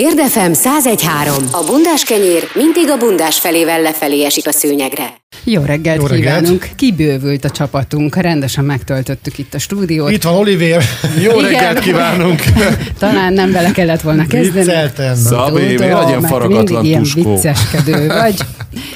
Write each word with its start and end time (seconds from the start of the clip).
Érdefem 0.00 0.52
1013. 0.52 1.34
A 1.50 1.64
bundás 1.66 2.04
kenyér 2.04 2.42
mindig 2.54 2.90
a 2.90 2.96
bundás 2.96 3.38
felével 3.38 3.80
lefelé 3.82 4.24
esik 4.24 4.46
a 4.46 4.52
szőnyegre. 4.52 5.14
Jó 5.44 5.62
reggelt 5.62 6.00
Jó 6.00 6.06
reggelt. 6.06 6.38
kívánunk! 6.40 6.68
Kibővült 6.76 7.44
a 7.44 7.50
csapatunk, 7.50 8.16
rendesen 8.16 8.64
megtöltöttük 8.64 9.38
itt 9.38 9.54
a 9.54 9.58
stúdiót. 9.58 10.10
Itt 10.10 10.22
van 10.22 10.34
Oliver. 10.34 10.82
Jó 11.24 11.30
Igen. 11.30 11.42
reggelt 11.50 11.78
kívánunk! 11.78 12.42
Talán 12.98 13.32
nem 13.32 13.52
vele 13.52 13.70
kellett 13.70 14.00
volna 14.00 14.26
kezdeni. 14.26 14.64
Vicceltem. 14.64 15.16
Miért 15.54 15.76
Tudom, 15.76 15.90
vagy 15.90 16.08
ilyen 16.08 16.20
mert 16.20 16.26
faragatlan 16.32 16.84
ilyen 16.84 17.06
vicceskedő 17.14 18.06
vagy. 18.20 18.34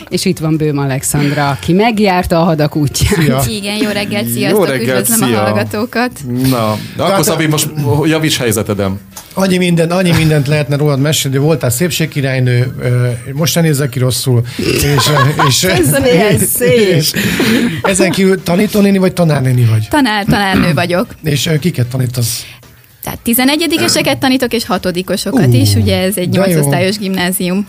És 0.08 0.24
itt 0.24 0.38
van 0.38 0.56
Bőm 0.56 0.78
Alexandra, 0.78 1.48
aki 1.48 1.72
megjárta 1.72 2.40
a 2.40 2.44
hadak 2.44 2.76
útját. 2.76 3.20
Szia. 3.42 3.42
Igen, 3.48 3.76
jó 3.76 3.90
reggelt, 3.90 4.28
sziasztok, 4.28 4.58
Jó 4.58 4.64
reggelt, 4.72 5.00
üdvözlöm 5.00 5.28
szia. 5.28 5.40
a 5.40 5.44
hallgatókat. 5.44 6.10
Na, 6.50 6.76
de 6.96 7.02
akkor 7.02 7.24
Szabi, 7.24 7.46
most 7.46 7.68
javíts 8.04 8.38
helyzetedem. 8.38 9.00
Annyi, 9.38 9.56
minden, 9.56 9.90
annyi 9.90 10.10
mindent 10.10 10.46
lehetne 10.46 10.76
rólad 10.76 11.00
mesélni, 11.00 11.36
voltál 11.36 11.70
szépségkirálynő, 11.70 12.74
most 13.32 13.52
se 13.52 13.60
nézzek 13.60 13.88
ki 13.88 13.98
rosszul. 13.98 14.42
És, 14.56 14.72
és, 15.48 15.54
szép. 16.54 16.96
és 16.96 17.12
ezen 17.82 18.10
kívül 18.10 18.42
tanítónéni 18.42 18.98
vagy 18.98 19.12
tanárnéni 19.12 19.64
vagy? 19.64 19.88
Tanár, 19.88 20.24
tanárnő 20.24 20.74
vagyok. 20.74 21.14
És 21.22 21.50
kiket 21.60 21.86
tanítasz? 21.86 22.46
Tehát 23.02 23.18
11-eseket 23.24 24.18
tanítok, 24.18 24.52
és 24.52 24.66
hatodikosokat 24.66 25.52
is, 25.54 25.74
ugye 25.74 25.98
ez 25.98 26.16
egy 26.16 26.28
de 26.28 26.38
jó. 26.38 26.46
8 26.46 26.64
osztályos 26.64 26.98
gimnázium. 26.98 27.66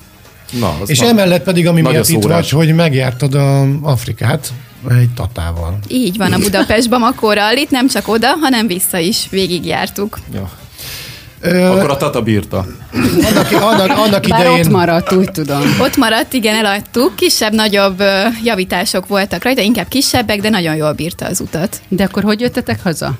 Na, 0.59 0.77
És 0.86 0.99
na. 0.99 1.08
emellett 1.08 1.44
pedig, 1.44 1.67
ami 1.67 1.81
miatt 1.81 2.08
itt 2.08 2.23
vagy, 2.23 2.49
hogy 2.49 2.75
megjártad 2.75 3.34
a 3.34 3.67
Afrikát 3.81 4.47
egy 4.89 5.09
tatával. 5.16 5.80
Így 5.88 6.17
van 6.17 6.34
a 6.34 6.38
Budapest 6.38 6.89
Bamakóra, 6.89 7.53
itt 7.53 7.70
nem 7.70 7.88
csak 7.88 8.08
oda, 8.08 8.27
hanem 8.41 8.67
vissza 8.67 8.97
is 8.97 9.27
végigjártuk. 9.30 10.20
Ja. 10.34 10.49
Akkor 11.41 11.90
a 11.90 11.98
Tata 11.98 12.22
bírta. 12.22 12.66
Annak, 12.94 13.52
annak, 13.52 13.98
annak 13.98 14.27
Bár 14.27 14.40
idején... 14.40 14.66
ott 14.66 14.72
maradt, 14.72 15.12
úgy 15.14 15.32
tudom. 15.32 15.62
Ott 15.82 15.98
maradt, 15.98 16.34
igen, 16.34 16.55
eladtuk, 16.55 17.16
kisebb-nagyobb 17.16 18.03
javítások 18.44 19.08
voltak 19.08 19.44
rajta, 19.44 19.61
inkább 19.61 19.88
kisebbek, 19.88 20.42
de 20.42 20.50
nagyon 20.50 20.75
jól 20.75 20.92
bírta 20.94 21.26
az 21.26 21.39
utat. 21.39 21.81
De 21.88 22.03
akkor 22.03 22.23
hogy 22.23 22.39
jöttetek 22.39 22.84
haza? 22.84 23.14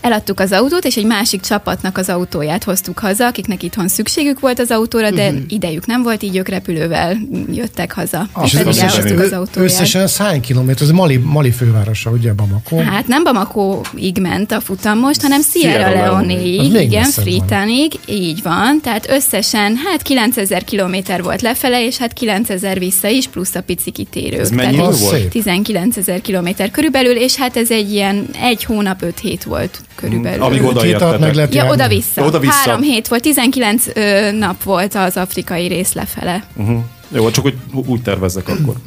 Eladtuk 0.00 0.40
az 0.40 0.52
autót, 0.52 0.84
és 0.84 0.96
egy 0.96 1.04
másik 1.06 1.40
csapatnak 1.40 1.98
az 1.98 2.08
autóját 2.08 2.64
hoztuk 2.64 2.98
haza, 2.98 3.26
akiknek 3.26 3.62
itthon 3.62 3.88
szükségük 3.88 4.40
volt 4.40 4.58
az 4.58 4.70
autóra, 4.70 5.10
de 5.10 5.30
Mhm. 5.30 5.40
idejük 5.48 5.86
nem 5.86 6.02
volt, 6.02 6.22
így 6.22 6.36
ők 6.36 6.48
repülővel 6.48 7.16
jöttek 7.52 7.92
haza. 7.92 8.26
Ah, 8.32 8.44
és 8.44 8.50
pedig 8.52 8.66
összesen- 8.66 8.90
elhoztuk 8.94 9.18
az 9.20 9.32
autóját. 9.32 9.70
Összesen 9.70 10.02
ez 10.02 10.16
hány 10.16 10.40
kilométer? 10.40 10.82
Ez 10.82 10.90
Mali, 10.90 11.16
Mali 11.16 11.50
fővárosa, 11.50 12.10
ugye 12.10 12.32
Bamako? 12.32 12.76
Hát 12.78 13.06
nem 13.06 13.24
Bamako-ig 13.24 14.18
ment 14.18 14.52
a 14.52 14.60
futam 14.60 14.98
most, 14.98 15.22
hanem 15.22 15.40
Sierra, 15.42 15.78
Sierra 15.88 16.04
Leone-ig. 16.04 16.74
Az 16.74 16.80
igen. 16.80 17.04
Freetonig, 17.04 17.92
így 18.06 18.42
van. 18.42 18.80
Tehát 18.82 19.06
összesen 19.22 19.76
hát 19.76 20.02
9000 20.02 20.64
kilométer 20.64 21.22
volt 21.22 21.42
lefele, 21.42 21.84
és 21.84 21.96
hát 21.96 22.12
9000 22.12 22.78
vissza 22.78 23.08
is, 23.08 23.28
plusz 23.28 23.54
a 23.54 23.62
pici 23.62 23.90
kitérő. 23.90 24.40
Ez 24.40 24.50
mennyi 24.50 24.76
volt? 24.76 24.94
szép. 24.94 25.28
19 25.28 25.96
ezer 25.96 26.20
kilométer 26.20 26.70
körülbelül, 26.70 27.16
és 27.16 27.36
hát 27.36 27.56
ez 27.56 27.70
egy 27.70 27.92
ilyen 27.92 28.26
egy 28.40 28.64
hónap, 28.64 29.02
öt 29.02 29.18
hét 29.18 29.44
volt 29.44 29.80
körülbelül. 29.94 30.42
Amíg 30.42 30.62
odaértetek. 30.62 31.34
lehet 31.34 31.54
Ja, 31.54 31.70
oda-vissza. 31.70 32.24
Oda-vissza. 32.24 32.52
Három 32.52 32.82
hét 32.82 33.08
volt, 33.08 33.22
19 33.22 33.86
ö, 33.94 34.30
nap 34.32 34.62
volt 34.62 34.94
az 34.94 35.16
afrikai 35.16 35.66
rész 35.66 35.92
lefele. 35.92 36.44
Uh-huh. 36.56 36.80
Jó, 37.14 37.30
csak 37.30 37.44
úgy, 37.44 37.54
úgy 37.86 38.02
tervezzek 38.02 38.48
akkor. 38.48 38.74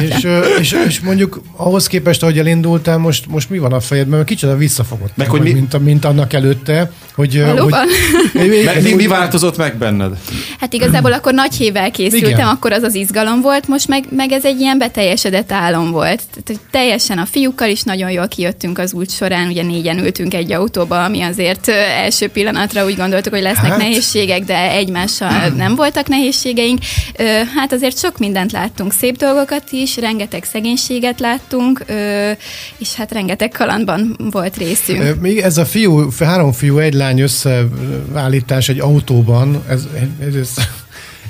És, 0.00 0.26
és, 0.60 0.76
és 0.86 1.00
mondjuk 1.00 1.40
ahhoz 1.56 1.86
képest, 1.86 2.22
ahogy 2.22 2.38
elindultál, 2.38 2.98
most, 2.98 3.26
most 3.28 3.50
mi 3.50 3.58
van 3.58 3.72
a 3.72 3.80
fejedben? 3.80 4.16
Mert 4.16 4.28
kicsit 4.28 4.56
visszafogott. 4.56 5.16
Meg 5.16 5.28
hogy 5.28 5.40
mi- 5.40 5.52
mint, 5.52 5.74
a- 5.74 5.78
mint 5.78 6.04
annak 6.04 6.32
előtte. 6.32 6.90
Hogy, 7.14 7.42
Valóban? 7.42 7.86
hogy, 8.32 8.62
Me, 8.64 8.80
mi, 8.80 8.92
mi 8.94 9.06
változott 9.06 9.56
meg 9.56 9.76
benned? 9.76 10.18
Hát 10.60 10.72
igazából 10.72 11.12
akkor 11.12 11.32
nagy 11.34 11.54
hével 11.54 11.90
készültem, 11.90 12.30
Igen. 12.30 12.46
Akkor 12.46 12.72
az 12.72 12.82
az 12.82 12.94
izgalom 12.94 13.40
volt, 13.40 13.68
most 13.68 13.88
meg, 13.88 14.04
meg 14.10 14.32
ez 14.32 14.44
egy 14.44 14.60
ilyen 14.60 14.78
beteljesedett 14.78 15.52
álom 15.52 15.90
volt. 15.90 16.22
Tehát, 16.30 16.42
hogy 16.46 16.58
teljesen 16.70 17.18
a 17.18 17.26
fiúkkal 17.26 17.68
is 17.68 17.82
nagyon 17.82 18.10
jól 18.10 18.28
kijöttünk 18.28 18.78
az 18.78 18.92
út 18.92 19.10
során, 19.10 19.48
ugye 19.48 19.62
négyen 19.62 19.98
ültünk 19.98 20.34
egy 20.34 20.52
autóba, 20.52 21.04
ami 21.04 21.20
azért 21.22 21.68
első 21.68 22.28
pillanatra 22.28 22.84
úgy 22.84 22.96
gondoltuk, 22.96 23.32
hogy 23.32 23.42
lesznek 23.42 23.70
hát. 23.70 23.78
nehézségek, 23.78 24.44
de 24.44 24.70
egymással 24.70 25.48
nem 25.56 25.74
voltak 25.74 26.08
nehézségeink. 26.08 26.78
Hát 27.54 27.72
azért 27.72 27.98
sok 27.98 28.18
mindent 28.18 28.52
láttunk, 28.52 28.92
szép 28.92 29.16
dolgokat 29.16 29.64
is, 29.70 29.96
rengeteg 29.96 30.44
szegénységet 30.44 31.20
láttunk, 31.20 31.84
és 32.78 32.94
hát 32.94 33.12
rengeteg 33.12 33.48
kalandban 33.48 34.16
volt 34.30 34.56
részünk. 34.56 35.20
Még 35.20 35.38
ez 35.38 35.58
a 35.58 35.64
fiú, 35.64 36.08
három 36.18 36.52
fiú, 36.52 36.78
egy 36.78 36.94
lány 36.94 37.20
összeállítás 37.20 38.68
egy 38.68 38.80
autóban, 38.80 39.64
ez, 39.68 39.86
ez, 40.20 40.34
ez 40.34 40.54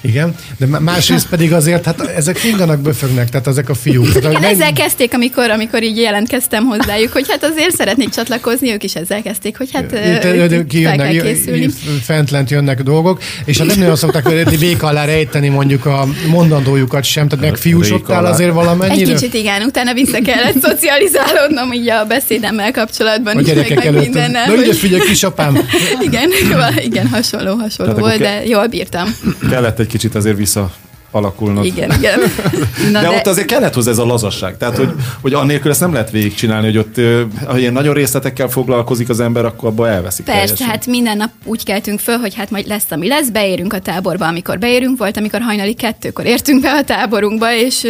igen, 0.05 0.35
de 0.59 0.67
má- 0.67 0.81
másrészt 0.81 1.29
pedig 1.29 1.53
azért, 1.53 1.85
hát 1.85 2.01
ezek 2.17 2.37
finganak, 2.37 2.81
böfögnek, 2.81 3.29
tehát 3.29 3.47
ezek 3.47 3.69
a 3.69 3.75
fiúk. 3.75 4.07
Tehát, 4.07 4.23
Igen, 4.31 4.41
nem- 4.41 4.51
ezzel 4.51 4.73
kezdték, 4.73 5.15
amikor, 5.15 5.51
amikor 5.51 5.83
így 5.83 5.97
jelentkeztem 5.97 6.65
hozzájuk, 6.65 7.13
hogy 7.13 7.25
hát 7.29 7.45
azért 7.45 7.77
szeretnék 7.77 8.09
csatlakozni, 8.09 8.73
ők 8.73 8.83
is 8.83 8.95
ezzel 8.95 9.23
kezdték, 9.23 9.57
hogy 9.57 9.69
hát 9.73 9.93
ö, 9.93 9.97
Itt, 9.97 10.67
kijönnek, 10.67 11.13
kell 11.13 11.23
készülni. 11.23 11.69
fent 12.03 12.31
lent 12.31 12.51
jönnek 12.51 12.83
dolgok, 12.83 13.21
és 13.45 13.59
hát 13.59 13.67
nem 13.67 13.79
nagyon 13.79 13.97
szokták 13.97 14.25
hogy 14.25 14.59
vék 14.59 14.83
alá 14.83 15.05
rejteni 15.05 15.49
mondjuk 15.49 15.87
a 15.87 16.07
mondandójukat 16.29 17.05
sem, 17.05 17.29
tehát 17.29 17.45
meg 17.45 17.57
fiúsodtál 17.57 18.19
alá. 18.19 18.31
azért 18.31 18.49
Egy 18.49 18.55
valamennyire? 18.55 19.13
kicsit 19.15 19.35
igen, 19.35 19.63
utána 19.63 19.93
vissza 19.95 20.19
kellett 20.25 20.61
szocializálódnom 20.63 21.73
így 21.73 21.89
a 21.89 22.05
beszédemmel 22.05 22.71
kapcsolatban 22.73 23.37
a 23.37 23.41
is, 23.41 23.47
meg, 23.47 23.55
gyerekek 23.57 23.77
meg 23.77 23.87
előtt. 23.87 24.03
mindennel. 24.03 24.47
Na 24.47 24.57
hogy- 24.57 24.77
figyelj, 24.77 25.01
kisapám, 25.01 25.59
igen, 26.01 26.31
igen, 26.89 27.07
hasonló, 27.09 27.55
hasonló 27.55 27.93
Tehát 27.93 28.09
volt, 28.11 28.19
de 28.19 28.43
jól 28.47 28.67
bírtam. 28.67 29.17
Kellett 29.51 29.79
egy 29.79 29.87
kicsit 29.95 30.15
azért 30.15 30.37
vissza 30.37 30.73
alakulnod. 31.15 31.65
Igen, 31.65 31.93
igen. 31.93 32.21
Na 32.93 33.01
de, 33.01 33.09
de 33.09 33.11
ott 33.11 33.27
azért 33.27 33.47
kellett 33.47 33.75
hozzá 33.75 33.91
ez 33.91 33.99
a 33.99 34.05
lazasság. 34.05 34.57
Tehát, 34.57 34.77
hogy, 34.77 34.93
hogy 35.21 35.35
annélkül 35.35 35.71
ezt 35.71 35.81
nem 35.81 35.93
lehet 35.93 36.11
végigcsinálni, 36.11 36.67
hogy 36.67 36.79
ott, 36.79 37.01
ha 37.47 37.59
ilyen 37.59 37.73
nagyon 37.73 37.95
részletekkel 37.95 38.49
foglalkozik 38.49 39.09
az 39.09 39.21
ember, 39.21 39.45
akkor 39.45 39.69
abba 39.69 39.89
elveszik 39.89 40.25
Persze, 40.25 40.41
teljesen. 40.41 40.67
hát 40.69 40.87
minden 40.87 41.17
nap 41.17 41.31
úgy 41.45 41.65
keltünk 41.65 42.01
föl, 42.01 42.17
hogy 42.17 42.35
hát 42.35 42.51
majd 42.51 42.67
lesz, 42.67 42.91
ami 42.91 43.09
lesz, 43.09 43.29
beérünk 43.29 43.73
a 43.73 43.79
táborba, 43.79 44.27
amikor 44.27 44.59
beérünk, 44.59 44.99
volt, 44.99 45.17
amikor 45.17 45.41
hajnali 45.41 45.75
kettőkor 45.75 46.25
értünk 46.25 46.63
be 46.63 46.71
a 46.71 46.85
táborunkba, 46.85 47.55
és 47.55 47.87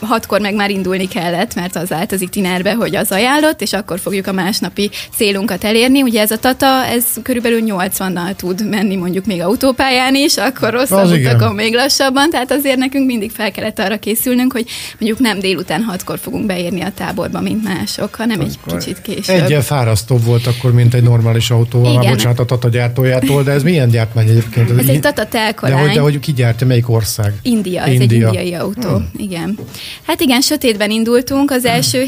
hatkor 0.00 0.40
meg 0.40 0.54
már 0.54 0.70
indulni 0.70 1.08
kellett, 1.08 1.54
mert 1.54 1.76
az 1.76 1.92
állt 1.92 2.12
az 2.12 2.20
itinerbe, 2.20 2.74
hogy 2.74 2.96
az 2.96 3.12
ajánlott, 3.12 3.62
és 3.62 3.72
akkor 3.72 3.98
fogjuk 3.98 4.26
a 4.26 4.32
másnapi 4.32 4.90
célunkat 5.16 5.64
elérni. 5.64 6.02
Ugye 6.02 6.20
ez 6.20 6.30
a 6.30 6.38
Tata, 6.38 6.84
ez 6.84 7.04
körülbelül 7.22 7.60
80-nal 7.66 8.34
tud 8.36 8.68
menni 8.68 8.96
mondjuk 8.96 9.24
még 9.24 9.42
autópályán 9.42 10.14
is, 10.14 10.36
akkor 10.36 10.74
Az 10.74 10.90
rosszabb 10.90 11.18
utakon 11.18 11.54
még 11.54 11.74
lassabban, 11.74 12.30
tehát 12.30 12.50
azért 12.60 12.76
nekünk 12.76 13.06
mindig 13.06 13.30
fel 13.30 13.50
kellett 13.50 13.78
arra 13.78 13.98
készülnünk, 13.98 14.52
hogy 14.52 14.66
mondjuk 14.98 15.18
nem 15.18 15.38
délután 15.38 15.82
hatkor 15.82 16.18
fogunk 16.18 16.46
beérni 16.46 16.80
a 16.80 16.92
táborba, 16.94 17.40
mint 17.40 17.64
mások, 17.64 18.14
hanem 18.14 18.40
egy 18.40 18.58
kicsit 18.66 19.02
később. 19.02 19.42
Egyen 19.42 19.62
fárasztóbb 19.62 20.24
volt 20.24 20.46
akkor, 20.46 20.72
mint 20.72 20.94
egy 20.94 21.02
normális 21.02 21.50
autóval, 21.50 21.92
már 21.92 22.02
Igen. 22.02 22.14
bocsánat 22.14 22.38
a 22.38 22.44
Tata 22.44 22.68
gyártójától, 22.68 23.42
de 23.42 23.50
ez 23.50 23.62
milyen 23.62 23.88
gyártmány 23.88 24.28
egyébként? 24.28 24.70
Ez 24.78 24.88
i- 24.88 24.90
egy 24.90 25.00
Tata 25.00 25.22
de 25.22 25.28
telkalány. 25.28 25.80
hogy, 25.80 25.94
de 25.94 26.00
hogy 26.00 26.20
ki 26.20 26.32
gyártja, 26.32 26.66
melyik 26.66 26.88
ország? 26.88 27.34
India, 27.42 27.82
ez 27.82 27.92
India. 27.92 28.28
egy 28.28 28.34
indiai 28.34 28.54
autó, 28.54 28.88
hmm. 28.88 29.10
igen. 29.16 29.58
Hát 30.06 30.20
igen, 30.20 30.40
sötétben 30.40 30.90
indultunk 30.90 31.50
az 31.50 31.64
első 31.64 32.02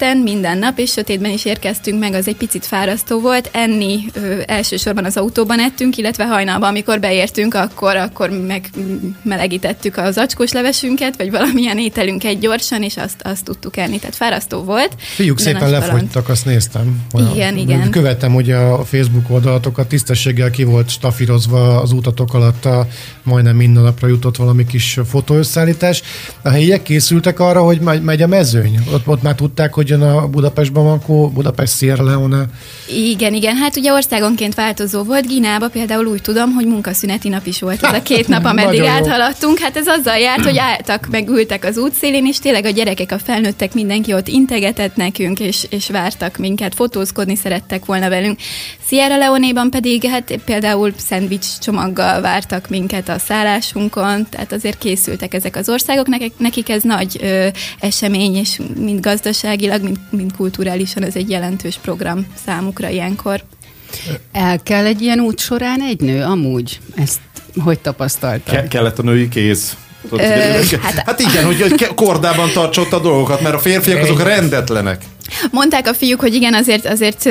héten 0.00 0.16
minden 0.16 0.58
nap, 0.58 0.78
és 0.78 0.90
sötétben 0.90 1.30
is 1.30 1.44
érkeztünk 1.44 1.98
meg, 2.00 2.14
az 2.14 2.28
egy 2.28 2.36
picit 2.36 2.66
fárasztó 2.66 3.20
volt. 3.20 3.50
Enni 3.52 4.04
ö, 4.12 4.40
elsősorban 4.46 5.04
az 5.04 5.16
autóban 5.16 5.60
ettünk, 5.60 5.96
illetve 5.96 6.26
hajnalban, 6.26 6.68
amikor 6.68 7.00
beértünk, 7.00 7.54
akkor, 7.54 7.96
akkor 7.96 8.30
megmelegítettük 8.30 9.96
az 9.96 10.18
acskós 10.18 10.52
levesünket, 10.52 11.16
vagy 11.16 11.30
valamilyen 11.30 11.78
ételünket 11.78 12.38
gyorsan, 12.38 12.82
és 12.82 12.96
azt, 12.96 13.22
azt 13.22 13.44
tudtuk 13.44 13.76
enni, 13.76 13.98
tehát 13.98 14.16
fárasztó 14.16 14.62
volt. 14.62 14.94
Fiúk 14.98 15.38
szépen 15.38 15.70
lefogytak, 15.70 16.28
azt 16.28 16.44
néztem. 16.44 17.02
Igen, 17.32 17.56
igen. 17.56 17.90
Követem 17.90 18.34
ugye 18.34 18.56
a 18.56 18.84
Facebook 18.84 19.30
oldalatokat, 19.30 19.88
tisztességgel 19.88 20.50
ki 20.50 20.64
volt 20.64 20.88
stafírozva 20.88 21.80
az 21.80 21.92
utatok 21.92 22.34
alatt, 22.34 22.64
a, 22.64 22.86
majdnem 23.30 23.56
minden 23.56 23.82
napra 23.82 24.08
jutott 24.08 24.36
valami 24.36 24.66
kis 24.66 24.98
fotóösszállítás. 25.08 26.02
A 26.42 26.48
helyiek 26.48 26.82
készültek 26.82 27.40
arra, 27.40 27.62
hogy 27.62 27.80
megy, 27.80 28.22
a 28.22 28.26
mezőny? 28.26 28.78
Ott, 28.92 29.06
ott 29.06 29.22
már 29.22 29.34
tudták, 29.34 29.74
hogy 29.74 29.88
jön 29.88 30.02
a 30.02 30.26
Budapest 30.26 30.72
Bamako, 30.72 31.28
Budapest 31.28 31.76
Sierra 31.76 32.04
Leone. 32.04 32.44
Igen, 32.88 33.34
igen, 33.34 33.56
hát 33.56 33.76
ugye 33.76 33.92
országonként 33.92 34.54
változó 34.54 35.02
volt. 35.02 35.26
Ginába 35.26 35.68
például 35.68 36.06
úgy 36.06 36.22
tudom, 36.22 36.52
hogy 36.52 36.66
munkaszüneti 36.66 37.28
nap 37.28 37.46
is 37.46 37.60
volt 37.60 37.82
ez 37.82 37.94
a 37.94 38.02
két 38.02 38.28
nap, 38.28 38.44
ameddig 38.52 38.82
áthaladtunk. 38.82 39.58
Hát 39.58 39.76
ez 39.76 39.86
azzal 39.86 40.16
járt, 40.16 40.44
hogy 40.44 40.58
álltak, 40.58 41.08
meg 41.10 41.28
ültek 41.28 41.64
az 41.64 41.78
útszélén, 41.78 42.26
és 42.26 42.38
tényleg 42.38 42.64
a 42.64 42.70
gyerekek, 42.70 43.12
a 43.12 43.18
felnőttek, 43.18 43.74
mindenki 43.74 44.12
ott 44.12 44.28
integetett 44.28 44.96
nekünk, 44.96 45.40
és, 45.40 45.66
és 45.70 45.90
vártak 45.90 46.36
minket, 46.36 46.74
fotózkodni 46.74 47.36
szerettek 47.36 47.84
volna 47.84 48.08
velünk. 48.08 48.38
Sierra 48.88 49.16
Leone-ban 49.16 49.70
pedig 49.70 50.04
hát 50.04 50.38
például 50.44 50.92
szendvics 50.96 51.58
csomaggal 51.58 52.20
vártak 52.20 52.68
minket 52.68 53.08
a 53.08 53.18
szállásunkon, 53.26 54.26
tehát 54.30 54.52
azért 54.52 54.78
készültek 54.78 55.34
ezek 55.34 55.56
az 55.56 55.68
országok, 55.68 56.06
nekik, 56.06 56.32
nekik 56.36 56.68
ez 56.68 56.82
nagy 56.82 57.18
ö, 57.22 57.48
esemény, 57.80 58.36
és 58.36 58.60
mind 58.78 59.00
gazdaságilag, 59.00 59.82
mind, 59.82 59.98
mind 60.10 60.36
kulturálisan 60.36 61.04
ez 61.04 61.16
egy 61.16 61.30
jelentős 61.30 61.78
program 61.82 62.26
számukra 62.46 62.88
ilyenkor. 62.88 63.42
El 64.32 64.62
kell 64.62 64.84
egy 64.84 65.02
ilyen 65.02 65.20
út 65.20 65.38
során 65.38 65.82
egy 65.82 66.00
nő, 66.00 66.22
amúgy? 66.22 66.80
Ezt 66.96 67.20
hogy 67.64 67.78
tapasztalta? 67.78 68.52
Ke- 68.52 68.68
kellett 68.68 68.98
a 68.98 69.02
női 69.02 69.28
kéz. 69.28 69.76
Tudod, 70.08 70.20
Ö, 70.20 70.76
hát- 70.80 71.02
hát 71.06 71.20
igen, 71.20 71.44
hogy 71.44 71.86
kordában 71.94 72.50
tartsa 72.52 72.86
a 72.90 72.98
dolgokat, 73.00 73.40
mert 73.40 73.54
a 73.54 73.58
férfiak 73.58 74.02
azok 74.02 74.22
rendetlenek. 74.22 75.04
Mondták 75.50 75.88
a 75.88 75.94
fiúk, 75.94 76.20
hogy 76.20 76.34
igen, 76.34 76.54
azért, 76.54 76.86
azért 76.86 77.28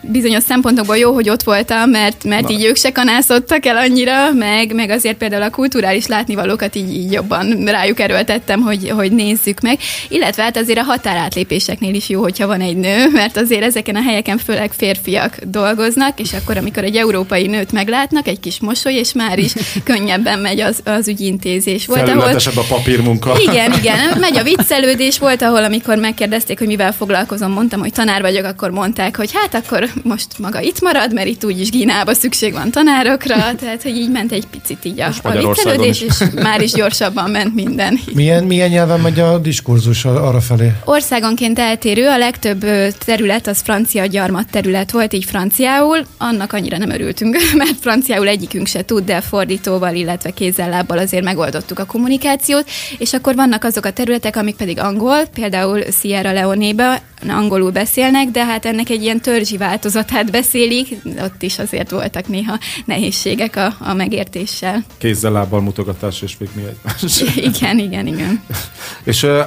bizonyos 0.00 0.42
szempontokból 0.42 0.96
jó, 0.96 1.12
hogy 1.12 1.28
ott 1.28 1.42
voltam, 1.42 1.90
mert, 1.90 2.24
mert 2.24 2.48
Na. 2.48 2.50
így 2.50 2.64
ők 2.64 2.76
se 2.76 2.92
kanászottak 2.92 3.66
el 3.66 3.76
annyira, 3.76 4.32
meg, 4.32 4.74
meg 4.74 4.90
azért 4.90 5.16
például 5.16 5.42
a 5.42 5.50
kulturális 5.50 6.06
látnivalókat 6.06 6.76
így, 6.76 6.94
így 6.94 7.12
jobban 7.12 7.64
rájuk 7.64 8.00
erőltettem, 8.00 8.60
hogy, 8.60 8.90
hogy 8.90 9.12
nézzük 9.12 9.60
meg. 9.60 9.78
Illetve 10.08 10.42
hát 10.42 10.56
azért 10.56 10.78
a 10.78 10.82
határátlépéseknél 10.82 11.94
is 11.94 12.08
jó, 12.08 12.20
hogyha 12.20 12.46
van 12.46 12.60
egy 12.60 12.76
nő, 12.76 13.10
mert 13.12 13.36
azért 13.36 13.62
ezeken 13.62 13.94
a 13.94 14.02
helyeken 14.02 14.38
főleg 14.38 14.72
férfiak 14.72 15.38
dolgoznak, 15.44 16.20
és 16.20 16.32
akkor, 16.32 16.56
amikor 16.56 16.84
egy 16.84 16.96
európai 16.96 17.46
nőt 17.46 17.72
meglátnak, 17.72 18.28
egy 18.28 18.40
kis 18.40 18.60
mosoly, 18.60 18.94
és 18.94 19.12
már 19.12 19.38
is 19.38 19.52
könnyebben 19.84 20.38
megy 20.38 20.60
az, 20.60 20.80
az 20.84 21.08
ügyintézés. 21.08 21.86
Volt, 21.86 22.08
ahol 22.08 22.36
a 22.56 22.64
papírmunka. 22.68 23.34
igen, 23.40 23.72
igen, 23.72 23.98
megy 24.20 24.36
a 24.36 24.42
viccelődés, 24.42 25.18
volt, 25.18 25.42
ahol 25.42 25.64
amikor 25.64 25.96
megkérdezték, 25.96 26.58
hogy 26.58 26.66
mivel 26.66 26.92
foglalkozom, 27.18 27.52
mondtam, 27.52 27.80
hogy 27.80 27.92
tanár 27.92 28.20
vagyok, 28.20 28.44
akkor 28.44 28.70
mondták, 28.70 29.16
hogy 29.16 29.30
hát 29.32 29.54
akkor 29.54 29.88
most 30.02 30.38
maga 30.38 30.60
itt 30.60 30.80
marad, 30.80 31.12
mert 31.12 31.26
itt 31.26 31.44
úgyis 31.44 31.70
Gínában 31.70 32.14
szükség 32.14 32.52
van 32.52 32.70
tanárokra, 32.70 33.54
tehát 33.54 33.82
hogy 33.82 33.96
így 33.96 34.10
ment 34.10 34.32
egy 34.32 34.46
picit 34.46 34.84
így 34.84 35.00
a, 35.00 35.10
a 35.22 35.30
viccelődés, 35.30 36.00
és 36.00 36.14
már 36.34 36.60
is 36.60 36.72
gyorsabban 36.72 37.30
ment 37.30 37.54
minden. 37.54 38.00
Milyen, 38.14 38.44
milyen 38.44 38.68
nyelven 38.68 39.00
megy 39.00 39.20
a 39.20 39.38
diskurzus 39.38 40.04
arra 40.04 40.40
felé? 40.40 40.72
Országonként 40.84 41.58
eltérő, 41.58 42.08
a 42.08 42.18
legtöbb 42.18 42.66
terület 43.04 43.46
az 43.46 43.60
francia 43.60 44.06
gyarmat 44.06 44.50
terület 44.50 44.90
volt, 44.90 45.12
így 45.12 45.24
franciául, 45.24 45.98
annak 46.18 46.52
annyira 46.52 46.78
nem 46.78 46.90
örültünk, 46.90 47.36
mert 47.54 47.76
franciául 47.80 48.28
egyikünk 48.28 48.66
se 48.66 48.84
tud, 48.84 49.04
de 49.04 49.20
fordítóval, 49.20 49.94
illetve 49.94 50.30
kézzel 50.30 50.68
lábbal 50.68 50.98
azért 50.98 51.24
megoldottuk 51.24 51.78
a 51.78 51.84
kommunikációt, 51.84 52.68
és 52.98 53.12
akkor 53.12 53.34
vannak 53.34 53.64
azok 53.64 53.84
a 53.84 53.92
területek, 53.92 54.36
amik 54.36 54.56
pedig 54.56 54.78
angol, 54.78 55.26
például 55.34 55.82
Sierra 56.00 56.32
Leone-be 56.32 57.02
angolul 57.28 57.70
beszélnek, 57.70 58.28
de 58.28 58.44
hát 58.44 58.64
ennek 58.64 58.88
egy 58.88 59.02
ilyen 59.02 59.20
törzsi 59.20 59.56
változatát 59.56 60.30
beszélik, 60.30 60.96
ott 61.20 61.42
is 61.42 61.58
azért 61.58 61.90
voltak 61.90 62.28
néha 62.28 62.58
nehézségek 62.84 63.56
a, 63.56 63.76
a 63.78 63.94
megértéssel. 63.94 64.84
Kézzel, 64.98 65.32
lábbal 65.32 65.60
mutogatás, 65.60 66.22
és 66.22 66.36
még 66.38 66.48
mi 66.54 66.62
egymás. 66.62 67.22
Igen, 67.36 67.78
igen, 67.78 68.06
igen. 68.06 68.42
És 69.04 69.22
uh, 69.22 69.40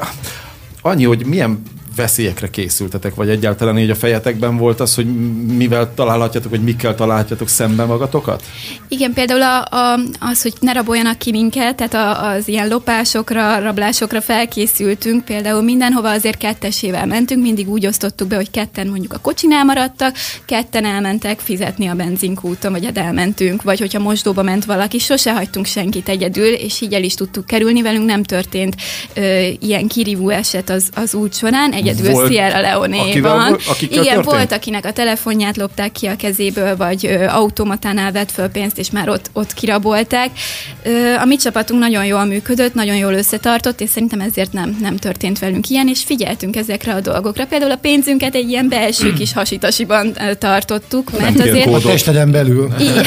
annyi, 0.81 1.03
hogy 1.03 1.25
milyen 1.25 1.61
veszélyekre 1.95 2.49
készültetek, 2.49 3.15
vagy 3.15 3.29
egyáltalán 3.29 3.79
így 3.79 3.89
a 3.89 3.95
fejetekben 3.95 4.57
volt 4.57 4.79
az, 4.79 4.95
hogy 4.95 5.05
mivel 5.45 5.93
találhatjátok, 5.93 6.51
vagy 6.51 6.63
mikkel 6.63 6.95
találhatjátok 6.95 7.47
szemben 7.47 7.87
magatokat? 7.87 8.43
Igen, 8.87 9.13
például 9.13 9.41
a, 9.41 9.65
a, 9.69 9.99
az, 10.19 10.41
hogy 10.41 10.53
ne 10.59 10.71
raboljanak 10.71 11.17
ki 11.17 11.31
minket, 11.31 11.75
tehát 11.75 11.93
a, 11.93 12.29
az 12.29 12.47
ilyen 12.47 12.67
lopásokra, 12.67 13.59
rablásokra 13.59 14.21
felkészültünk, 14.21 15.25
például 15.25 15.61
mindenhova 15.61 16.09
azért 16.09 16.37
kettesével 16.37 17.05
mentünk, 17.05 17.41
mindig 17.41 17.69
úgy 17.69 17.85
osztottuk 17.85 18.27
be, 18.27 18.35
hogy 18.35 18.51
ketten 18.51 18.87
mondjuk 18.87 19.13
a 19.13 19.19
kocsinál 19.19 19.63
maradtak, 19.63 20.15
ketten 20.45 20.85
elmentek 20.85 21.39
fizetni 21.39 21.87
a 21.87 21.93
benzinkúton, 21.93 22.71
vagy 22.71 22.89
elmentünk, 22.93 23.61
vagy 23.61 23.79
hogyha 23.79 23.99
mosdóba 23.99 24.41
ment 24.41 24.65
valaki, 24.65 24.99
sose 24.99 25.33
hagytunk 25.33 25.65
senkit 25.65 26.09
egyedül, 26.09 26.53
és 26.53 26.81
így 26.81 26.93
el 26.93 27.03
is 27.03 27.13
tudtuk 27.13 27.45
kerülni, 27.45 27.81
velünk 27.81 28.05
nem 28.05 28.23
történt 28.23 28.75
ö, 29.13 29.47
ilyen 29.59 29.87
kirívó 29.87 30.29
eset 30.29 30.69
az, 30.69 30.89
az 30.93 31.13
út 31.13 31.35
során, 31.35 31.73
egyedül 31.81 32.11
Volt, 32.11 32.31
Sierra 32.31 32.79
volt- 32.79 33.61
akikkel 33.67 34.03
Igen, 34.03 34.13
történt? 34.15 34.25
volt, 34.35 34.51
akinek 34.51 34.85
a 34.85 34.91
telefonját 34.91 35.57
lopták 35.57 35.91
ki 35.91 36.05
a 36.07 36.15
kezéből, 36.15 36.77
vagy 36.77 37.05
ö, 37.05 37.25
automatánál 37.27 38.11
vett 38.11 38.31
föl 38.31 38.47
pénzt, 38.47 38.77
és 38.77 38.91
már 38.91 39.09
ott, 39.09 39.29
ott 39.33 39.53
kirabolták. 39.53 40.29
Ö, 40.83 41.13
a 41.15 41.25
mi 41.25 41.35
csapatunk 41.35 41.79
nagyon 41.79 42.05
jól 42.05 42.25
működött, 42.25 42.73
nagyon 42.73 42.95
jól 42.95 43.13
összetartott, 43.13 43.81
és 43.81 43.89
szerintem 43.89 44.19
ezért 44.19 44.53
nem, 44.53 44.77
nem 44.81 44.97
történt 44.97 45.39
velünk 45.39 45.69
ilyen, 45.69 45.87
és 45.87 46.03
figyeltünk 46.03 46.55
ezekre 46.55 46.93
a 46.93 46.99
dolgokra. 46.99 47.45
Például 47.45 47.71
a 47.71 47.75
pénzünket 47.75 48.35
egy 48.35 48.49
ilyen 48.49 48.69
belső 48.69 49.13
kis 49.13 49.33
hasitasiban 49.33 50.13
tartottuk, 50.39 51.11
mert 51.19 51.35
ilyen 51.35 51.47
azért... 51.47 51.73
A 51.73 51.79
testeden 51.79 52.31
belül. 52.31 52.69
Igen. 52.79 53.05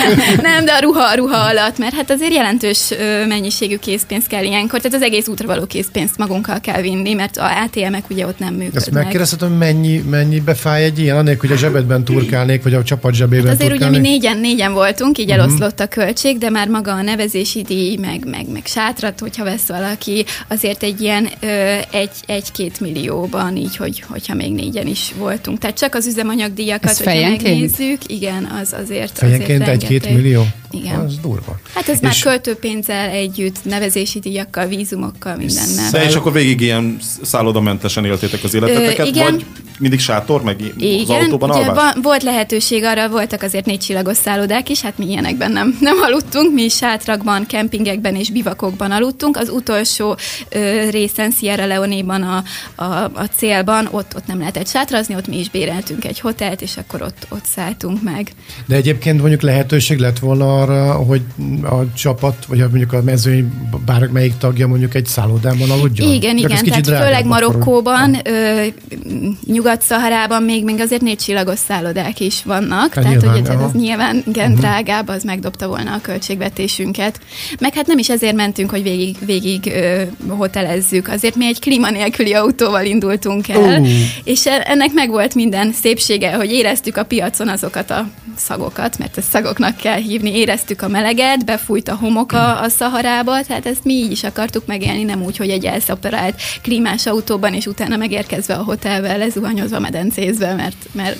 nem, 0.42 0.64
de 0.64 0.72
a 0.72 0.80
ruha, 0.80 1.04
a 1.04 1.14
ruha 1.14 1.36
alatt, 1.36 1.78
mert 1.78 1.94
hát 1.94 2.10
azért 2.10 2.32
jelentős 2.32 2.80
mennyiségű 3.28 3.76
készpénz 3.76 4.24
kell 4.26 4.44
ilyenkor, 4.44 4.80
tehát 4.80 4.96
az 4.96 5.02
egész 5.02 5.28
útra 5.28 5.46
való 5.46 5.64
készpénzt 5.66 6.18
magunkkal 6.18 6.60
kell 6.60 6.80
vinni, 6.80 7.12
mert 7.14 7.36
a 7.36 7.50
ATM-ek 7.64 8.04
ugye 8.12 8.26
ott 8.26 8.38
nem 8.38 8.54
működnek. 8.54 8.76
Ezt 8.76 8.90
megkérdezhetem, 8.90 9.52
mennyi, 9.52 9.98
mennyibe 10.10 10.54
fáj 10.54 10.84
egy 10.84 10.98
ilyen, 10.98 11.16
anélkül, 11.16 11.48
hogy 11.48 11.58
a 11.58 11.60
zsebedben 11.60 12.04
turkálnék, 12.04 12.62
vagy 12.62 12.74
a 12.74 12.82
csapat 12.82 13.14
zsebében 13.14 13.46
Hát 13.46 13.54
azért 13.54 13.70
ugye 13.72 13.84
mi 13.88 13.92
turkálnék? 13.94 14.10
négyen, 14.10 14.38
négyen 14.38 14.72
voltunk, 14.72 15.18
így 15.18 15.30
eloszlott 15.30 15.80
a 15.80 15.86
költség, 15.86 16.38
de 16.38 16.50
már 16.50 16.68
maga 16.68 16.92
a 16.92 17.02
nevezési 17.02 17.62
díj, 17.62 17.96
meg, 17.96 18.24
meg, 18.30 18.48
meg 18.52 18.62
sátrat, 18.66 19.20
hogyha 19.20 19.44
vesz 19.44 19.66
valaki, 19.66 20.24
azért 20.48 20.82
egy 20.82 21.00
ilyen 21.00 21.28
ö, 21.40 21.46
egy, 21.92 22.10
egy-két 22.26 22.80
millióban, 22.80 23.56
így, 23.56 23.76
hogy, 23.76 24.04
hogyha 24.08 24.34
még 24.34 24.52
négyen 24.52 24.86
is 24.86 25.12
voltunk. 25.18 25.58
Tehát 25.58 25.78
csak 25.78 25.94
az 25.94 26.06
üzemanyagdíjakat, 26.06 26.90
Ez 26.90 26.96
hogyha 26.96 27.10
fejenként? 27.12 27.42
megnézzük, 27.42 27.98
igen, 28.06 28.44
az 28.62 28.74
azért 28.82 29.18
Fejenként 29.18 29.62
azért 29.62 29.82
egy-két 29.82 30.14
millió? 30.14 30.46
Igen. 30.72 31.00
Az 31.00 31.18
durva. 31.18 31.58
Hát 31.74 31.88
ez 31.88 32.00
már 32.00 32.12
És- 32.12 32.22
költőpénzzel 32.22 33.08
együtt, 33.10 33.64
nevezési 33.64 34.18
díjakkal, 34.18 34.66
vízumokkal, 34.66 35.36
mindennel. 35.36 35.90
De 35.90 36.04
és 36.04 36.14
akkor 36.14 36.32
végig 36.32 36.60
ilyen 36.60 36.96
szállodamentesen 37.22 38.04
éltétek 38.04 38.44
az 38.44 38.54
életeteket, 38.54 39.06
Ö, 39.06 39.08
igen. 39.08 39.32
vagy 39.32 39.46
mindig 39.82 40.00
sátor, 40.00 40.42
meg 40.42 40.60
i- 40.60 40.72
az 40.76 40.82
Igen, 40.82 41.22
autóban 41.24 41.50
ugye 41.50 41.58
alvás? 41.58 41.92
van, 41.92 42.02
volt 42.02 42.22
lehetőség 42.22 42.84
arra, 42.84 43.08
voltak 43.08 43.42
azért 43.42 43.66
négy 43.66 43.78
csillagos 43.78 44.16
szállodák 44.16 44.68
is, 44.68 44.80
hát 44.80 44.98
mi 44.98 45.06
ilyenekben 45.06 45.52
nem, 45.52 45.76
nem 45.80 45.96
aludtunk, 46.02 46.54
mi 46.54 46.68
sátrakban, 46.68 47.46
kempingekben 47.46 48.14
és 48.14 48.30
bivakokban 48.30 48.90
aludtunk. 48.90 49.36
Az 49.36 49.48
utolsó 49.48 50.16
ö, 50.48 50.90
részen, 50.90 51.30
Sierra 51.30 51.66
Leone-ban 51.66 52.22
a, 52.22 52.42
a, 52.82 52.84
a 53.14 53.24
célban, 53.36 53.88
ott, 53.90 54.12
ott 54.16 54.26
nem 54.26 54.38
lehetett 54.38 54.68
sátrazni, 54.68 55.14
ott 55.14 55.28
mi 55.28 55.38
is 55.38 55.50
béreltünk 55.50 56.04
egy 56.04 56.20
hotelt, 56.20 56.60
és 56.62 56.76
akkor 56.76 57.02
ott, 57.02 57.26
ott 57.28 57.44
szálltunk 57.44 58.02
meg. 58.02 58.30
De 58.66 58.74
egyébként 58.76 59.20
mondjuk 59.20 59.40
lehetőség 59.42 59.98
lett 59.98 60.18
volna 60.18 60.60
arra, 60.60 60.92
hogy 60.92 61.22
a 61.62 61.92
csapat, 61.94 62.44
vagy 62.46 62.58
mondjuk 62.58 62.92
a 62.92 63.02
mezőny 63.02 63.52
bármelyik 63.86 64.36
tagja 64.38 64.66
mondjuk 64.66 64.94
egy 64.94 65.06
szállodában 65.06 65.70
aludjon? 65.70 66.12
Igen, 66.12 66.36
Csak 66.36 66.50
igen, 66.50 66.62
kicsit 66.62 66.84
tehát 66.84 67.04
főleg 67.04 67.26
Marokkóban, 67.26 68.16
ö, 68.24 68.64
Nyugat-Szaharában 69.72 70.42
még, 70.42 70.64
még 70.64 70.80
azért 70.80 71.02
négy 71.02 71.18
csillagos 71.18 71.58
szállodák 71.58 72.20
is 72.20 72.42
vannak, 72.44 72.94
Hát 72.94 73.04
tehát 73.04 73.10
nyilván, 73.10 73.30
hogy 73.30 73.48
ez 73.48 73.54
aha. 73.56 73.70
nyilván 73.72 74.22
igen, 74.26 74.54
drágább, 74.54 75.08
az 75.08 75.22
megdobta 75.22 75.66
volna 75.66 75.92
a 75.92 76.00
költségvetésünket. 76.00 77.20
Meg 77.58 77.74
hát 77.74 77.86
nem 77.86 77.98
is 77.98 78.08
ezért 78.08 78.34
mentünk, 78.34 78.70
hogy 78.70 78.82
végig, 78.82 79.16
végig 79.24 79.66
ö, 79.66 80.02
hotelezzük, 80.28 81.08
azért 81.08 81.34
mi 81.34 81.46
egy 81.46 81.60
klíma 81.60 81.90
nélküli 81.90 82.32
autóval 82.32 82.84
indultunk 82.84 83.48
el, 83.48 83.80
Ú. 83.80 83.86
és 84.24 84.46
e- 84.46 84.64
ennek 84.66 84.92
meg 84.92 85.10
volt 85.10 85.34
minden 85.34 85.72
szépsége, 85.72 86.34
hogy 86.34 86.50
éreztük 86.50 86.96
a 86.96 87.04
piacon 87.04 87.48
azokat 87.48 87.90
a 87.90 88.08
szagokat, 88.36 88.98
mert 88.98 89.18
ezt 89.18 89.30
szagoknak 89.30 89.76
kell 89.76 89.98
hívni, 89.98 90.36
éreztük 90.36 90.82
a 90.82 90.88
meleget, 90.88 91.44
befújt 91.44 91.88
a 91.88 91.94
homok 91.94 92.32
a, 92.32 92.68
szaharába, 92.68 93.42
tehát 93.42 93.66
ezt 93.66 93.84
mi 93.84 93.92
így 93.92 94.10
is 94.10 94.24
akartuk 94.24 94.66
megélni, 94.66 95.02
nem 95.02 95.22
úgy, 95.22 95.36
hogy 95.36 95.50
egy 95.50 95.64
elszaporált 95.64 96.40
klímás 96.62 97.06
autóban, 97.06 97.54
és 97.54 97.66
utána 97.66 97.96
megérkezve 97.96 98.54
a 98.54 98.62
hotelbe, 98.62 99.16
lezuhanyozva, 99.52 99.78
medencézve, 99.78 100.54
mert, 100.54 100.88
mert 100.92 101.16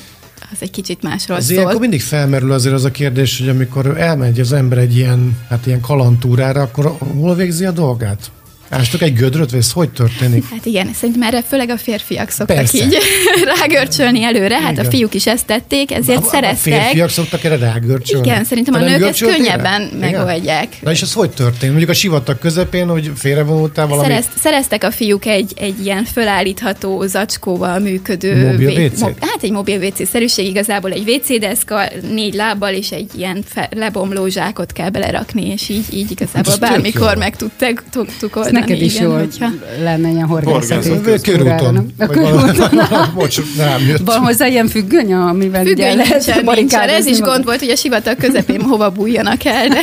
az 0.53 0.59
egy 0.61 0.71
kicsit 0.71 1.03
másról 1.03 1.39
ilyenkor 1.49 1.71
szól. 1.71 1.81
mindig 1.81 2.01
felmerül 2.01 2.53
azért 2.53 2.75
az 2.75 2.85
a 2.85 2.91
kérdés, 2.91 3.39
hogy 3.39 3.49
amikor 3.49 3.99
elmegy 3.99 4.41
az 4.41 4.53
ember 4.53 4.79
egy 4.79 4.97
ilyen, 4.97 5.39
hát 5.49 5.67
ilyen 5.67 5.81
kalantúrára, 5.81 6.61
akkor 6.61 6.97
hol 7.21 7.35
végzi 7.35 7.65
a 7.65 7.71
dolgát? 7.71 8.31
Ástok 8.73 9.03
egy 9.03 9.15
gödröt, 9.15 9.51
vagy 9.51 9.61
ez 9.61 9.73
hogy 9.73 9.91
történik? 9.91 10.45
Hát 10.51 10.67
igen, 10.67 10.91
szerintem 10.95 11.23
erre 11.23 11.43
főleg 11.49 11.71
a 11.71 11.77
férfiak 11.77 12.31
szoktak 12.31 12.57
Persze. 12.57 12.85
így 12.85 12.97
rágörcsölni 13.59 14.23
előre, 14.23 14.61
hát 14.61 14.73
Igen. 14.73 14.87
a 14.87 14.91
fiúk 14.91 15.15
is 15.15 15.27
ezt 15.27 15.47
tették, 15.47 15.93
ezért 15.93 16.19
A- 16.19 16.27
A 16.27 16.29
szereztek. 16.29 16.73
férfiak 16.73 17.09
szoktak 17.09 17.45
erre 17.45 17.57
rágörcsölni? 17.57 18.27
Igen, 18.27 18.45
szerintem 18.45 18.75
a 18.75 18.79
Te 18.79 18.85
nem 18.85 18.99
nők 19.01 19.09
ezt 19.09 19.21
rá? 19.21 19.27
könnyebben 19.37 19.83
Igen? 19.97 19.99
megoldják. 19.99 20.69
Na 20.81 20.91
és 20.91 21.03
ez 21.03 21.13
hogy 21.13 21.31
történt? 21.31 21.69
Mondjuk 21.71 21.91
a 21.91 21.95
sivatag 21.95 22.39
közepén, 22.39 22.89
hogy 22.89 23.11
félrevonultál 23.17 23.87
valami... 23.87 24.09
Szerez, 24.09 24.25
szereztek 24.41 24.85
a 24.85 24.91
fiúk 24.91 25.27
egy, 25.27 25.53
egy 25.57 25.85
ilyen 25.85 26.05
fölállítható 26.05 27.07
zacskóval 27.07 27.79
működő... 27.79 28.47
Mobil 28.51 28.85
WC-t? 28.87 29.01
mo- 29.01 29.17
hát 29.21 29.43
egy 29.43 29.51
mobil 29.51 29.83
WC-szerűség, 29.85 30.47
igazából 30.47 30.93
egy 30.93 31.09
WC 31.11 31.39
deszka, 31.41 31.83
négy 32.11 32.35
lábbal 32.35 32.73
és 32.73 32.91
egy 32.91 33.11
ilyen 33.17 33.45
fe, 33.49 33.69
lebomló 33.77 34.27
zsákot 34.29 34.73
kell 34.73 34.89
belerakni, 34.91 35.51
és 35.51 35.69
így, 35.69 35.85
így 35.93 36.11
igazából 36.11 36.43
Hát 36.43 36.47
ez 36.47 36.59
tök 36.59 36.69
bármikor 36.69 37.17
meg 37.17 37.37
tudták, 37.37 37.83
tudtuk 37.91 38.37
oldani. 38.37 38.61
Neked 38.67 38.83
is 38.83 38.95
igen, 38.95 39.07
jól 39.07 39.19
hogyha... 39.19 39.51
lenne 39.83 40.11
ilyen 40.11 40.27
horgászati 40.27 40.91
Körúton. 41.23 41.93
nem? 41.99 43.13
Bocs, 43.15 43.41
rám 43.57 43.87
jött. 43.87 44.01
Van 44.05 44.19
hozzá 44.19 44.47
ilyen 44.47 44.69
függöny, 44.69 45.13
amivel 45.13 45.63
ugye 45.63 45.71
Függöny 45.71 45.97
lehet 45.97 46.09
nincsen, 46.09 46.35
nincsen. 46.35 46.45
barikádozni 46.45 47.11
Ez 47.11 47.19
is 47.19 47.21
gond 47.21 47.45
volt, 47.45 47.59
hogy 47.59 47.71
a 47.71 47.77
sivatag 47.77 48.17
közepén 48.17 48.61
hova 48.61 48.91
bújjanak 48.91 49.45
el, 49.45 49.69
de 49.69 49.81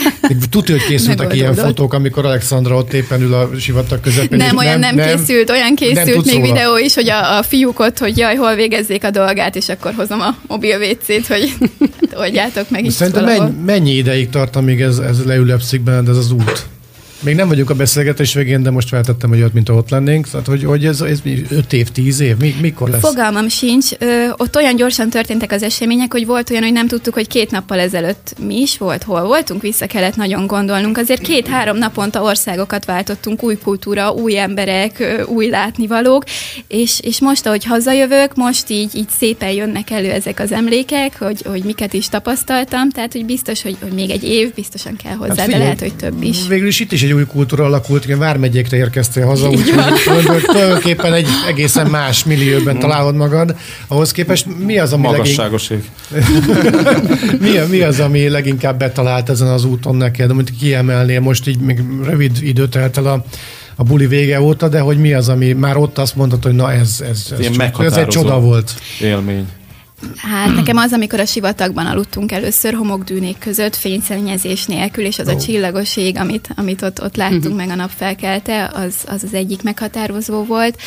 Tudja, 0.49 0.75
hogy 0.75 0.85
készültek 0.85 1.33
ilyen 1.33 1.55
fotók, 1.55 1.93
amikor 1.93 2.25
Alexandra 2.25 2.75
ott 2.75 2.93
éppen 2.93 3.21
ül 3.21 3.33
a 3.33 3.49
sivatag 3.59 3.99
közepén. 3.99 4.37
nem, 4.37 4.57
olyan 4.57 4.79
nem, 4.79 4.95
készült, 4.95 5.49
olyan 5.49 5.75
készült 5.75 6.25
még 6.25 6.41
videó 6.41 6.77
is, 6.77 6.95
hogy 6.95 7.09
a, 7.09 7.37
a 7.37 7.43
fiúk 7.43 7.79
ott, 7.79 7.97
hogy 7.97 8.17
jaj, 8.17 8.35
hol 8.35 8.55
végezzék 8.55 9.03
a 9.03 9.09
dolgát, 9.09 9.55
és 9.55 9.69
akkor 9.69 9.93
hozom 9.95 10.21
a 10.21 10.35
mobil 10.47 10.77
WC-t, 10.79 11.27
hogy 11.27 11.53
hát 11.79 12.19
oldjátok 12.19 12.69
meg 12.69 12.85
itt 12.85 12.91
Szerintem 12.91 13.23
mennyi, 13.23 13.51
mennyi 13.65 13.91
ideig 13.91 14.29
tart, 14.29 14.55
amíg 14.55 14.81
ez, 14.81 14.97
ez 14.97 15.25
leülepszik 15.25 15.81
benned, 15.81 16.07
ez 16.07 16.17
az 16.17 16.31
út? 16.31 16.67
Még 17.21 17.35
nem 17.35 17.47
vagyunk 17.47 17.69
a 17.69 17.73
beszélgetés 17.73 18.33
végén, 18.33 18.63
de 18.63 18.69
most 18.69 18.87
feltettem, 18.87 19.29
hogy 19.29 19.41
ott, 19.41 19.53
mint 19.53 19.69
ott 19.69 19.89
lennénk. 19.89 20.29
Tehát, 20.29 20.47
hogy, 20.47 20.63
hogy 20.63 20.85
ez, 20.85 21.01
ez 21.01 21.21
5 21.49 21.73
év, 21.73 21.89
10 21.89 22.19
év? 22.19 22.37
Mi, 22.37 22.55
mikor 22.61 22.89
lesz? 22.89 23.01
Fogalmam 23.01 23.47
sincs. 23.47 23.89
Ö, 23.99 24.25
ott 24.37 24.55
olyan 24.55 24.75
gyorsan 24.75 25.09
történtek 25.09 25.51
az 25.51 25.63
események, 25.63 26.11
hogy 26.11 26.25
volt 26.25 26.49
olyan, 26.49 26.63
hogy 26.63 26.71
nem 26.71 26.87
tudtuk, 26.87 27.13
hogy 27.13 27.27
két 27.27 27.51
nappal 27.51 27.79
ezelőtt 27.79 28.35
mi 28.45 28.55
is 28.61 28.77
volt, 28.77 29.03
hol 29.03 29.23
voltunk, 29.23 29.61
vissza 29.61 29.87
kellett 29.87 30.15
nagyon 30.15 30.47
gondolnunk. 30.47 30.97
Azért 30.97 31.21
két-három 31.21 31.77
naponta 31.77 32.21
országokat 32.21 32.85
váltottunk, 32.85 33.43
új 33.43 33.57
kultúra, 33.63 34.11
új 34.11 34.37
emberek, 34.37 35.23
új 35.27 35.49
látnivalók, 35.49 36.23
és, 36.67 36.99
és 36.99 37.19
most, 37.19 37.45
ahogy 37.45 37.65
hazajövök, 37.65 38.35
most 38.35 38.69
így, 38.69 38.95
így 38.95 39.09
szépen 39.17 39.51
jönnek 39.51 39.89
elő 39.89 40.11
ezek 40.11 40.39
az 40.39 40.51
emlékek, 40.51 41.17
hogy, 41.17 41.41
hogy 41.45 41.63
miket 41.63 41.93
is 41.93 42.09
tapasztaltam, 42.09 42.89
tehát 42.89 43.13
hogy 43.13 43.25
biztos, 43.25 43.61
hogy, 43.61 43.77
hogy 43.81 43.91
még 43.91 44.09
egy 44.09 44.23
év 44.23 44.53
biztosan 44.53 44.95
kell 45.03 45.15
hozzá, 45.15 45.33
de 45.33 45.43
figyelj, 45.43 45.63
lehet, 45.63 45.79
hogy 45.79 45.95
több 45.95 46.23
is. 46.23 46.47
Végül 46.47 46.67
is 46.67 46.79
itt 46.79 46.91
is 46.91 47.03
egy 47.09 47.15
új 47.15 47.25
kultúra 47.25 47.65
alakult, 47.65 48.05
igen, 48.05 48.19
Vármegyékre 48.19 48.77
érkeztél 48.77 49.25
haza, 49.25 49.49
úgyhogy 49.49 50.25
hogy 50.25 50.41
tulajdonképpen 50.41 51.13
egy 51.13 51.27
egészen 51.47 51.87
más 51.87 52.23
millióben 52.23 52.79
találod 52.79 53.15
magad. 53.15 53.55
Ahhoz 53.87 54.11
képest 54.11 54.45
mi 54.57 54.79
az, 54.79 54.93
ami, 54.93 55.03
legink, 55.03 55.17
Magasságoség. 55.17 55.89
mi, 57.43 57.49
mi 57.69 57.81
az, 57.81 57.99
ami 57.99 58.29
leginkább 58.29 58.79
betalált 58.79 59.29
ezen 59.29 59.47
az 59.47 59.65
úton 59.65 59.95
neked, 59.95 60.29
amit 60.29 60.53
kiemelnél 60.59 61.19
most 61.19 61.47
így 61.47 61.59
még 61.59 61.81
rövid 62.03 62.37
időt 62.41 62.69
telt 62.69 62.97
el 62.97 63.05
a, 63.05 63.23
a 63.75 63.83
buli 63.83 64.07
vége 64.07 64.41
óta, 64.41 64.67
de 64.67 64.79
hogy 64.79 64.97
mi 64.97 65.13
az, 65.13 65.29
ami 65.29 65.53
már 65.53 65.77
ott 65.77 65.97
azt 65.97 66.15
mondtad, 66.15 66.43
hogy 66.43 66.53
na 66.53 66.71
ez, 66.71 67.03
ez, 67.09 67.27
ez, 67.31 67.39
Ilyen 67.39 67.73
ez 67.79 67.97
egy 67.97 68.07
csoda 68.07 68.39
volt. 68.39 68.73
Élmény. 69.01 69.47
Hát 70.15 70.55
nekem 70.55 70.77
az, 70.77 70.93
amikor 70.93 71.19
a 71.19 71.25
sivatagban 71.25 71.85
aludtunk 71.85 72.31
először 72.31 72.73
homokdűnék 72.73 73.37
között, 73.37 73.75
fényszennyezés 73.75 74.65
nélkül, 74.65 75.05
és 75.05 75.19
az 75.19 75.27
a 75.27 75.37
csillagos 75.37 75.97
ég, 75.97 76.17
amit, 76.17 76.49
amit 76.55 76.81
ott, 76.81 77.01
ott 77.01 77.15
láttunk 77.15 77.55
meg 77.55 77.69
a 77.69 77.75
nap 77.75 77.91
felkelte, 77.97 78.71
az, 78.73 78.95
az 79.07 79.23
az 79.23 79.33
egyik 79.33 79.63
meghatározó 79.63 80.43
volt. 80.43 80.77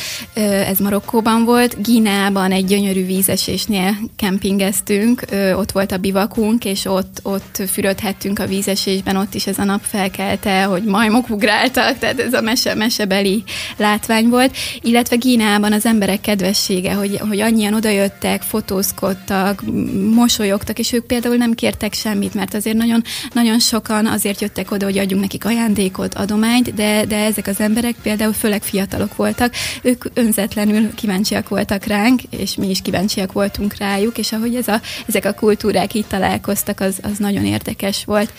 Ez 0.67 0.79
Marokkóban 0.79 1.45
volt. 1.45 1.81
Gíneában 1.83 2.51
egy 2.51 2.65
gyönyörű 2.65 3.05
vízesésnél 3.05 3.95
kempingeztünk, 4.15 5.21
ott 5.55 5.71
volt 5.71 5.91
a 5.91 5.97
bivakunk, 5.97 6.65
és 6.65 6.85
ott, 6.85 7.19
ott 7.23 7.61
fürödhettünk 7.71 8.39
a 8.39 8.47
vízesésben, 8.47 9.15
ott 9.15 9.33
is 9.33 9.47
ez 9.47 9.57
a 9.57 9.63
nap 9.63 9.81
felkelte, 9.83 10.63
hogy 10.63 10.83
majmok 10.83 11.29
ugráltak, 11.29 11.97
tehát 11.97 12.19
ez 12.19 12.33
a 12.33 12.41
mese, 12.41 12.75
mesebeli 12.75 13.43
látvány 13.77 14.29
volt. 14.29 14.55
Illetve 14.81 15.15
Gíneában 15.15 15.73
az 15.73 15.85
emberek 15.85 16.21
kedvessége, 16.21 16.93
hogy, 16.93 17.19
hogy 17.27 17.39
annyian 17.39 17.73
odajöttek, 17.73 18.41
fotózkodtak, 18.41 19.01
m- 19.07 20.13
mosolyogtak, 20.13 20.79
és 20.79 20.91
ők 20.93 21.05
például 21.05 21.35
nem 21.35 21.53
kértek 21.53 21.93
semmit, 21.93 22.33
mert 22.33 22.53
azért 22.53 22.77
nagyon, 22.77 23.03
nagyon 23.33 23.59
sokan 23.59 24.05
azért 24.05 24.41
jöttek 24.41 24.71
oda, 24.71 24.85
hogy 24.85 24.97
adjunk 24.97 25.21
nekik 25.21 25.45
ajándékot, 25.45 26.13
adományt, 26.13 26.73
de, 26.73 27.05
de 27.05 27.17
ezek 27.17 27.47
az 27.47 27.59
emberek 27.59 27.95
például 28.01 28.33
főleg 28.33 28.63
fiatalok 28.63 29.15
voltak, 29.15 29.53
ők 29.81 30.05
önzetlenül 30.13 30.93
kíváncsiak 30.93 31.49
voltak 31.49 31.85
ránk, 31.85 32.21
és 32.29 32.55
mi 32.55 32.69
is 32.69 32.81
kíváncsiak 32.81 33.31
voltunk 33.31 33.77
rájuk, 33.77 34.17
és 34.17 34.31
ahogy 34.31 34.55
ez 34.55 34.67
a, 34.67 34.81
ezek 35.07 35.25
a 35.25 35.33
kultúrák 35.33 35.93
így 35.93 36.07
találkoztak, 36.07 36.79
az, 36.79 36.99
az 37.01 37.17
nagyon 37.17 37.45
érdekes 37.45 38.05
volt. 38.05 38.33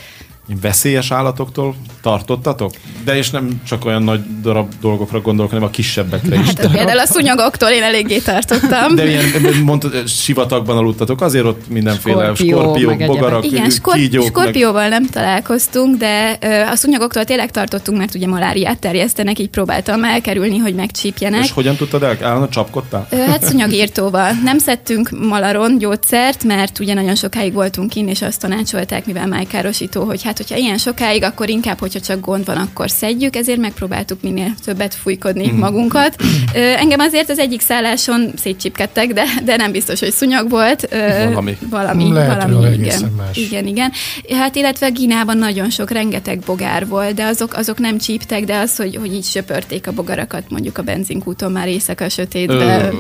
Veszélyes 0.61 1.11
állatoktól 1.11 1.75
tartottatok? 2.03 2.71
De 3.05 3.17
és 3.17 3.31
nem 3.31 3.61
csak 3.67 3.85
olyan 3.85 4.03
nagy 4.03 4.21
darab 4.43 4.73
dolgokra 4.81 5.21
gondolok, 5.21 5.51
hanem 5.51 5.67
a 5.67 5.71
kisebbekre 5.71 6.37
is. 6.41 6.47
Hát 6.47 6.71
például 6.73 6.99
a 6.99 7.07
szúnyogoktól 7.07 7.69
én 7.69 7.83
eléggé 7.83 8.19
tartottam. 8.19 8.95
De 8.95 9.07
ilyen, 9.09 9.25
mondtad, 9.65 10.09
sivatagban 10.09 10.77
aludtatok, 10.77 11.21
azért 11.21 11.45
ott 11.45 11.69
mindenféle 11.69 12.25
Skorpió, 12.25 12.61
skorpiók, 12.61 13.07
bogarak, 13.07 13.45
Igen, 13.45 13.71
skor- 13.71 13.95
kígyók. 13.97 14.25
skorpióval 14.27 14.89
nem 14.89 15.07
találkoztunk, 15.07 15.97
de 15.97 16.39
a 16.73 16.77
szúnyogoktól 16.77 17.25
tényleg 17.25 17.51
tartottunk, 17.51 17.99
mert 17.99 18.15
ugye 18.15 18.27
maláriát 18.27 18.79
terjesztenek, 18.79 19.39
így 19.39 19.49
próbáltam 19.49 20.05
elkerülni, 20.05 20.57
hogy 20.59 20.75
Meg, 20.75 20.85
megcsípjenek. 20.85 21.45
és 21.45 21.51
hogyan 21.53 21.77
tudtad 21.77 22.03
el? 22.03 22.17
Állandóan 22.23 22.51
csapkodtál? 22.51 23.09
Hát 23.27 23.45
szúnyogírtóval. 23.45 24.31
Nem 24.45 24.59
szedtünk 24.59 25.11
malaron 25.21 25.79
gyógyszert, 25.79 26.45
mert 26.45 26.79
ugye 26.79 26.95
nagyon 26.95 27.15
sokáig 27.15 27.53
voltunk 27.53 27.91
kint, 27.91 28.11
és 28.11 28.23
azt 28.23 28.41
tanácsolták, 28.41 29.07
mivel 29.07 29.27
májkárosító, 29.27 30.05
hogy 30.05 30.23
hát, 30.23 30.34
hogyha 30.37 30.57
ilyen 30.57 30.79
sokáig, 30.79 31.23
akkor 31.23 31.49
inkább, 31.49 31.79
hogyha 31.79 32.01
csak 32.01 32.21
gond 32.21 32.45
van, 32.45 32.57
akkor 32.57 32.91
szedjük, 32.91 33.37
ezért 33.37 33.59
megpróbáltuk 33.59 34.23
minél 34.23 34.55
többet 34.65 34.95
fújkodni 34.95 35.47
Mhm. 35.47 35.59
magunkat. 35.59 36.17
Ö, 36.55 36.59
Engem 36.59 37.01
azért 37.01 37.31
az 37.31 37.39
egyik 37.39 37.61
szálláson 37.61 38.33
szétcsipkedtek, 38.37 39.13
de, 39.13 39.25
de 39.45 39.57
nem 39.57 39.73
biztos, 39.73 40.01
hogy 40.01 40.11
szúnyog 40.13 40.51
volt. 40.51 40.87
Ö, 40.91 41.25
Valami. 41.29 41.57
Valami, 41.71 42.13
Lehet, 42.13 42.43
valami 42.51 42.75
igen. 42.75 43.13
más. 43.17 43.37
Igen, 43.37 43.67
igen. 43.67 43.93
Hát 44.39 44.57
illetve 44.57 44.89
Gínában 44.89 45.37
nagyon 45.39 45.71
sok, 45.71 45.91
rengeteg 45.91 46.39
bogár 46.39 46.87
volt, 46.87 47.15
de 47.15 47.25
azok, 47.25 47.55
azok 47.55 47.79
nem 47.79 47.99
csíptek, 47.99 48.45
de 48.45 48.57
az, 48.57 48.77
hogy, 48.77 48.97
hogy 48.97 49.13
így 49.15 49.25
söpörték 49.25 49.87
a 49.87 49.93
bogarakat 49.93 50.43
mondjuk 50.51 50.79
a 50.79 50.83
benzinkúton 50.83 51.53
már 51.53 51.69
éjszaka 51.69 52.09
sötétbe, 52.09 52.91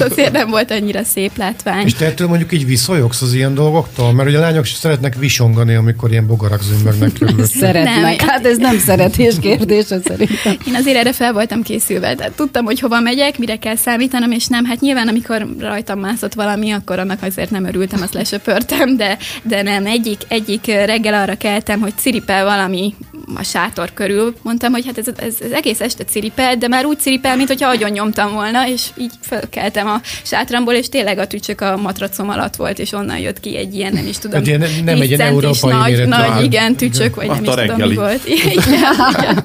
azért 0.00 0.32
nem 0.32 0.50
volt 0.50 0.70
annyira 0.70 1.04
szép 1.04 1.36
látvány. 1.36 1.84
És 1.86 1.94
te 1.94 2.06
ettől 2.06 2.28
mondjuk 2.28 2.52
így 2.52 2.66
viszonyogsz 2.66 3.22
az 3.22 3.34
ilyen 3.34 3.54
dolgoktól? 3.54 4.12
Mert 4.12 4.28
ugye 4.28 4.38
a 4.38 4.40
lányok 4.40 4.64
is 4.64 4.72
szeretnek 4.72 5.14
visongani, 5.18 5.74
amikor 5.74 6.10
ilyen 6.10 6.26
bogarak 6.26 6.59
zümmögnek. 6.62 7.10
Szeretnek. 7.60 8.18
Nem. 8.18 8.28
Hát 8.28 8.46
ez 8.46 8.56
nem 8.56 8.78
szeretés 8.78 9.34
kérdése 9.40 10.00
szerintem. 10.04 10.56
Én 10.66 10.74
azért 10.74 10.96
erre 10.96 11.12
fel 11.12 11.32
voltam 11.32 11.62
készülve, 11.62 12.14
tehát 12.14 12.32
tudtam, 12.32 12.64
hogy 12.64 12.80
hova 12.80 13.00
megyek, 13.00 13.38
mire 13.38 13.56
kell 13.56 13.76
számítanom, 13.76 14.30
és 14.30 14.46
nem, 14.46 14.64
hát 14.64 14.80
nyilván 14.80 15.08
amikor 15.08 15.46
rajtam 15.58 15.98
mászott 15.98 16.34
valami, 16.34 16.70
akkor 16.70 16.98
annak 16.98 17.22
azért 17.22 17.50
nem 17.50 17.64
örültem, 17.64 18.02
azt 18.02 18.14
lesöpörtem, 18.14 18.96
de, 18.96 19.18
de 19.42 19.62
nem, 19.62 19.86
egyik, 19.86 20.20
egyik 20.28 20.66
reggel 20.66 21.14
arra 21.14 21.34
keltem, 21.34 21.80
hogy 21.80 21.92
ciripel 21.96 22.44
valami 22.44 22.94
a 23.36 23.42
sátor 23.42 23.90
körül. 23.94 24.34
Mondtam, 24.42 24.72
hogy 24.72 24.86
hát 24.86 24.98
ez, 24.98 25.06
ez, 25.16 25.34
ez 25.40 25.50
egész 25.50 25.80
este 25.80 26.04
ciripel, 26.04 26.56
de 26.56 26.68
már 26.68 26.84
úgy 26.84 26.98
ciripel, 26.98 27.36
mint 27.36 27.48
hogyha 27.48 27.68
agyon 27.68 27.90
nyomtam 27.90 28.32
volna, 28.32 28.68
és 28.68 28.86
így 28.98 29.12
fölkeltem 29.20 29.86
a 29.86 30.00
sátramból, 30.22 30.74
és 30.74 30.88
tényleg 30.88 31.18
a 31.18 31.26
tücsök 31.26 31.60
a 31.60 31.76
matracom 31.76 32.28
alatt 32.28 32.56
volt, 32.56 32.78
és 32.78 32.92
onnan 32.92 33.18
jött 33.18 33.40
ki 33.40 33.56
egy 33.56 33.74
ilyen, 33.74 33.92
nem 33.92 34.06
is 34.06 34.18
tudom, 34.18 34.42
ilyen 34.44 34.58
nem- 34.58 34.84
nem 34.84 34.98
10 34.98 35.10
egy 35.10 35.20
európai 35.20 35.70
nagy, 35.70 36.08
nagy, 36.08 36.20
áll. 36.20 36.42
igen, 36.42 36.74
tücsök, 36.76 37.14
vagy 37.14 37.26
nem 37.26 37.42
is 37.42 37.48
Azt 37.48 37.58
tudom, 37.60 37.88
mi 37.88 37.94
volt. 37.94 38.20
Igen. 38.28 39.44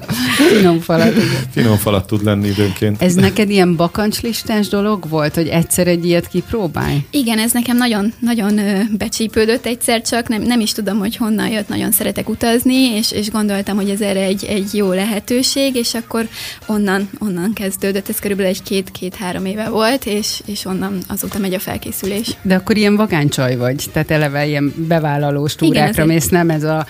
Finom 0.56 0.80
falat. 0.80 1.12
Finom 1.52 1.76
falat 1.76 2.06
tud 2.06 2.24
lenni 2.24 2.48
időnként. 2.48 3.02
Ez 3.02 3.14
neked 3.14 3.50
ilyen 3.50 3.76
bakancslistás 3.76 4.68
dolog 4.68 5.08
volt, 5.08 5.34
hogy 5.34 5.48
egyszer 5.48 5.86
egy 5.86 6.04
ilyet 6.04 6.28
kipróbálj? 6.28 7.06
Igen, 7.10 7.38
ez 7.38 7.52
nekem 7.52 7.76
nagyon, 7.76 8.12
nagyon 8.18 8.60
becsípődött 8.98 9.66
egyszer 9.66 10.02
csak, 10.02 10.28
nem, 10.28 10.42
nem 10.42 10.60
is 10.60 10.72
tudom, 10.72 10.98
hogy 10.98 11.16
honnan 11.16 11.48
jött, 11.48 11.68
nagyon 11.68 11.92
szeretek 11.92 12.28
utazni, 12.28 12.74
és, 12.74 13.12
és 13.12 13.30
gondoltam, 13.30 13.75
hogy 13.76 13.90
ez 13.90 14.00
erre 14.00 14.20
egy, 14.20 14.44
egy 14.44 14.74
jó 14.74 14.92
lehetőség, 14.92 15.74
és 15.74 15.94
akkor 15.94 16.28
onnan, 16.66 17.08
onnan 17.18 17.52
kezdődött, 17.52 18.08
ez 18.08 18.18
körülbelül 18.18 18.50
egy 18.50 18.62
két-két-három 18.62 19.44
éve 19.44 19.68
volt, 19.68 20.06
és, 20.06 20.40
és 20.46 20.64
onnan 20.64 20.98
azóta 21.08 21.38
megy 21.38 21.54
a 21.54 21.58
felkészülés. 21.58 22.36
De 22.42 22.54
akkor 22.54 22.76
ilyen 22.76 22.96
vagánycsaj 22.96 23.56
vagy, 23.56 23.84
tehát 23.92 24.10
eleve 24.10 24.46
ilyen 24.46 24.72
bevállalós 24.76 25.54
túrákra 25.54 25.88
ezért- 26.02 26.06
mész, 26.06 26.28
nem 26.28 26.50
ez 26.50 26.62
a 26.62 26.86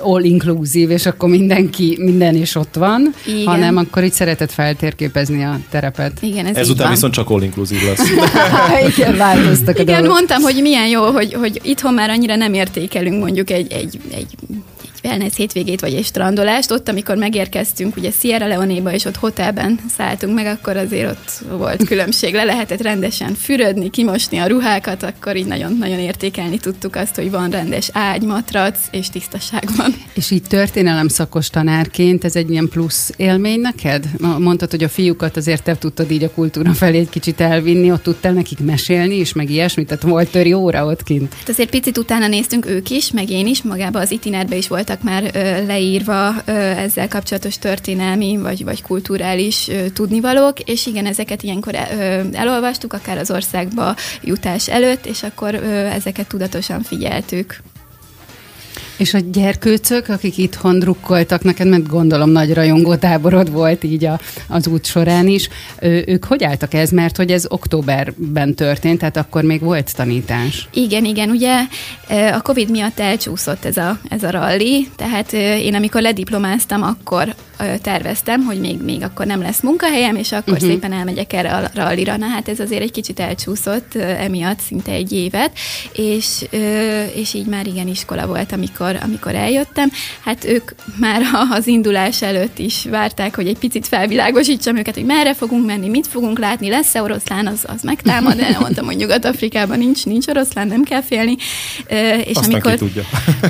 all 0.00 0.22
inclusive, 0.22 0.92
és 0.92 1.06
akkor 1.06 1.28
mindenki, 1.28 1.96
minden 2.00 2.34
is 2.34 2.54
ott 2.54 2.74
van, 2.74 3.14
Igen. 3.26 3.46
hanem 3.46 3.76
akkor 3.76 4.04
így 4.04 4.12
szereted 4.12 4.50
feltérképezni 4.50 5.44
a 5.44 5.60
terepet. 5.70 6.12
Igen, 6.22 6.46
ez 6.46 6.56
Ezután 6.56 6.84
van. 6.86 6.94
viszont 6.94 7.12
csak 7.12 7.30
all 7.30 7.42
inclusive 7.42 7.80
lesz. 7.88 8.10
Igen, 8.96 9.16
változtak 9.16 9.78
a 9.78 9.80
Igen, 9.82 9.94
dolgok. 9.94 10.12
mondtam, 10.12 10.42
hogy 10.42 10.58
milyen 10.62 10.86
jó, 10.88 11.02
hogy, 11.10 11.32
hogy 11.34 11.60
itthon 11.62 11.94
már 11.94 12.10
annyira 12.10 12.36
nem 12.36 12.54
értékelünk 12.54 13.22
mondjuk 13.22 13.50
egy, 13.50 13.72
egy, 13.72 13.98
egy 14.14 14.26
egy 14.48 14.56
wellness 15.04 15.36
hétvégét 15.36 15.80
vagy 15.80 15.94
egy 15.94 16.04
strandolást. 16.04 16.70
Ott, 16.70 16.88
amikor 16.88 17.16
megérkeztünk 17.16 17.96
ugye 17.96 18.10
Sierra 18.10 18.46
Leone-ba, 18.46 18.92
és 18.92 19.04
ott 19.04 19.16
hotelben 19.16 19.78
szálltunk 19.96 20.34
meg, 20.34 20.46
akkor 20.46 20.76
azért 20.76 21.10
ott 21.10 21.58
volt 21.58 21.84
különbség. 21.84 22.34
Le 22.34 22.44
lehetett 22.44 22.82
rendesen 22.82 23.34
fürödni, 23.34 23.90
kimosni 23.90 24.38
a 24.38 24.46
ruhákat, 24.46 25.02
akkor 25.02 25.36
így 25.36 25.46
nagyon-nagyon 25.46 25.98
értékelni 25.98 26.58
tudtuk 26.58 26.96
azt, 26.96 27.14
hogy 27.14 27.30
van 27.30 27.50
rendes 27.50 27.88
ágy, 27.92 28.22
matrac 28.22 28.78
és 28.90 29.10
tisztaság 29.10 29.64
van. 29.76 29.94
És 30.14 30.30
így 30.30 30.42
történelem 30.42 31.08
szakos 31.08 31.50
tanárként 31.50 32.24
ez 32.24 32.36
egy 32.36 32.50
ilyen 32.50 32.68
plusz 32.68 33.12
élmény 33.16 33.60
neked? 33.60 34.04
Mondtad, 34.38 34.70
hogy 34.70 34.84
a 34.84 34.88
fiúkat 34.88 35.36
azért 35.36 35.62
te 35.62 35.76
tudtad 35.76 36.10
így 36.10 36.22
a 36.22 36.30
kultúra 36.30 36.72
felé 36.72 36.98
egy 36.98 37.08
kicsit 37.08 37.40
elvinni, 37.40 37.92
ott 37.92 38.02
tudtál 38.02 38.32
nekik 38.32 38.58
mesélni 38.58 39.14
is, 39.14 39.32
meg 39.32 39.50
ilyesmit, 39.50 39.86
tehát 39.86 40.02
volt 40.02 40.30
töri 40.30 40.52
óra 40.52 40.86
ott 40.86 41.02
kint. 41.02 41.34
Hát 41.34 41.48
azért 41.48 41.70
picit 41.70 41.98
utána 41.98 42.28
néztünk 42.28 42.66
ők 42.66 42.90
is, 42.90 43.10
meg 43.10 43.30
én 43.30 43.46
is, 43.46 43.62
magába 43.62 44.00
az 44.00 44.10
itinerbe 44.10 44.56
is 44.56 44.68
voltak 44.68 44.91
voltak 44.92 45.32
már 45.32 45.34
leírva 45.66 46.42
ezzel 46.76 47.08
kapcsolatos 47.08 47.58
történelmi 47.58 48.36
vagy, 48.36 48.64
vagy 48.64 48.82
kulturális 48.82 49.70
tudnivalók, 49.92 50.60
és 50.60 50.86
igen, 50.86 51.06
ezeket 51.06 51.42
ilyenkor 51.42 51.74
ö, 51.74 52.20
elolvastuk, 52.32 52.92
akár 52.92 53.18
az 53.18 53.30
országba 53.30 53.96
jutás 54.22 54.68
előtt, 54.68 55.06
és 55.06 55.22
akkor 55.22 55.54
ezeket 55.54 56.28
tudatosan 56.28 56.82
figyeltük. 56.82 57.62
És 59.02 59.14
a 59.14 59.18
gyerkőcök, 59.18 60.08
akik 60.08 60.38
itthon 60.38 60.78
drukkoltak 60.78 61.42
neked, 61.42 61.68
mert 61.68 61.88
gondolom 61.88 62.30
nagy 62.30 62.54
rajongó 62.54 62.94
táborod 62.94 63.52
volt 63.52 63.84
így 63.84 64.04
a, 64.04 64.20
az 64.48 64.66
út 64.66 64.84
során 64.84 65.28
is, 65.28 65.48
ő, 65.80 66.04
ők 66.06 66.24
hogy 66.24 66.44
álltak 66.44 66.74
ez? 66.74 66.90
Mert 66.90 67.16
hogy 67.16 67.30
ez 67.30 67.44
októberben 67.48 68.54
történt, 68.54 68.98
tehát 68.98 69.16
akkor 69.16 69.42
még 69.42 69.60
volt 69.60 69.96
tanítás. 69.96 70.68
Igen, 70.72 71.04
igen, 71.04 71.30
ugye 71.30 71.60
a 72.32 72.40
Covid 72.42 72.70
miatt 72.70 72.98
elcsúszott 72.98 73.64
ez 73.64 73.76
a, 73.76 73.98
ez 74.08 74.22
a 74.22 74.30
ralli, 74.30 74.88
tehát 74.96 75.32
én 75.32 75.74
amikor 75.74 76.02
lediplomáztam, 76.02 76.82
akkor 76.82 77.34
terveztem, 77.82 78.44
hogy 78.44 78.60
még, 78.60 78.82
még 78.82 79.02
akkor 79.02 79.26
nem 79.26 79.40
lesz 79.40 79.60
munkahelyem, 79.60 80.16
és 80.16 80.32
akkor 80.32 80.52
uh-huh. 80.52 80.68
szépen 80.68 80.92
elmegyek 80.92 81.32
erre 81.32 81.50
a 81.54 81.70
rallira. 81.74 82.16
Na 82.16 82.26
hát 82.26 82.48
ez 82.48 82.60
azért 82.60 82.82
egy 82.82 82.90
kicsit 82.90 83.20
elcsúszott 83.20 83.94
emiatt 83.94 84.60
szinte 84.60 84.92
egy 84.92 85.12
évet, 85.12 85.50
és, 85.92 86.44
és 87.14 87.34
így 87.34 87.46
már 87.46 87.66
igen 87.66 87.88
iskola 87.88 88.26
volt, 88.26 88.52
amikor, 88.52 88.98
amikor 89.02 89.34
eljöttem. 89.34 89.90
Hát 90.24 90.44
ők 90.44 90.70
már 90.96 91.22
az 91.50 91.66
indulás 91.66 92.22
előtt 92.22 92.58
is 92.58 92.86
várták, 92.90 93.34
hogy 93.34 93.46
egy 93.46 93.58
picit 93.58 93.86
felvilágosítsam 93.86 94.76
őket, 94.76 94.94
hogy 94.94 95.04
merre 95.04 95.34
fogunk 95.34 95.66
menni, 95.66 95.88
mit 95.88 96.06
fogunk 96.06 96.38
látni, 96.38 96.68
lesz-e 96.68 97.02
oroszlán, 97.02 97.46
az, 97.46 97.64
az 97.66 97.82
megtámad, 97.82 98.36
de 98.36 98.56
mondtam, 98.60 98.84
hogy 98.84 98.96
Nyugat-Afrikában 98.96 99.78
nincs, 99.78 100.04
nincs 100.04 100.26
oroszlán, 100.26 100.66
nem 100.66 100.82
kell 100.82 101.02
félni. 101.02 101.36
És 102.24 102.36
Aztán 102.36 102.52
amikor, 102.52 102.72
ki 102.72 102.78
tudja. 102.78 103.02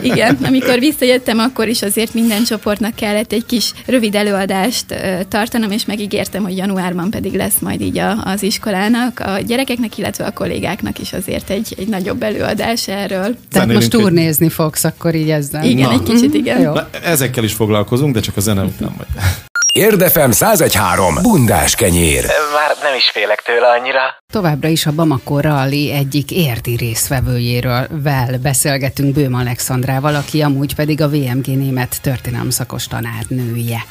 Igen, 0.03 0.39
amikor 0.43 0.79
visszajöttem, 0.79 1.39
akkor 1.39 1.69
is 1.69 1.83
azért 1.83 2.15
minden 2.15 2.45
csoportnak 2.45 2.95
kellett 2.95 3.33
egy 3.33 3.47
kis 3.47 3.73
rövid 3.87 4.02
rövid 4.03 4.15
előadást 4.15 4.85
tartanom, 5.29 5.71
és 5.71 5.85
megígértem, 5.85 6.43
hogy 6.43 6.57
januárban 6.57 7.11
pedig 7.11 7.35
lesz 7.35 7.59
majd 7.59 7.81
így 7.81 7.99
a, 7.99 8.25
az 8.25 8.43
iskolának, 8.43 9.21
a 9.21 9.39
gyerekeknek, 9.39 9.99
illetve 9.99 10.25
a 10.25 10.31
kollégáknak 10.31 10.99
is 10.99 11.13
azért 11.13 11.51
egy, 11.51 11.75
egy 11.79 11.89
nagyobb 11.89 12.23
előadás 12.23 12.89
erről. 12.89 13.37
Tehát 13.51 13.73
most 13.73 13.91
turnézni 13.91 14.49
fogsz 14.49 14.85
akkor 14.85 15.15
így 15.15 15.31
ezzel. 15.31 15.65
Igen, 15.65 15.89
Na. 15.89 15.93
egy 15.93 16.03
kicsit 16.03 16.35
igen. 16.35 16.63
Na, 16.63 16.89
ezekkel 17.05 17.45
is 17.45 17.53
foglalkozunk, 17.53 18.15
de 18.15 18.21
csak 18.21 18.37
a 18.37 18.41
zene 18.41 18.63
után 18.63 18.95
majd. 18.97 19.09
Érdefem 19.79 20.31
1013. 20.31 21.15
Bundás 21.23 21.75
kenyér. 21.75 22.25
Már 22.55 22.77
nem 22.83 22.95
is 22.97 23.11
félek 23.13 23.43
tőle 23.43 23.69
annyira. 23.69 24.01
Továbbra 24.33 24.69
is 24.69 24.87
a 24.87 24.93
Bamako 24.93 25.41
Rally 25.41 25.93
egyik 25.93 26.31
érdi 26.31 26.77
résztvevőjéről 26.77 27.87
vel 28.03 28.39
beszélgetünk 28.43 29.15
Bőm 29.15 29.35
Alexandrával, 29.35 30.15
aki 30.15 30.43
amúgy 30.43 30.75
pedig 30.75 31.01
a 31.01 31.09
VMG 31.09 31.47
német 31.47 32.03
történelmszakos 32.03 32.87
tanárnője. 32.87 33.85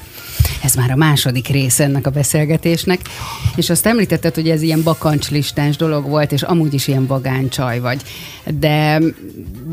Ez 0.63 0.73
már 0.73 0.91
a 0.91 0.95
második 0.95 1.47
rész 1.47 1.79
ennek 1.79 2.07
a 2.07 2.09
beszélgetésnek, 2.09 2.99
és 3.55 3.69
azt 3.69 3.85
említetted, 3.85 4.35
hogy 4.35 4.49
ez 4.49 4.61
ilyen 4.61 4.83
bakancslistás 4.83 5.75
dolog 5.75 6.09
volt, 6.09 6.31
és 6.31 6.41
amúgy 6.41 6.73
is 6.73 6.87
ilyen 6.87 7.07
vagáncsaj 7.07 7.79
vagy. 7.79 8.01
De, 8.59 8.99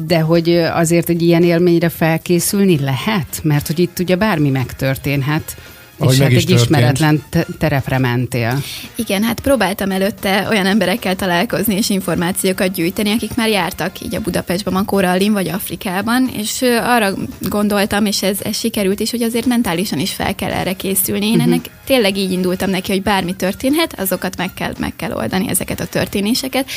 de 0.06 0.20
hogy 0.20 0.56
azért 0.56 1.08
egy 1.08 1.22
ilyen 1.22 1.42
élményre 1.42 1.88
felkészülni 1.88 2.78
lehet? 2.78 3.40
Mert 3.42 3.66
hogy 3.66 3.78
itt 3.78 3.98
ugye 3.98 4.16
bármi 4.16 4.50
megtörténhet. 4.50 5.56
Ahogy 5.98 6.14
és 6.14 6.20
hát 6.20 6.28
egy 6.30 6.34
történt. 6.34 6.60
ismeretlen 6.60 7.22
terepre 7.58 7.98
mentél. 7.98 8.62
Igen, 8.94 9.22
hát 9.22 9.40
próbáltam 9.40 9.90
előtte 9.90 10.46
olyan 10.50 10.66
emberekkel 10.66 11.16
találkozni 11.16 11.74
és 11.76 11.90
információkat 11.90 12.72
gyűjteni, 12.72 13.10
akik 13.10 13.34
már 13.34 13.48
jártak 13.48 14.00
így 14.00 14.14
a 14.14 14.20
Budapestben, 14.20 14.74
a 14.74 14.84
Korallin 14.84 15.32
vagy 15.32 15.48
Afrikában, 15.48 16.30
és 16.36 16.62
arra 16.82 17.12
gondoltam, 17.40 18.06
és 18.06 18.22
ez, 18.22 18.38
ez 18.42 18.58
sikerült 18.58 19.00
is, 19.00 19.10
hogy 19.10 19.22
azért 19.22 19.46
mentálisan 19.46 19.98
is 19.98 20.12
fel 20.12 20.34
kell 20.34 20.52
erre 20.52 20.72
készülni. 20.72 21.26
Én 21.26 21.32
uh-huh. 21.32 21.46
ennek 21.46 21.70
tényleg 21.84 22.16
így 22.16 22.32
indultam 22.32 22.70
neki, 22.70 22.92
hogy 22.92 23.02
bármi 23.02 23.34
történhet, 23.34 24.00
azokat 24.00 24.36
meg 24.36 24.54
kell, 24.54 24.72
meg 24.78 24.92
kell 24.96 25.12
oldani, 25.12 25.48
ezeket 25.48 25.80
a 25.80 25.86
történéseket. 25.86 26.68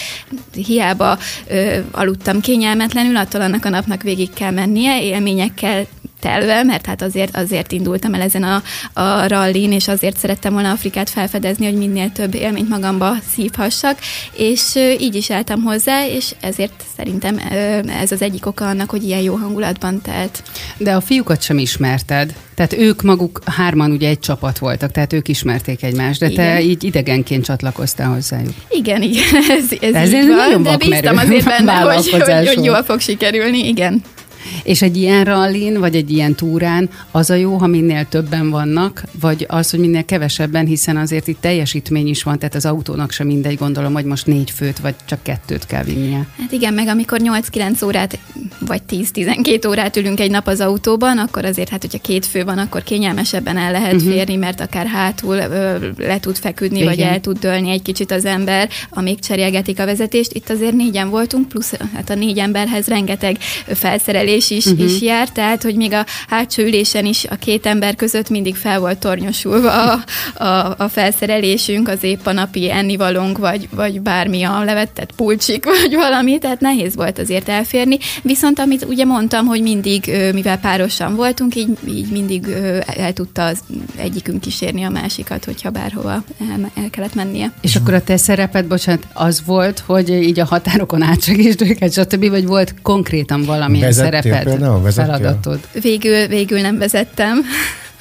Hiába 0.53 1.17
ö, 1.47 1.77
aludtam 1.91 2.39
kényelmetlenül, 2.39 3.15
attól 3.15 3.41
annak 3.41 3.65
a 3.65 3.69
napnak 3.69 4.01
végig 4.01 4.33
kell 4.33 4.51
mennie, 4.51 5.03
élményekkel 5.03 5.85
telve, 6.21 6.63
mert 6.63 6.85
hát 6.85 7.01
azért, 7.01 7.35
azért 7.35 7.71
indultam 7.71 8.13
el 8.13 8.21
ezen 8.21 8.43
a, 8.43 8.63
a 9.01 9.27
rallin, 9.27 9.71
és 9.71 9.87
azért 9.87 10.17
szerettem 10.17 10.53
volna 10.53 10.71
Afrikát 10.71 11.09
felfedezni, 11.09 11.65
hogy 11.65 11.77
minél 11.77 12.11
több 12.11 12.35
élményt 12.35 12.69
magamba 12.69 13.13
szívhassak, 13.33 13.97
és 14.33 14.75
így 14.99 15.15
is 15.15 15.31
álltam 15.31 15.63
hozzá, 15.63 16.07
és 16.07 16.35
ezért 16.41 16.83
szerintem 16.97 17.41
ez 18.01 18.11
az 18.11 18.21
egyik 18.21 18.45
oka 18.45 18.67
annak, 18.67 18.89
hogy 18.89 19.03
ilyen 19.03 19.21
jó 19.21 19.35
hangulatban 19.35 20.01
telt. 20.01 20.43
De 20.77 20.95
a 20.95 21.01
fiúkat 21.01 21.41
sem 21.41 21.57
ismerted. 21.57 22.33
Tehát 22.55 22.73
ők 22.73 23.01
maguk 23.01 23.41
hárman 23.45 23.91
ugye 23.91 24.09
egy 24.09 24.19
csapat 24.19 24.57
voltak, 24.57 24.91
tehát 24.91 25.13
ők 25.13 25.27
ismerték 25.27 25.83
egymást, 25.83 26.19
de 26.19 26.29
igen. 26.29 26.45
te 26.45 26.61
így 26.61 26.83
idegenként 26.83 27.45
csatlakoztál 27.45 28.07
hozzájuk. 28.07 28.53
Igen, 28.69 29.01
igen, 29.01 29.23
ez, 29.49 29.65
ez, 29.81 29.93
ez 29.93 30.13
így 30.13 30.27
van, 30.27 30.63
de 30.63 30.77
bíztam 30.77 31.17
azért 31.17 31.45
benne, 31.45 31.73
hogy, 31.73 32.09
hogy, 32.09 32.47
hogy 32.47 32.63
jól 32.63 32.83
fog 32.83 32.99
sikerülni, 32.99 33.67
igen. 33.67 34.01
És 34.63 34.81
egy 34.81 34.97
ilyen 34.97 35.23
rallin, 35.23 35.79
vagy 35.79 35.95
egy 35.95 36.11
ilyen 36.11 36.35
túrán 36.35 36.89
az 37.11 37.29
a 37.29 37.33
jó, 37.33 37.57
ha 37.57 37.67
minél 37.67 38.05
többen 38.05 38.49
vannak, 38.49 39.03
vagy 39.19 39.45
az, 39.49 39.69
hogy 39.69 39.79
minél 39.79 40.05
kevesebben, 40.05 40.65
hiszen 40.65 40.97
azért 40.97 41.27
itt 41.27 41.41
teljesítmény 41.41 42.07
is 42.07 42.23
van, 42.23 42.39
tehát 42.39 42.55
az 42.55 42.65
autónak 42.65 43.11
sem 43.11 43.27
mindegy, 43.27 43.57
gondolom, 43.57 43.93
hogy 43.93 44.05
most 44.05 44.25
négy 44.25 44.51
főt, 44.51 44.79
vagy 44.79 44.95
csak 45.05 45.23
kettőt 45.23 45.65
kell 45.65 45.83
vinnie. 45.83 46.27
Hát 46.39 46.51
igen, 46.51 46.73
meg 46.73 46.87
amikor 46.87 47.19
8-9 47.23 47.85
órát, 47.85 48.19
vagy 48.59 48.81
10-12 48.89 49.67
órát 49.67 49.97
ülünk 49.97 50.19
egy 50.19 50.31
nap 50.31 50.47
az 50.47 50.59
autóban, 50.59 51.17
akkor 51.17 51.45
azért, 51.45 51.69
hát 51.69 51.81
hogyha 51.81 51.99
két 51.99 52.25
fő 52.25 52.43
van, 52.43 52.57
akkor 52.57 52.83
kényelmesebben 52.83 53.57
el 53.57 53.71
lehet 53.71 53.93
uh-huh. 53.93 54.11
férni, 54.11 54.35
mert 54.35 54.59
akár 54.61 54.85
hátul 54.85 55.35
ö, 55.35 55.87
le 55.97 56.19
tud 56.19 56.37
feküdni, 56.37 56.77
igen. 56.77 56.89
vagy 56.89 56.99
el 56.99 57.19
tud 57.19 57.39
dőlni 57.39 57.69
egy 57.69 57.81
kicsit 57.81 58.11
az 58.11 58.25
ember, 58.25 58.69
amíg 58.89 59.19
cserélgetik 59.19 59.79
a 59.79 59.85
vezetést. 59.85 60.33
Itt 60.33 60.49
azért 60.49 60.73
négyen 60.73 61.09
voltunk, 61.09 61.47
plusz 61.47 61.73
hát 61.93 62.09
a 62.09 62.15
négy 62.15 62.37
emberhez 62.37 62.87
rengeteg 62.87 63.37
felszerelés 63.67 64.30
ülés 64.31 64.49
is, 64.49 64.65
uh-huh. 64.65 64.85
is 64.85 65.01
jár, 65.01 65.29
tehát 65.29 65.63
hogy 65.63 65.75
még 65.75 65.93
a 65.93 66.05
hátsó 66.27 66.63
ülésen 66.63 67.05
is 67.05 67.25
a 67.29 67.35
két 67.35 67.65
ember 67.65 67.95
között 67.95 68.29
mindig 68.29 68.55
fel 68.55 68.79
volt 68.79 68.97
tornyosulva 68.97 69.91
a, 69.91 70.03
a, 70.43 70.75
a 70.77 70.87
felszerelésünk, 70.89 71.87
az 71.87 72.03
épp 72.03 72.25
a 72.25 72.31
napi 72.31 72.71
ennivalónk, 72.71 73.37
vagy, 73.37 73.67
vagy 73.75 74.01
bármi 74.01 74.43
a 74.43 74.63
levetett 74.63 75.11
pulcsik, 75.15 75.65
vagy 75.81 75.93
valami, 75.93 76.37
tehát 76.37 76.59
nehéz 76.59 76.95
volt 76.95 77.19
azért 77.19 77.49
elférni. 77.49 77.97
Viszont 78.21 78.59
amit 78.59 78.85
ugye 78.85 79.05
mondtam, 79.05 79.45
hogy 79.45 79.61
mindig, 79.61 80.11
mivel 80.33 80.57
párosan 80.59 81.15
voltunk, 81.15 81.55
így, 81.55 81.69
így 81.87 82.11
mindig 82.11 82.47
el 82.97 83.13
tudta 83.13 83.45
az 83.45 83.59
egyikünk 83.95 84.41
kísérni 84.41 84.83
a 84.83 84.89
másikat, 84.89 85.45
hogyha 85.45 85.69
bárhova 85.69 86.11
el, 86.11 86.71
el 86.75 86.89
kellett 86.89 87.15
mennie. 87.15 87.51
És 87.61 87.75
akkor 87.75 87.93
a 87.93 88.03
te 88.03 88.17
szereped, 88.17 88.65
bocsánat, 88.65 89.07
az 89.13 89.41
volt, 89.45 89.83
hogy 89.85 90.09
így 90.09 90.39
a 90.39 90.45
határokon 90.45 91.01
átsegítsd 91.01 91.61
őket, 91.61 91.93
stb., 91.93 92.29
vagy 92.29 92.45
volt 92.45 92.73
konkrétan 92.81 93.43
valamilyen 93.45 93.91
szerep? 93.91 94.20
Szereped, 94.21 94.43
például, 94.43 94.91
feladatod? 94.91 95.59
Végül, 95.81 96.27
végül 96.27 96.61
nem 96.61 96.77
vezettem. 96.77 97.41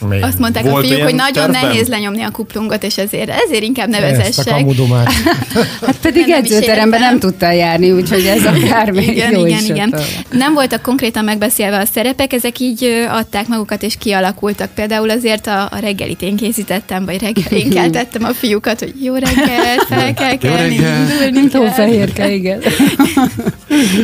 Még. 0.08 0.22
Azt 0.22 0.38
mondták 0.38 0.64
a 0.64 0.76
fiúk, 0.76 1.02
hogy 1.02 1.14
nagyon 1.14 1.50
terben? 1.52 1.68
nehéz 1.68 1.88
lenyomni 1.88 2.22
a 2.22 2.30
kuplungot, 2.30 2.82
és 2.84 2.96
ezért, 2.96 3.30
ezért 3.44 3.62
inkább 3.62 3.88
ne 3.88 4.00
vezessek. 4.00 4.54
hát 5.86 5.96
pedig 6.02 6.26
nem 6.26 6.38
edzőteremben 6.38 7.00
nem 7.00 7.18
tudtál 7.18 7.54
járni, 7.54 7.90
úgyhogy 7.90 8.24
ez 8.24 8.44
akár 8.54 8.90
még 8.90 9.08
igen, 9.08 9.32
jó 9.32 9.46
igen, 9.46 9.58
is 9.58 9.68
igen. 9.68 9.94
Nem 10.30 10.54
voltak 10.54 10.82
konkrétan 10.82 11.24
megbeszélve 11.24 11.78
a 11.78 11.84
szerepek, 11.84 12.32
ezek 12.32 12.58
így 12.58 12.84
adták 13.10 13.46
magukat, 13.46 13.82
és 13.82 13.94
kialakultak. 13.98 14.70
Például 14.74 15.10
azért 15.10 15.46
a, 15.46 15.62
a 15.62 15.78
reggelit 15.80 16.22
én 16.22 16.36
készítettem, 16.36 17.04
vagy 17.04 17.20
reggelén 17.20 17.70
keltettem 17.70 18.24
a 18.24 18.32
fiúkat, 18.32 18.78
hogy 18.78 18.94
jó 19.02 19.14
reggel, 19.14 19.78
fel 19.90 20.14
kell 20.14 20.36
kelni, 20.36 20.74
indulni 21.24 21.48
kell. 21.48 21.70
fehérke, 21.70 22.32
igen. 22.32 22.62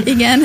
igen, 0.04 0.42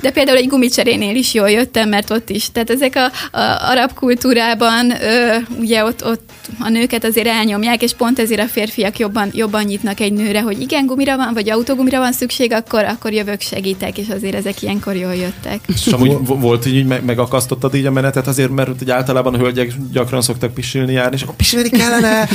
de 0.00 0.10
például 0.10 0.36
egy 0.36 0.48
gumicserénél 0.48 1.16
is 1.16 1.34
jól 1.34 1.50
jöttem, 1.50 1.88
mert 1.88 2.10
ott 2.10 2.30
is, 2.30 2.52
tehát 2.52 2.70
ezek 2.70 2.96
a, 2.96 3.38
a 3.38 3.70
arab 3.70 3.94
kultúrában 3.94 4.71
van, 4.72 5.02
ö, 5.02 5.36
ugye 5.58 5.84
ott, 5.84 6.04
ott 6.04 6.30
a 6.58 6.68
nőket 6.68 7.04
azért 7.04 7.26
elnyomják, 7.26 7.82
és 7.82 7.92
pont 7.92 8.18
ezért 8.18 8.40
a 8.40 8.46
férfiak 8.46 8.98
jobban, 8.98 9.30
jobban 9.32 9.64
nyitnak 9.64 10.00
egy 10.00 10.12
nőre, 10.12 10.40
hogy 10.40 10.60
igen, 10.60 10.86
gumira 10.86 11.16
van, 11.16 11.34
vagy 11.34 11.50
autógumira 11.50 11.98
van 11.98 12.12
szükség, 12.12 12.52
akkor, 12.52 12.84
akkor 12.84 13.12
jövök, 13.12 13.40
segítek, 13.40 13.98
és 13.98 14.06
azért 14.08 14.34
ezek 14.34 14.62
ilyenkor 14.62 14.96
jól 14.96 15.14
jöttek. 15.14 15.60
És 15.66 15.86
amúgy 15.86 16.16
volt 16.26 16.66
így, 16.66 16.86
meg, 16.86 17.04
megakasztottad 17.04 17.74
így 17.74 17.86
a 17.86 17.90
menetet 17.90 18.26
azért, 18.26 18.50
mert 18.50 18.78
hogy 18.78 18.90
általában 18.90 19.34
a 19.34 19.38
hölgyek 19.38 19.72
gyakran 19.92 20.22
szoktak 20.22 20.54
pisilni 20.54 20.92
járni, 20.92 21.16
és 21.16 21.22
akkor 21.22 21.34
pisilni 21.34 21.68
kellene, 21.68 22.28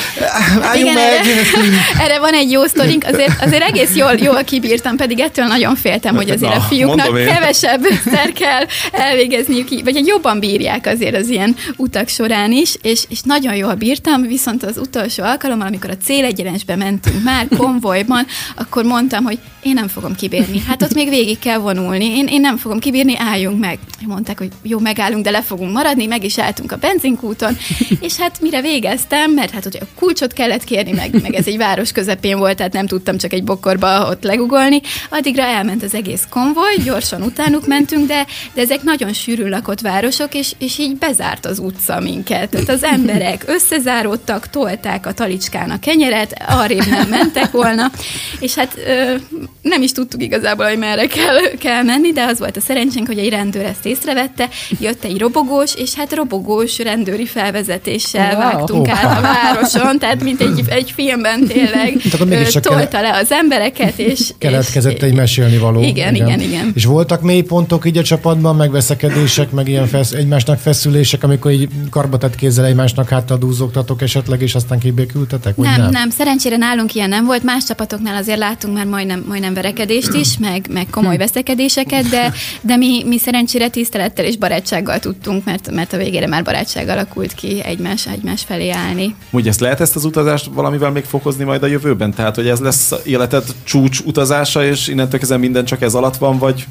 álljunk 0.62 0.92
igen, 0.92 0.94
meg! 0.94 1.04
Erre, 1.04 2.04
erre, 2.04 2.20
van 2.20 2.34
egy 2.34 2.52
jó 2.52 2.66
sztorink, 2.66 3.04
azért, 3.04 3.42
azért 3.42 3.64
egész 3.64 3.96
jól, 3.96 4.14
jól 4.14 4.44
kibírtam, 4.44 4.96
pedig 4.96 5.20
ettől 5.20 5.46
nagyon 5.46 5.76
féltem, 5.76 6.16
hogy 6.16 6.30
azért 6.30 6.54
Na, 6.54 6.58
a 6.58 6.62
fiúknak 6.62 7.26
kevesebb 7.26 7.86
szer 8.06 8.32
kell 8.32 8.66
elvégezniük, 8.92 9.68
vagy 9.84 9.96
egy 9.96 10.08
jobban 10.08 10.40
bírják 10.40 10.86
azért 10.86 11.16
az 11.16 11.30
ilyen 11.30 11.56
utak 11.78 12.08
során 12.08 12.27
során 12.28 12.52
is, 12.52 12.78
és, 12.82 13.06
és 13.10 13.22
nagyon 13.22 13.56
jól 13.56 13.74
bírtam, 13.74 14.22
viszont 14.22 14.64
az 14.64 14.78
utolsó 14.78 15.24
alkalommal, 15.24 15.68
amikor 15.68 15.90
a 15.90 15.98
célegyenesbe 15.98 16.76
mentünk 16.76 17.24
már 17.24 17.48
konvojban, 17.58 18.26
akkor 18.56 18.84
mondtam, 18.84 19.24
hogy 19.24 19.40
én 19.68 19.74
nem 19.74 19.88
fogom 19.88 20.16
kibírni. 20.16 20.64
Hát 20.68 20.82
ott 20.82 20.94
még 20.94 21.10
végig 21.10 21.40
kell 21.40 21.58
vonulni. 21.58 22.06
Én, 22.06 22.28
én 22.28 22.42
nem 22.42 22.58
fogom 22.58 22.80
kibírni, 22.80 23.18
álljunk 23.18 23.60
meg. 23.60 23.80
Mondták, 24.06 24.38
hogy 24.38 24.52
jó, 24.64 24.80
megállunk, 24.80 25.24
de 25.24 25.32
le 25.32 25.42
fogunk 25.42 25.72
maradni, 25.72 26.06
meg 26.06 26.24
is 26.24 26.40
álltunk 26.40 26.72
a 26.72 26.76
benzinkúton, 26.76 27.58
és 28.00 28.18
hát 28.18 28.42
mire 28.42 28.62
végeztem, 28.62 29.32
mert 29.32 29.52
hát 29.52 29.66
ugye 29.66 29.80
a 29.80 29.86
kulcsot 29.96 30.34
kellett 30.34 30.64
kérni, 30.64 30.92
meg, 30.92 31.22
meg 31.22 31.34
ez 31.34 31.48
egy 31.48 31.58
város 31.58 31.92
közepén 31.92 32.38
volt, 32.38 32.58
tehát 32.58 32.74
nem 32.74 32.88
tudtam 32.88 33.18
csak 33.18 33.34
egy 33.34 33.44
bokorba 33.44 34.10
ott 34.10 34.24
legugolni, 34.24 34.82
addigra 35.10 35.44
elment 35.44 35.84
az 35.84 35.94
egész 35.94 36.24
konvoj, 36.30 36.76
gyorsan 36.84 37.22
utánuk 37.22 37.68
mentünk, 37.68 38.08
de, 38.08 38.26
de 38.54 38.62
ezek 38.62 38.84
nagyon 38.84 39.14
sűrűn 39.14 39.50
lakott 39.50 39.82
városok, 39.82 40.34
és, 40.34 40.52
és 40.58 40.78
így 40.78 40.98
bezárt 40.98 41.46
az 41.46 41.60
utca 41.60 42.00
minket. 42.00 42.50
Tehát 42.50 42.70
az 42.70 42.84
emberek 42.84 43.44
összezáródtak, 43.48 44.50
tolták 44.50 45.06
a 45.06 45.14
talicskán 45.14 45.70
a 45.70 45.80
kenyeret, 45.80 46.44
arrébb 46.48 46.86
nem 46.86 47.08
mentek 47.08 47.52
volna, 47.52 47.92
és 48.40 48.56
hát 48.56 48.78
ö, 48.88 49.16
nem 49.62 49.82
is 49.82 49.92
tudtuk 49.92 50.24
igazából, 50.24 50.66
hogy 50.66 50.78
merre 50.78 51.06
kell, 51.06 51.58
kell 51.60 51.84
menni, 51.84 52.12
de 52.12 52.24
az 52.24 52.40
volt 52.40 52.58
a 52.58 52.62
szerencsénk, 52.62 53.08
hogy 53.08 53.18
egy 53.18 53.30
rendőr 53.30 53.66
ezt 53.66 53.86
észrevette, 53.86 54.50
jött 54.80 55.04
egy 55.04 55.20
robogós, 55.20 55.76
és 55.76 55.94
hát 55.94 56.14
robogós 56.14 56.78
rendőri 56.80 57.26
felvezetéssel 57.26 58.36
Wow. 58.38 58.42
vágtunk 58.42 58.90
át 58.90 59.18
a 59.18 59.22
városon, 59.22 60.00
tehát 60.00 60.24
mint 60.24 60.42
egy, 60.42 60.64
egy 60.68 60.92
filmben 60.92 61.48
tényleg 61.48 62.02
tolta 62.62 63.02
le 63.02 63.14
az 63.14 63.32
embereket, 63.32 64.00
és... 64.00 64.34
Keletkezett 64.38 64.92
és, 64.92 65.02
egy 65.02 65.14
mesélni 65.14 65.58
való. 65.58 65.82
Igen, 65.82 66.16
igen, 66.16 66.40
igen. 66.40 66.72
És 66.76 66.86
voltak 66.86 67.22
mélypontok 67.22 67.86
így 67.86 67.98
a 67.98 68.04
csapatban, 68.04 68.56
meg 68.56 68.72
veszekedések, 68.72 69.52
meg 69.52 69.68
ilyen 69.68 69.88
fesz, 69.88 70.12
egymásnak 70.12 70.60
feszülések, 70.60 71.24
amikor 71.24 71.52
így 71.52 71.68
karbatett 71.90 72.36
kézzel 72.36 72.66
egymásnak 72.66 73.10
háttal 73.10 73.38
dúzogtatok 73.38 74.02
esetleg, 74.02 74.42
és 74.42 74.56
aztán 74.56 74.80
kibékültetek? 74.80 75.58
Nem, 75.58 75.82
nem, 75.82 75.90
nem, 75.90 76.10
szerencsére 76.10 76.58
nálunk 76.58 76.96
ilyen 76.96 77.10
nem 77.10 77.26
volt. 77.26 77.44
Más 77.44 77.64
csapatoknál 77.64 78.16
azért 78.16 78.38
látunk 78.38 78.76
már 78.76 78.86
majdnem, 78.86 79.26
majdnem 79.28 79.47
verekedést 79.54 80.14
is, 80.14 80.38
meg, 80.38 80.68
meg 80.70 80.88
komoly 80.92 81.18
veszekedéseket, 81.18 82.10
de, 82.10 82.34
de 82.62 82.76
mi, 82.76 83.04
mi 83.06 83.18
szerencsére 83.18 83.70
tisztelettel 83.70 84.26
és 84.26 84.38
barátsággal 84.38 85.00
tudtunk, 85.00 85.46
mert, 85.46 85.72
mert 85.72 85.94
a 85.94 85.98
végére 85.98 86.28
már 86.28 86.44
barátság 86.44 86.88
alakult 86.88 87.34
ki 87.34 87.62
egymás, 87.64 88.08
egymás 88.08 88.44
felé 88.44 88.70
állni. 88.70 89.16
Úgy 89.30 89.48
ezt 89.48 89.60
lehet 89.60 89.82
ezt 89.82 89.96
az 89.96 90.06
utazást 90.06 90.50
valamivel 90.54 90.92
még 90.92 91.04
fokozni 91.04 91.44
majd 91.44 91.64
a 91.64 91.68
jövőben? 91.68 92.14
Tehát, 92.14 92.36
hogy 92.36 92.48
ez 92.48 92.60
lesz 92.60 92.94
életed 93.04 93.44
csúcs 93.64 94.00
utazása, 94.00 94.66
és 94.66 94.88
innentől 94.88 95.20
kezdve 95.20 95.38
minden 95.38 95.66
csak 95.66 95.82
ez 95.82 95.94
alatt 95.94 96.18
van, 96.18 96.38
vagy 96.38 96.68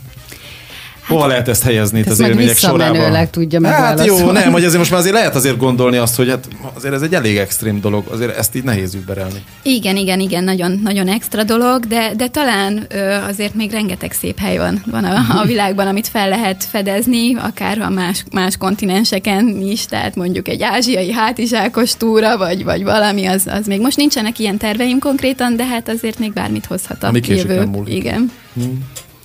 Hova 1.06 1.26
lehet 1.26 1.48
ezt 1.48 1.62
helyezni 1.62 1.98
itt 1.98 2.06
az 2.06 2.20
élmények 2.20 2.48
visszamenőleg 2.54 3.30
tudja 3.30 3.60
Hát 3.64 3.72
megválaszolni. 3.72 4.24
jó, 4.24 4.30
nem, 4.30 4.52
hogy 4.52 4.64
azért 4.64 4.78
most 4.78 4.90
már 4.90 5.00
azért 5.00 5.14
lehet 5.14 5.34
azért 5.34 5.56
gondolni 5.56 5.96
azt, 5.96 6.16
hogy 6.16 6.28
hát 6.28 6.48
azért 6.74 6.94
ez 6.94 7.02
egy 7.02 7.14
elég 7.14 7.36
extrém 7.36 7.80
dolog, 7.80 8.04
azért 8.10 8.36
ezt 8.36 8.54
így 8.54 8.62
nehéz 8.62 8.94
überelni. 8.94 9.42
Igen, 9.62 9.96
igen, 9.96 10.20
igen, 10.20 10.44
nagyon, 10.44 10.80
nagyon 10.82 11.08
extra 11.08 11.42
dolog, 11.42 11.86
de, 11.86 12.12
de 12.16 12.28
talán 12.28 12.86
ö, 12.88 13.12
azért 13.28 13.54
még 13.54 13.70
rengeteg 13.70 14.12
szép 14.12 14.38
hely 14.38 14.56
van, 14.56 14.82
van 14.86 15.04
a, 15.04 15.40
a 15.40 15.44
világban, 15.44 15.86
amit 15.86 16.08
fel 16.08 16.28
lehet 16.28 16.64
fedezni, 16.70 17.34
akár 17.34 17.78
a 17.78 17.90
más, 17.90 18.24
más 18.32 18.56
kontinenseken 18.56 19.60
is, 19.62 19.86
tehát 19.86 20.14
mondjuk 20.14 20.48
egy 20.48 20.62
ázsiai 20.62 21.12
hátizsákos 21.12 21.94
túra, 21.96 22.36
vagy, 22.36 22.64
vagy 22.64 22.82
valami, 22.84 23.26
az, 23.26 23.46
az 23.46 23.66
még 23.66 23.80
most 23.80 23.96
nincsenek 23.96 24.38
ilyen 24.38 24.56
terveim 24.56 24.98
konkrétan, 24.98 25.56
de 25.56 25.64
hát 25.64 25.88
azért 25.88 26.18
még 26.18 26.32
bármit 26.32 26.66
hozhat 26.66 27.02
a 27.02 27.06
Ami 27.06 27.20
később 27.20 27.48
jövő. 27.50 27.82
Igen. 27.86 28.32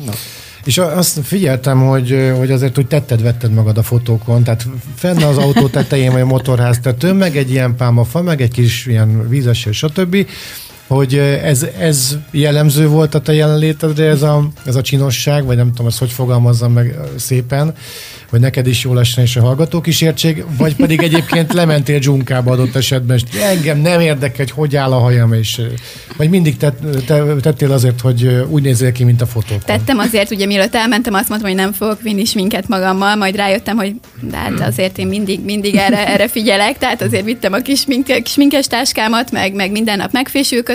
Na. 0.05 0.11
És 0.63 0.77
azt 0.77 1.19
figyeltem, 1.23 1.87
hogy, 1.87 2.31
hogy 2.37 2.51
azért 2.51 2.77
úgy 2.77 2.87
tetted-vetted 2.87 3.53
magad 3.53 3.77
a 3.77 3.83
fotókon, 3.83 4.43
tehát 4.43 4.67
fenn 4.95 5.21
az 5.21 5.37
autó 5.37 5.67
tetején, 5.67 6.11
vagy 6.11 6.21
a 6.21 6.25
motorház 6.25 6.79
tetőn, 6.79 7.15
meg 7.15 7.37
egy 7.37 7.51
ilyen 7.51 7.75
pálmafa, 7.75 8.21
meg 8.21 8.41
egy 8.41 8.51
kis 8.51 8.85
ilyen 8.85 9.29
vízeső, 9.29 9.71
stb., 9.71 10.27
hogy 10.91 11.17
ez, 11.43 11.65
ez 11.79 12.17
jellemző 12.31 12.87
volt 12.87 13.15
a 13.15 13.21
te 13.21 13.33
jelenlétedre, 13.33 14.05
ez 14.05 14.21
a, 14.21 14.47
ez 14.65 14.75
a 14.75 14.81
csinosság, 14.81 15.45
vagy 15.45 15.55
nem 15.55 15.69
tudom, 15.69 15.87
ezt 15.87 15.99
hogy 15.99 16.11
fogalmazzam 16.11 16.71
meg 16.71 16.97
szépen, 17.15 17.73
hogy 18.29 18.39
neked 18.39 18.67
is 18.67 18.83
jól 18.83 18.99
essen, 18.99 19.23
és 19.23 19.35
a 19.35 19.41
hallgatók 19.41 19.87
is 19.87 20.01
értsék, 20.01 20.45
vagy 20.57 20.75
pedig 20.75 21.01
egyébként 21.01 21.53
lementél 21.53 21.99
dzsunkába 21.99 22.51
adott 22.51 22.75
esetben, 22.75 23.17
és 23.17 23.39
engem 23.41 23.77
nem 23.77 23.99
érdekel, 23.99 24.35
hogy 24.37 24.51
hogy 24.51 24.75
áll 24.75 24.91
a 24.91 24.97
hajam, 24.97 25.33
és 25.33 25.61
vagy 26.17 26.29
mindig 26.29 26.57
tett, 26.57 27.05
te, 27.05 27.23
tettél 27.41 27.71
azért, 27.71 28.01
hogy 28.01 28.45
úgy 28.49 28.61
nézzél 28.61 28.91
ki, 28.91 29.03
mint 29.03 29.21
a 29.21 29.25
fotókon. 29.25 29.61
Tettem 29.65 29.97
azért, 29.97 30.31
ugye 30.31 30.45
mielőtt 30.45 30.75
elmentem, 30.75 31.13
azt 31.13 31.29
mondtam, 31.29 31.49
hogy 31.49 31.59
nem 31.59 31.71
fogok 31.71 32.01
vinni 32.01 32.25
sminket 32.25 32.67
magammal, 32.67 33.15
majd 33.15 33.35
rájöttem, 33.35 33.77
hogy 33.77 33.95
de 34.21 34.37
hát 34.37 34.59
azért 34.67 34.97
én 34.97 35.07
mindig, 35.07 35.43
mindig 35.43 35.75
erre, 35.75 36.07
erre 36.07 36.27
figyelek, 36.27 36.77
tehát 36.77 37.01
azért 37.01 37.25
vittem 37.25 37.53
a 37.53 37.57
kis 37.57 37.79
smink- 37.79 38.27
sminkes 38.27 38.67
táskámat, 38.67 39.31
meg, 39.31 39.53
meg 39.53 39.71
minden 39.71 39.97
nap 39.97 40.11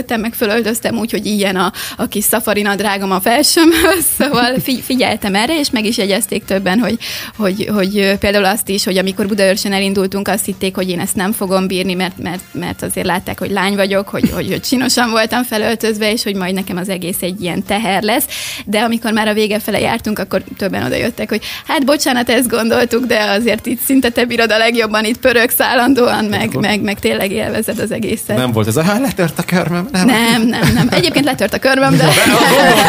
megfésülködtem, 0.07 0.21
meg 0.21 0.35
fölöltöztem 0.35 0.99
úgy, 0.99 1.11
hogy 1.11 1.27
ilyen 1.27 1.57
a, 1.57 1.73
a 1.97 2.07
kis 2.07 2.25
szafari 2.25 2.63
nadrágom 2.63 3.11
a 3.11 3.21
felsőmhöz, 3.21 4.05
szóval 4.19 4.55
figy- 4.63 4.85
figyeltem 4.85 5.35
erre, 5.35 5.59
és 5.59 5.71
meg 5.71 5.85
is 5.85 5.97
jegyezték 5.97 6.45
többen, 6.45 6.79
hogy, 6.79 6.99
hogy, 7.37 7.69
hogy 7.75 8.19
például 8.19 8.45
azt 8.45 8.69
is, 8.69 8.85
hogy 8.85 8.99
amikor 8.99 9.27
Budaörsön 9.27 9.73
elindultunk, 9.73 10.29
azt 10.29 10.45
hitték, 10.45 10.75
hogy 10.75 10.89
én 10.89 11.01
ezt 11.01 11.15
nem 11.15 11.33
fogom 11.33 11.67
bírni, 11.67 11.95
mert, 11.95 12.19
mert, 12.19 12.43
mert 12.53 12.83
azért 12.83 13.07
látták, 13.07 13.39
hogy 13.39 13.51
lány 13.51 13.75
vagyok, 13.75 14.09
hogy, 14.09 14.31
hogy, 14.31 14.49
hogy 14.49 14.61
csinosan 14.61 15.11
voltam 15.11 15.43
felöltözve, 15.43 16.13
és 16.13 16.23
hogy 16.23 16.35
majd 16.35 16.55
nekem 16.55 16.77
az 16.77 16.89
egész 16.89 17.23
egy 17.23 17.43
ilyen 17.43 17.63
teher 17.63 18.03
lesz. 18.03 18.25
De 18.65 18.81
amikor 18.81 19.13
már 19.13 19.29
a 19.29 19.33
vége 19.33 19.59
fele 19.59 19.81
jártunk, 19.81 20.19
akkor 20.19 20.43
többen 20.57 20.85
oda 20.85 20.97
jöttek, 20.97 21.29
hogy 21.29 21.43
hát 21.67 21.85
bocsánat, 21.85 22.31
ezt 22.31 22.49
gondoltuk, 22.49 23.05
de 23.05 23.21
azért 23.31 23.67
itt 23.67 23.81
szinte 23.81 24.09
te 24.09 24.25
bírod 24.25 24.51
a 24.51 24.59
legjobban, 24.59 25.05
itt 25.05 25.19
pörögsz 25.19 25.61
állandóan, 25.61 26.25
meg, 26.25 26.55
meg, 26.55 26.81
meg 26.81 26.99
tényleg 26.99 27.33
élvezed 27.33 27.79
az 27.79 27.91
egészet. 27.91 28.37
Nem 28.37 28.53
volt 28.53 28.67
ez 28.67 28.77
a, 28.77 28.83
hát 28.83 29.01
letört 29.01 29.39
a 29.39 29.43
körmöm, 29.43 29.89
nem. 30.05 30.43
nem, 30.43 30.61
nem, 30.61 30.75
nem. 30.75 30.89
Egyébként 30.91 31.25
letört 31.25 31.55
a 31.55 31.59
körmöm, 31.59 31.97
de... 31.97 32.05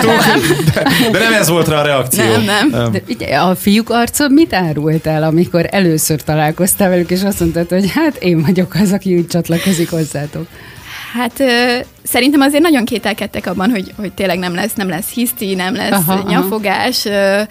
Gondoltuk, 0.04 0.74
de, 0.74 1.10
de 1.12 1.20
nem 1.20 1.34
ez 1.34 1.48
volt 1.50 1.68
rá 1.68 1.80
a 1.80 1.84
reakció. 1.84 2.26
Nem, 2.26 2.70
nem. 2.70 2.92
De 2.92 3.02
ugye 3.10 3.36
a 3.36 3.56
fiúk 3.56 3.90
arcod 3.90 4.32
mit 4.34 4.54
árult 4.54 5.08
el, 5.08 5.24
amikor 5.24 5.68
először 5.72 6.22
találkoztál 6.22 6.90
velük, 6.90 7.10
és 7.10 7.24
azt 7.24 7.40
mondtad, 7.40 7.70
hogy 7.70 7.92
hát 7.92 8.16
én 8.16 8.42
vagyok 8.42 8.76
az, 8.82 8.92
aki 8.92 9.18
úgy 9.18 9.28
csatlakozik 9.28 9.90
hozzátok. 9.90 10.48
Hát 11.14 11.40
ö, 11.40 11.78
szerintem 12.04 12.42
azért 12.42 12.64
nagyon 12.64 12.86
kételkedtek 12.86 13.46
abban, 13.46 13.70
hogy, 13.70 13.94
hogy 13.98 14.12
tényleg 14.12 14.40
nem 14.40 14.56
lesz, 14.56 14.74
nem 14.74 14.90
lesz 14.90 15.10
hiszti, 15.10 15.56
nem 15.56 15.76
lesz 15.76 15.92
Aha, 15.92 16.12
aha, 16.12 16.22
aha. 16.22 16.30
nyafogás. 16.30 17.06
Ö, 17.06 17.10
ö, 17.12 17.42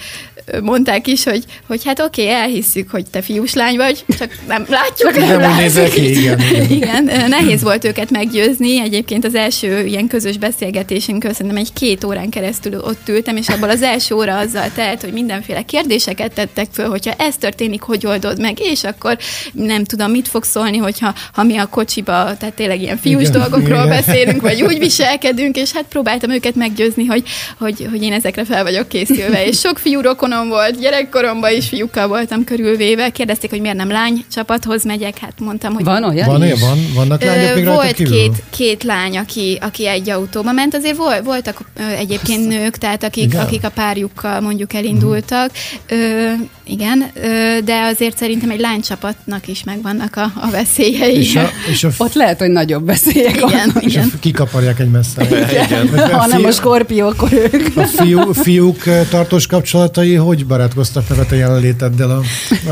mondták 0.62 1.06
is, 1.06 1.24
hogy, 1.24 1.44
hogy 1.66 1.84
hát 1.84 2.00
oké, 2.00 2.28
elhisszük, 2.28 2.90
hogy 2.90 3.04
te 3.10 3.22
fiús 3.22 3.54
lány 3.54 3.76
vagy, 3.76 4.04
csak 4.18 4.30
nem 4.48 4.66
látjuk. 4.68 5.14
Nem 5.14 5.50
úgy 5.50 5.56
nézel 5.56 5.88
ki, 5.88 6.10
igen, 6.10 6.40
igen. 6.40 6.70
igen. 6.76 7.28
Nehéz 7.28 7.62
volt 7.62 7.84
őket 7.84 8.10
meggyőzni. 8.10 8.80
Egyébként 8.80 9.24
az 9.24 9.34
első 9.34 9.84
ilyen 9.84 10.06
közös 10.06 10.38
beszélgetésünkön 10.38 11.32
szerintem 11.32 11.56
egy 11.56 11.72
két 11.72 12.04
órán 12.04 12.30
keresztül 12.30 12.80
ott 12.80 13.08
ültem, 13.08 13.36
és 13.36 13.48
abból 13.48 13.70
az 13.70 13.82
első 13.82 14.14
óra 14.14 14.38
azzal 14.38 14.70
telt, 14.74 15.00
hogy 15.00 15.12
mindenféle 15.12 15.62
kérdéseket 15.62 16.32
tettek 16.32 16.66
föl, 16.72 16.88
hogyha 16.88 17.12
ez 17.18 17.36
történik, 17.36 17.82
hogy 17.82 18.06
oldod 18.06 18.40
meg, 18.40 18.60
és 18.60 18.84
akkor 18.84 19.16
nem 19.52 19.84
tudom, 19.84 20.10
mit 20.10 20.28
fog 20.28 20.44
szólni, 20.44 20.76
hogyha 20.76 21.14
ha 21.32 21.42
mi 21.42 21.56
a 21.56 21.66
kocsiba, 21.66 22.36
tehát 22.36 22.54
tényleg 22.54 22.80
ilyen 22.80 22.98
fiús 22.98 23.28
Igen, 23.28 23.32
dolgokról 23.32 23.84
igen. 23.84 23.88
beszélünk, 23.88 24.40
vagy 24.40 24.62
úgy 24.62 24.78
viselkedünk, 24.88 25.56
és 25.56 25.72
hát 25.72 25.84
próbáltam 25.88 26.30
őket 26.30 26.54
meggyőzni, 26.54 27.04
hogy, 27.04 27.22
hogy, 27.58 27.86
hogy 27.90 28.02
én 28.02 28.12
ezekre 28.12 28.44
fel 28.44 28.62
vagyok 28.62 28.88
készülve. 28.88 29.46
És 29.46 29.58
sok 29.58 29.78
fiú 29.78 30.00
rokonom 30.00 30.35
volt, 30.44 30.80
gyerekkoromban 30.80 31.52
is 31.52 31.68
fiúkkal 31.68 32.08
voltam 32.08 32.44
körülvéve. 32.44 33.08
Kérdezték, 33.10 33.50
hogy 33.50 33.60
miért 33.60 33.76
nem 33.76 33.90
lány 33.90 34.24
csapathoz 34.32 34.84
megyek, 34.84 35.18
hát 35.18 35.32
mondtam, 35.40 35.74
hogy 35.74 35.84
Van 35.84 36.04
olyan 36.04 36.28
Van, 36.28 36.44
is? 36.44 36.60
van, 36.60 36.78
vannak 36.94 37.24
lányok 37.24 37.54
még 37.54 37.64
volt 37.64 37.92
kívül? 37.92 38.12
két, 38.12 38.42
két 38.50 38.82
lány, 38.84 39.18
aki, 39.18 39.58
aki 39.60 39.86
egy 39.86 40.10
autóba 40.10 40.52
ment, 40.52 40.74
azért 40.74 40.96
vol, 40.96 41.22
voltak 41.22 41.60
egyébként 41.98 42.48
nők, 42.48 42.76
tehát 42.76 43.04
akik, 43.04 43.24
Igen. 43.24 43.40
akik 43.40 43.64
a 43.64 43.70
párjukkal 43.70 44.40
mondjuk 44.40 44.72
elindultak. 44.74 45.50
Ö, 45.88 46.30
igen, 46.66 47.10
ö, 47.14 47.58
de 47.64 47.80
azért 47.80 48.16
szerintem 48.16 48.50
egy 48.50 48.60
lánycsapatnak 48.60 49.48
is 49.48 49.64
megvannak 49.64 50.16
a, 50.16 50.32
a 50.34 50.50
veszélyei. 50.50 51.16
És 51.16 51.36
a, 51.36 51.50
és 51.70 51.84
a, 51.84 51.88
Ott 51.96 52.14
lehet, 52.14 52.38
hogy 52.38 52.48
nagyobb 52.50 52.84
beszélyek 52.84 53.36
igen, 53.36 53.68
és 53.80 53.84
a 53.84 53.98
igen. 53.98 54.12
kikaparják 54.20 54.78
egy 54.80 54.90
messze. 54.90 55.26
Igen. 55.66 56.10
Ha 56.10 56.26
nem 56.26 56.44
a 56.44 56.50
skorpió, 56.50 57.06
akkor 57.06 57.32
ők. 57.32 57.76
A 57.76 57.82
fiú, 57.82 58.32
fiúk 58.32 58.82
tartós 59.10 59.46
kapcsolatai 59.46 60.14
hogy 60.26 60.46
barátkoztak 60.46 61.08
meg 61.08 61.18
a 61.18 61.26
te 61.26 61.36
jelenléteddel 61.36 62.10
a, 62.10 62.20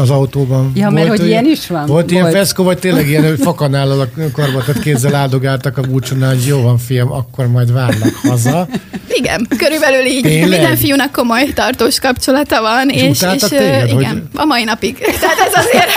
az 0.00 0.10
autóban? 0.10 0.72
Ja, 0.74 0.90
mert 0.90 1.08
hogy 1.08 1.26
ilyen 1.26 1.44
is 1.44 1.66
van? 1.66 1.86
Volt 1.86 2.10
ilyen 2.10 2.22
Volt. 2.22 2.34
feszkó, 2.36 2.64
vagy 2.64 2.78
tényleg 2.78 3.08
ilyen 3.08 3.28
hogy 3.28 3.38
fakanállal 3.42 4.00
a 4.00 4.08
karbatot 4.32 4.78
kézzel 4.78 5.14
áldogáltak 5.14 5.78
a 5.78 5.82
búcsúnál, 5.82 6.34
hogy 6.34 6.46
jó 6.46 6.60
van 6.62 6.78
fiam, 6.78 7.12
akkor 7.12 7.46
majd 7.46 7.72
várlak 7.72 8.14
haza. 8.28 8.68
Igen, 9.08 9.46
körülbelül 9.58 10.04
így. 10.06 10.22
Tényleg? 10.22 10.48
Minden 10.58 10.76
fiúnak 10.76 11.12
komoly 11.12 11.52
tartós 11.54 11.98
kapcsolata 11.98 12.60
van, 12.60 12.88
És 12.88 13.02
és, 13.02 13.22
és, 13.34 13.42
téged, 13.48 13.90
hogy- 13.90 14.00
igen, 14.00 14.28
a 14.34 14.44
mai 14.44 14.64
napig. 14.64 14.98
Tehát 14.98 15.38
ez 15.46 15.52
azért, 15.64 15.88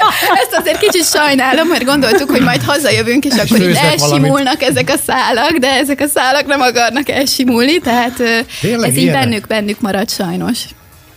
ezt 0.42 0.56
azért 0.60 0.78
kicsit 0.78 1.04
sajnálom, 1.04 1.68
mert 1.68 1.84
gondoltuk, 1.84 2.30
hogy 2.30 2.40
majd 2.42 2.62
hazajövünk, 2.62 3.24
és 3.24 3.32
akkor 3.32 3.58
így 3.58 3.64
főznek 3.64 3.82
valamit. 3.98 4.00
elsimulnak 4.02 4.62
ezek 4.62 4.88
a 4.96 4.98
szálak, 5.06 5.56
de 5.56 5.68
ezek 5.68 6.00
a 6.00 6.06
szálak 6.14 6.46
nem 6.46 6.60
akarnak 6.60 7.08
elsimulni, 7.08 7.78
tehát 7.78 8.16
Tényleg 8.60 8.90
ez 8.90 8.96
így 8.96 9.02
ilyenek? 9.02 9.20
bennük, 9.22 9.46
bennük 9.46 9.80
marad 9.80 10.10
sajnos. 10.10 10.58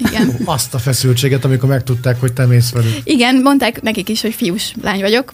Igen. 0.07 0.35
Azt 0.45 0.73
a 0.73 0.77
feszültséget, 0.79 1.45
amikor 1.45 1.69
megtudták, 1.69 2.19
hogy 2.19 2.33
te 2.33 2.45
mész 2.45 2.69
velük. 2.71 2.91
Igen, 3.03 3.35
mondták 3.43 3.81
nekik 3.81 4.09
is, 4.09 4.21
hogy 4.21 4.33
fiús 4.33 4.73
lány 4.83 4.99
vagyok. 4.99 5.33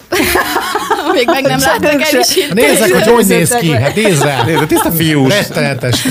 Még 1.14 1.26
meg 1.26 1.42
nem 1.42 1.58
láttak 1.60 1.92
el 1.92 2.20
is. 2.20 2.44
Hát 2.44 2.54
Nézzek, 2.54 2.92
hogy 2.92 3.06
hogy 3.06 3.26
néz 3.26 3.54
ki, 3.60 3.70
hát 3.70 3.94
nézd 3.94 4.22
rá. 4.22 4.44
Nézd, 4.44 4.66
tiszta 4.66 4.90
fiús. 4.92 5.32
Rettenetes. 5.32 6.06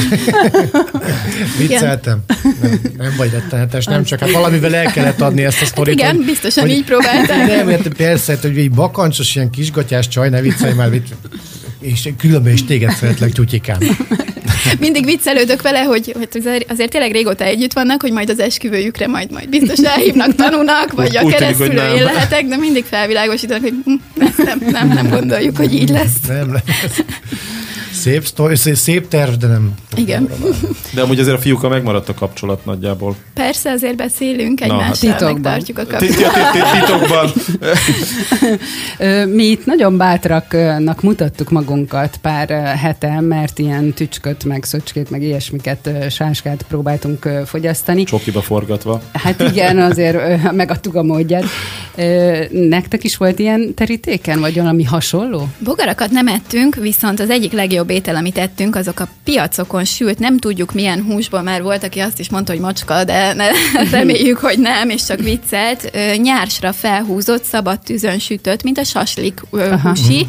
Vicceltem. 1.58 2.20
Nem, 2.62 2.80
nem 2.98 3.14
vagy 3.18 3.32
rettenetes, 3.32 3.86
nem 3.86 4.04
csak, 4.04 4.20
hát 4.20 4.32
valamivel 4.32 4.76
el 4.76 4.92
kellett 4.92 5.22
adni 5.22 5.44
ezt 5.44 5.62
a 5.62 5.66
sztorit. 5.66 5.94
Igen, 5.94 6.16
hogy- 6.16 6.26
biztosan 6.26 6.64
hogy- 6.64 6.72
így 6.72 6.84
próbáltam. 6.84 7.38
Nem, 7.46 7.68
hát 7.70 7.88
persze, 7.88 8.32
hát, 8.34 8.42
hogy 8.42 8.58
egy 8.58 8.72
bakancsos, 8.72 9.36
ilyen 9.36 9.50
kisgatyás 9.50 10.08
csaj, 10.08 10.30
ne 10.30 10.42
viccelj 10.42 10.74
már, 10.74 10.90
és 11.86 12.10
különben 12.18 12.54
is 12.54 12.64
téged 12.64 12.92
szeretlek, 12.92 13.32
tyutyikám. 13.32 13.80
Mindig 14.80 15.06
viccelődök 15.06 15.62
vele, 15.62 15.80
hogy, 15.80 16.14
hogy 16.18 16.28
azért, 16.34 16.72
azért 16.72 16.90
tényleg 16.90 17.12
régóta 17.12 17.44
együtt 17.44 17.74
vannak, 17.74 18.02
hogy 18.02 18.12
majd 18.12 18.30
az 18.30 18.40
esküvőjükre 18.40 19.08
majd, 19.08 19.32
majd 19.32 19.50
biztos 19.50 19.80
elhívnak 19.80 20.36
tanúnak, 20.36 20.92
vagy 20.92 21.16
a 21.16 21.28
keresztülőjén 21.28 22.04
lehetek, 22.04 22.46
de 22.46 22.58
mindig 22.58 22.84
felvilágosítanak, 22.84 23.62
hogy 23.62 23.74
hm, 23.86 24.24
nem, 24.44 24.62
nem, 24.72 24.88
nem 24.88 25.10
gondoljuk, 25.10 25.58
hogy 25.58 25.74
így 25.74 25.90
lesz. 25.90 26.20
Nem 26.28 26.54
lesz. 26.54 27.04
Szép, 28.06 28.26
szép, 28.54 28.76
szép 28.76 29.08
terv, 29.08 29.34
de 29.34 29.48
nem. 29.48 29.74
Igen. 29.96 30.30
De 30.94 31.02
amúgy 31.02 31.20
azért 31.20 31.38
a 31.38 31.40
fiúkkal 31.40 31.70
megmaradt 31.70 32.10
a 32.10 32.14
kapcsolat 32.14 32.66
nagyjából. 32.66 33.16
Persze 33.34 33.72
azért 33.72 33.96
beszélünk 33.96 34.60
hát 34.60 34.70
egymással, 34.70 34.94
titokban. 35.12 35.34
megtartjuk 35.34 35.78
a 35.78 35.86
kapcsolatot. 35.86 36.34
ti- 36.34 36.60
ti- 36.60 36.80
Titokban. 36.80 37.32
Mi 39.36 39.44
itt 39.44 39.66
nagyon 39.66 39.98
bátraknak 39.98 41.02
mutattuk 41.02 41.50
magunkat 41.50 42.18
pár 42.22 42.50
hete, 42.78 43.20
mert 43.22 43.60
ilyen 43.60 43.94
tücsköt, 43.94 44.44
meg 44.44 44.64
szöcskét, 44.64 45.10
meg 45.10 45.22
ilyesmiket, 45.22 45.90
sáskát 46.10 46.66
próbáltunk 46.68 47.30
fogyasztani. 47.46 48.04
Csokiba 48.04 48.42
forgatva. 48.42 49.02
Hát 49.14 49.42
igen, 49.42 49.80
azért 49.80 50.52
megadtuk 50.52 50.96
a 50.96 51.04
módját. 51.04 51.44
Nektek 52.52 53.04
is 53.04 53.18
volt 53.18 53.40
ilyen 53.40 53.74
terítéken, 53.74 54.40
vagy 54.40 54.56
valami 54.56 54.84
hasonló? 54.84 55.48
Bogarakat 55.60 56.10
nem 56.10 56.28
ettünk, 56.28 56.76
viszont 56.76 57.20
az 57.20 57.30
egyik 57.30 57.52
legjobb 57.52 57.90
étel, 57.96 58.16
amit 58.16 58.38
ettünk, 58.38 58.76
azok 58.76 59.00
a 59.00 59.08
piacokon 59.24 59.86
sült, 59.86 60.20
nem 60.20 60.38
tudjuk 60.38 60.74
milyen 60.74 61.04
húsból, 61.04 61.42
már 61.42 61.62
volt, 61.62 61.84
aki 61.84 62.00
azt 62.00 62.20
is 62.20 62.30
mondta, 62.30 62.52
hogy 62.52 62.62
macska, 62.62 63.04
de 63.04 63.34
ne, 63.34 63.48
reméljük, 63.98 64.38
hogy 64.38 64.60
nem, 64.60 64.90
és 64.90 65.06
csak 65.06 65.20
viccelt, 65.20 65.92
nyársra 66.18 66.74
felhúzott, 66.74 67.44
szabad 67.44 67.80
tűzön 67.80 68.20
sütött, 68.20 68.64
mint 68.64 68.78
a 68.78 68.84
saslik 68.84 69.42
húsi. 69.84 70.26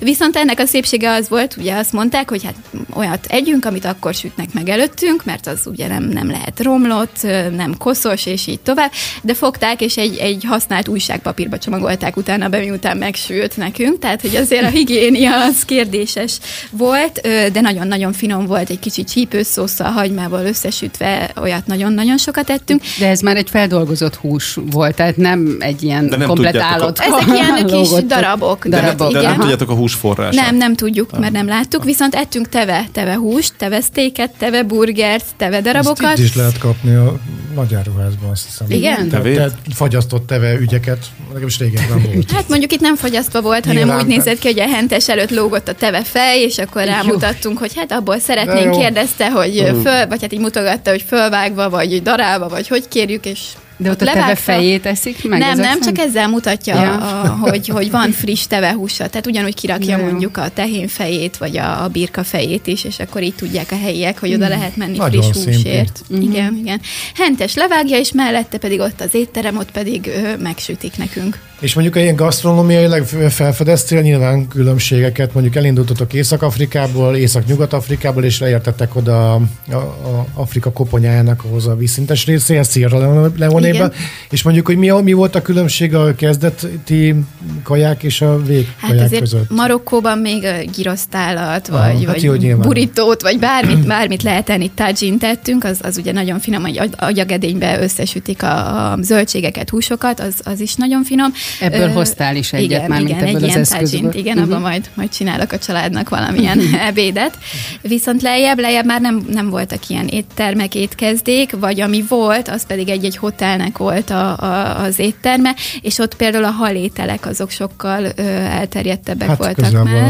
Viszont 0.00 0.36
ennek 0.36 0.58
a 0.58 0.66
szépsége 0.66 1.10
az 1.10 1.28
volt, 1.28 1.56
ugye 1.58 1.74
azt 1.74 1.92
mondták, 1.92 2.30
hogy 2.30 2.44
hát 2.44 2.54
olyat 2.94 3.26
együnk, 3.26 3.64
amit 3.64 3.84
akkor 3.84 4.14
sütnek 4.14 4.52
meg 4.52 4.68
előttünk, 4.68 5.24
mert 5.24 5.46
az 5.46 5.60
ugye 5.64 5.86
nem, 5.86 6.04
nem 6.04 6.30
lehet 6.30 6.62
romlott, 6.62 7.22
nem 7.56 7.76
koszos, 7.78 8.26
és 8.26 8.46
így 8.46 8.60
tovább, 8.60 8.90
de 9.22 9.34
fogták, 9.34 9.80
és 9.80 9.96
egy, 9.96 10.16
egy 10.16 10.44
használt 10.46 10.88
újságpapírba 10.88 11.58
csomagolták 11.58 12.16
utána 12.16 12.48
be, 12.48 12.58
miután 12.58 12.96
megsült 12.96 13.56
nekünk, 13.56 13.98
tehát 13.98 14.20
hogy 14.20 14.36
azért 14.36 14.64
a 14.64 14.68
higiénia 14.68 15.44
az 15.44 15.64
kérdéses 15.64 16.38
volt, 16.70 16.97
ö, 17.22 17.46
de 17.52 17.60
nagyon-nagyon 17.60 18.12
finom 18.12 18.46
volt, 18.46 18.70
egy 18.70 18.78
kicsit 18.78 19.10
csípőszószal, 19.10 19.90
hagymával 19.90 20.46
összesütve, 20.46 21.30
olyat 21.40 21.66
nagyon-nagyon 21.66 22.16
sokat 22.18 22.50
ettünk. 22.50 22.82
De 22.98 23.08
ez 23.08 23.20
már 23.20 23.36
egy 23.36 23.50
feldolgozott 23.50 24.14
hús 24.14 24.58
volt, 24.70 24.94
tehát 24.94 25.16
nem 25.16 25.56
egy 25.58 25.82
ilyen 25.82 26.08
De 26.08 26.16
nem 26.16 26.26
komplet 26.26 26.52
tudjátok 26.52 26.98
a-. 26.98 27.02
Ezek 27.02 27.26
ilyen 27.26 27.66
kis 27.80 27.88
darabok. 28.06 28.66
De, 28.66 28.78
tehát 28.78 28.96
de, 28.96 29.04
de 29.04 29.10
igen. 29.10 29.22
nem 29.22 29.38
tudjátok 29.38 29.70
a 29.70 29.74
hús 29.74 29.94
forrását. 29.94 30.44
Nem, 30.44 30.56
nem 30.56 30.74
tudjuk, 30.74 31.18
mert 31.18 31.32
nem 31.32 31.46
láttuk, 31.46 31.84
viszont 31.84 32.14
ettünk 32.14 32.48
teve, 32.48 32.84
teve 32.92 33.14
húst, 33.16 33.52
teve 33.56 33.80
sztéket, 33.80 34.30
teve 34.38 34.62
burgert, 34.62 35.24
teve 35.36 35.56
Ezt 35.56 35.64
darabokat. 35.64 36.18
itt 36.18 36.24
is 36.24 36.34
lehet 36.34 36.58
kapni 36.58 36.94
a 36.94 37.18
nagy 37.54 37.74
áruházban, 37.74 38.30
azt 38.30 38.44
hiszem. 38.44 38.70
Igen? 38.70 39.08
Te, 39.08 39.16
Tevét? 39.16 39.36
te, 39.36 39.50
fagyasztott 39.74 40.26
teve 40.26 40.58
ügyeket, 40.58 41.06
legalábbis 41.26 41.58
régen 41.58 41.84
nem 41.88 42.02
volt. 42.12 42.30
Hát 42.30 42.48
mondjuk 42.48 42.72
itt 42.72 42.80
nem 42.80 42.96
fagyasztva 42.96 43.40
volt, 43.40 43.66
hanem 43.66 43.82
Nyilván. 43.82 44.00
úgy 44.00 44.06
nézett 44.06 44.38
ki, 44.38 44.46
hogy 44.46 44.60
a 44.60 44.68
hentes 44.68 45.08
előtt 45.08 45.30
lógott 45.30 45.68
a 45.68 45.74
teve 45.74 46.02
fej, 46.02 46.40
és 46.40 46.58
akkor 46.58 46.84
rámutattunk, 46.84 47.58
hogy 47.58 47.72
hát 47.76 47.92
abból 47.92 48.18
szeretnénk, 48.18 48.70
kérdezte, 48.70 49.30
hogy 49.30 49.56
föl, 49.82 50.06
vagy 50.06 50.20
hát 50.20 50.32
így 50.32 50.40
mutogatta, 50.40 50.90
hogy 50.90 51.04
fölvágva, 51.08 51.70
vagy 51.70 52.02
darálva, 52.02 52.48
vagy 52.48 52.68
hogy 52.68 52.88
kérjük, 52.88 53.24
és 53.24 53.40
De 53.80 53.90
ott 53.90 54.02
a 54.02 54.04
teve 54.04 54.34
fejét 54.34 54.86
eszik 54.86 55.28
meg? 55.28 55.38
nem, 55.38 55.58
nem, 55.58 55.80
csak 55.80 55.98
ezzel 55.98 56.28
mutatja, 56.28 56.74
Ja. 56.74 56.94
a, 57.22 57.28
hogy, 57.40 57.68
hogy 57.68 57.90
van 57.90 58.10
friss 58.10 58.46
tevehúsa. 58.46 59.08
Tehát 59.08 59.26
ugyanúgy 59.26 59.54
kirakja 59.54 59.96
Ja, 59.96 60.04
mondjuk 60.04 60.36
a 60.36 60.48
tehén 60.54 60.88
fejét, 60.88 61.36
vagy 61.36 61.56
a, 61.56 61.82
a 61.84 61.88
birka 61.88 62.24
fejét 62.24 62.66
is, 62.66 62.84
és 62.84 62.98
akkor 62.98 63.22
így 63.22 63.34
tudják 63.34 63.70
a 63.72 63.76
helyiek, 63.78 64.18
hogy 64.20 64.34
oda 64.34 64.48
lehet 64.48 64.76
menni 64.76 64.96
Nagyon 64.96 65.22
friss 65.22 65.36
szimpi. 65.42 65.56
húsért. 65.56 66.00
Igen, 66.20 66.56
igen. 66.62 66.80
Hentes 67.14 67.54
levágja, 67.54 67.98
és 67.98 68.12
mellette 68.12 68.58
pedig 68.58 68.80
ott 68.80 69.00
az 69.00 69.14
étterem, 69.14 69.56
ott 69.56 69.70
pedig 69.70 70.06
ö, 70.06 70.36
megsütik 70.42 70.96
nekünk. 70.96 71.38
És 71.60 71.74
mondjuk 71.74 71.96
ilyen 71.96 72.16
gasztronómiailag 72.16 73.04
felfedeztél 73.30 74.00
nyilván 74.00 74.48
különbségeket, 74.48 75.34
mondjuk 75.34 75.56
elindultatok 75.56 76.12
Észak-Afrikából, 76.12 77.16
Észak-Nyugat-Afrikából, 77.16 78.24
és 78.24 78.38
leértettek 78.38 78.96
oda 78.96 79.32
a, 79.34 79.40
a, 79.70 79.74
a 79.76 80.26
Afrika 80.34 80.72
koponyájának 80.72 81.44
ahhoz 81.44 81.66
a 81.66 81.74
vízszintes 81.76 82.26
részéhez, 82.26 82.70
Sierra 82.70 82.98
Leone-be, 82.98 83.38
Igen. 83.74 83.92
és 84.30 84.42
mondjuk, 84.42 84.66
hogy 84.66 84.76
mi, 84.76 84.88
a- 84.90 85.00
mi 85.00 85.12
volt 85.12 85.34
a 85.34 85.42
különbség 85.42 85.94
a 85.94 86.14
kezdeti 86.14 87.14
kaják 87.62 88.02
és 88.02 88.20
a 88.20 88.42
vég 88.42 88.66
Hát 88.76 88.90
kaják 88.90 89.04
azért 89.04 89.20
között? 89.20 89.50
Marokkóban 89.50 90.18
még 90.18 90.42
ö, 90.42 90.50
girosztálat, 90.76 91.66
vagy, 91.68 91.80
hát 91.80 92.04
vagy 92.04 92.22
jó, 92.42 92.56
burítót, 92.56 93.22
vagy 93.22 93.38
bármit, 93.38 93.86
bármit 93.96 94.22
lehet 94.22 94.50
enni, 94.50 94.70
tajin 94.74 95.18
tettünk, 95.18 95.64
az, 95.64 95.78
az 95.82 95.96
ugye 95.98 96.12
nagyon 96.12 96.40
finom, 96.40 96.62
hogy 96.62 96.78
agy- 96.78 96.94
agyagedénybe 96.98 97.80
összesütik 97.82 98.42
a, 98.42 98.90
a 98.92 98.98
zöldségeket, 99.02 99.70
húsokat, 99.70 100.20
az, 100.20 100.34
az 100.44 100.60
is 100.60 100.74
nagyon 100.74 101.02
finom. 101.04 101.32
Ebből 101.60 101.88
Ö, 101.88 101.92
hoztál 101.92 102.36
is 102.36 102.52
egyet 102.52 102.70
igen, 102.70 102.88
már, 102.88 102.98
mint 103.02 103.10
igen, 103.10 103.20
ebből 103.22 103.36
egy 103.36 103.42
az 103.42 103.48
ilyen 103.48 103.60
eszközből. 103.60 104.00
tajint, 104.00 104.14
igen, 104.26 104.36
Mhm. 104.38 104.46
abban 104.50 104.60
majd, 104.60 104.90
majd 104.94 105.08
csinálok 105.10 105.52
a 105.52 105.58
családnak 105.58 106.08
valamilyen 106.08 106.60
ebédet. 106.88 107.38
Viszont 107.82 108.22
lejjebb, 108.22 108.58
lejjebb 108.58 108.84
már 108.84 109.00
nem, 109.00 109.26
nem 109.32 109.50
voltak 109.50 109.88
ilyen 109.88 110.06
éttermek, 110.06 110.74
étkezdék, 110.74 111.50
vagy 111.60 111.80
ami 111.80 112.04
volt, 112.08 112.48
az 112.48 112.66
pedig 112.66 112.88
egy-egy 112.88 113.16
hotelnek 113.58 113.78
volt 113.78 114.10
a, 114.10 114.36
a, 114.38 114.80
az 114.84 114.98
étterme, 114.98 115.54
és 115.82 115.98
ott 115.98 116.14
például 116.16 116.44
a 116.44 116.50
halételek 116.50 117.26
azok 117.26 117.50
sokkal 117.50 118.04
ö, 118.16 118.22
elterjedtebbek 118.26 119.28
Hát 119.28 119.36
voltak 119.38 119.72
már. 119.84 120.02
a 120.02 120.06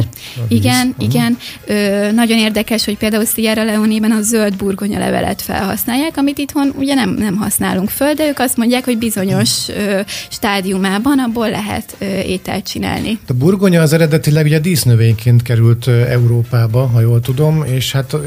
víz. 0.48 0.58
Igen, 0.58 0.86
Mhm. 0.86 1.04
igen. 1.10 1.38
Ö, 1.66 2.10
nagyon 2.12 2.38
érdekes, 2.38 2.84
hogy 2.84 2.96
például 2.96 3.24
Sierra 3.24 3.64
Leone-ben 3.64 4.10
a 4.10 4.20
zöld 4.20 4.56
burgonya 4.56 4.98
levelet 4.98 5.42
felhasználják, 5.42 6.16
amit 6.16 6.38
itthon 6.38 6.72
ugye 6.78 6.94
nem, 6.94 7.10
nem 7.10 7.36
használunk 7.36 7.88
föl, 7.88 8.12
de 8.14 8.26
ők 8.28 8.38
azt 8.38 8.56
mondják, 8.56 8.84
hogy 8.84 8.98
bizonyos 8.98 9.68
ö, 9.68 10.00
stádiumában 10.30 11.18
abból 11.18 11.50
lehet 11.50 11.96
ö, 11.98 12.04
ételt 12.04 12.66
csinálni. 12.68 13.18
A 13.28 13.32
burgonya 13.32 13.80
az 13.82 13.92
eredetileg 13.92 14.44
ugye 14.44 14.58
dísznövényként 14.58 15.42
került 15.42 15.86
Európába, 15.88 16.86
ha 16.86 17.00
jól 17.00 17.20
tudom, 17.20 17.64
és 17.66 17.92
hát 17.92 18.12
ö, 18.12 18.18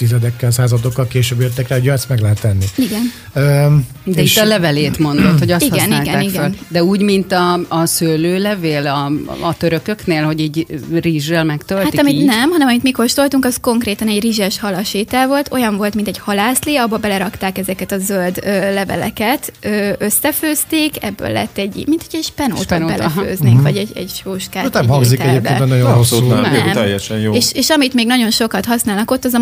évtizedekkel, 0.00 0.50
századokkal 0.50 1.06
később 1.08 1.40
jöttek 1.40 1.68
rá, 1.68 1.76
hogy 1.76 1.88
ezt 1.88 2.08
meg 2.08 2.20
lehet 2.20 2.40
tenni. 2.40 2.64
Igen. 2.76 3.00
Öm, 3.32 3.86
De 4.04 4.22
itt 4.22 4.36
a 4.36 4.44
levelét 4.44 4.98
mondod, 4.98 5.38
hogy 5.38 5.50
azt 5.50 5.64
Igen, 5.64 5.78
használták 5.78 6.06
igen, 6.06 6.20
föl. 6.20 6.28
igen. 6.28 6.56
De 6.68 6.84
úgy, 6.84 7.00
mint 7.00 7.32
a, 7.32 7.60
a 7.68 7.86
szőlőlevél 7.86 8.86
a, 8.86 9.12
a 9.46 9.56
törököknél, 9.56 10.22
hogy 10.24 10.40
így 10.40 10.66
rizssel 10.92 11.44
megtöltik 11.44 11.90
Hát 11.92 12.00
amit 12.00 12.14
így? 12.14 12.24
nem, 12.24 12.50
hanem 12.50 12.68
amit 12.68 12.82
mi 12.82 12.90
kóstoltunk, 12.90 13.44
az 13.44 13.56
konkrétan 13.60 14.08
egy 14.08 14.22
rizses 14.22 14.58
halasétel 14.60 15.26
volt, 15.26 15.52
olyan 15.52 15.76
volt, 15.76 15.94
mint 15.94 16.08
egy 16.08 16.18
halászlé, 16.18 16.74
abba 16.76 16.96
belerakták 16.96 17.58
ezeket 17.58 17.92
a 17.92 17.98
zöld 17.98 18.38
ö, 18.44 18.74
leveleket, 18.74 19.52
ö, 19.60 19.90
összefőzték, 19.98 21.04
ebből 21.04 21.30
lett 21.30 21.58
egy, 21.58 21.84
mint 21.86 22.00
hogy 22.10 22.18
egy 22.18 22.24
spenótot 22.24 22.62
Spenót, 22.64 22.90
aha. 22.90 22.98
belefőznénk, 22.98 23.62
vagy 23.62 23.76
egy, 23.76 23.90
egy 23.94 24.10
sóskát. 24.24 24.62
Hát 24.62 24.72
nem 24.72 24.82
egy 24.82 24.88
hangzik 24.88 25.20
egyébként, 25.20 25.58
nagyon 25.58 25.92
hosszú. 25.92 26.26
nem. 26.26 26.44
Teljesen 26.72 27.18
jó. 27.18 27.32
És, 27.34 27.52
és 27.52 27.68
amit 27.68 27.94
még 27.94 28.06
nagyon 28.06 28.30
sokat 28.30 28.64
használnak 28.64 29.10
ott, 29.10 29.24
az 29.24 29.34
a 29.34 29.38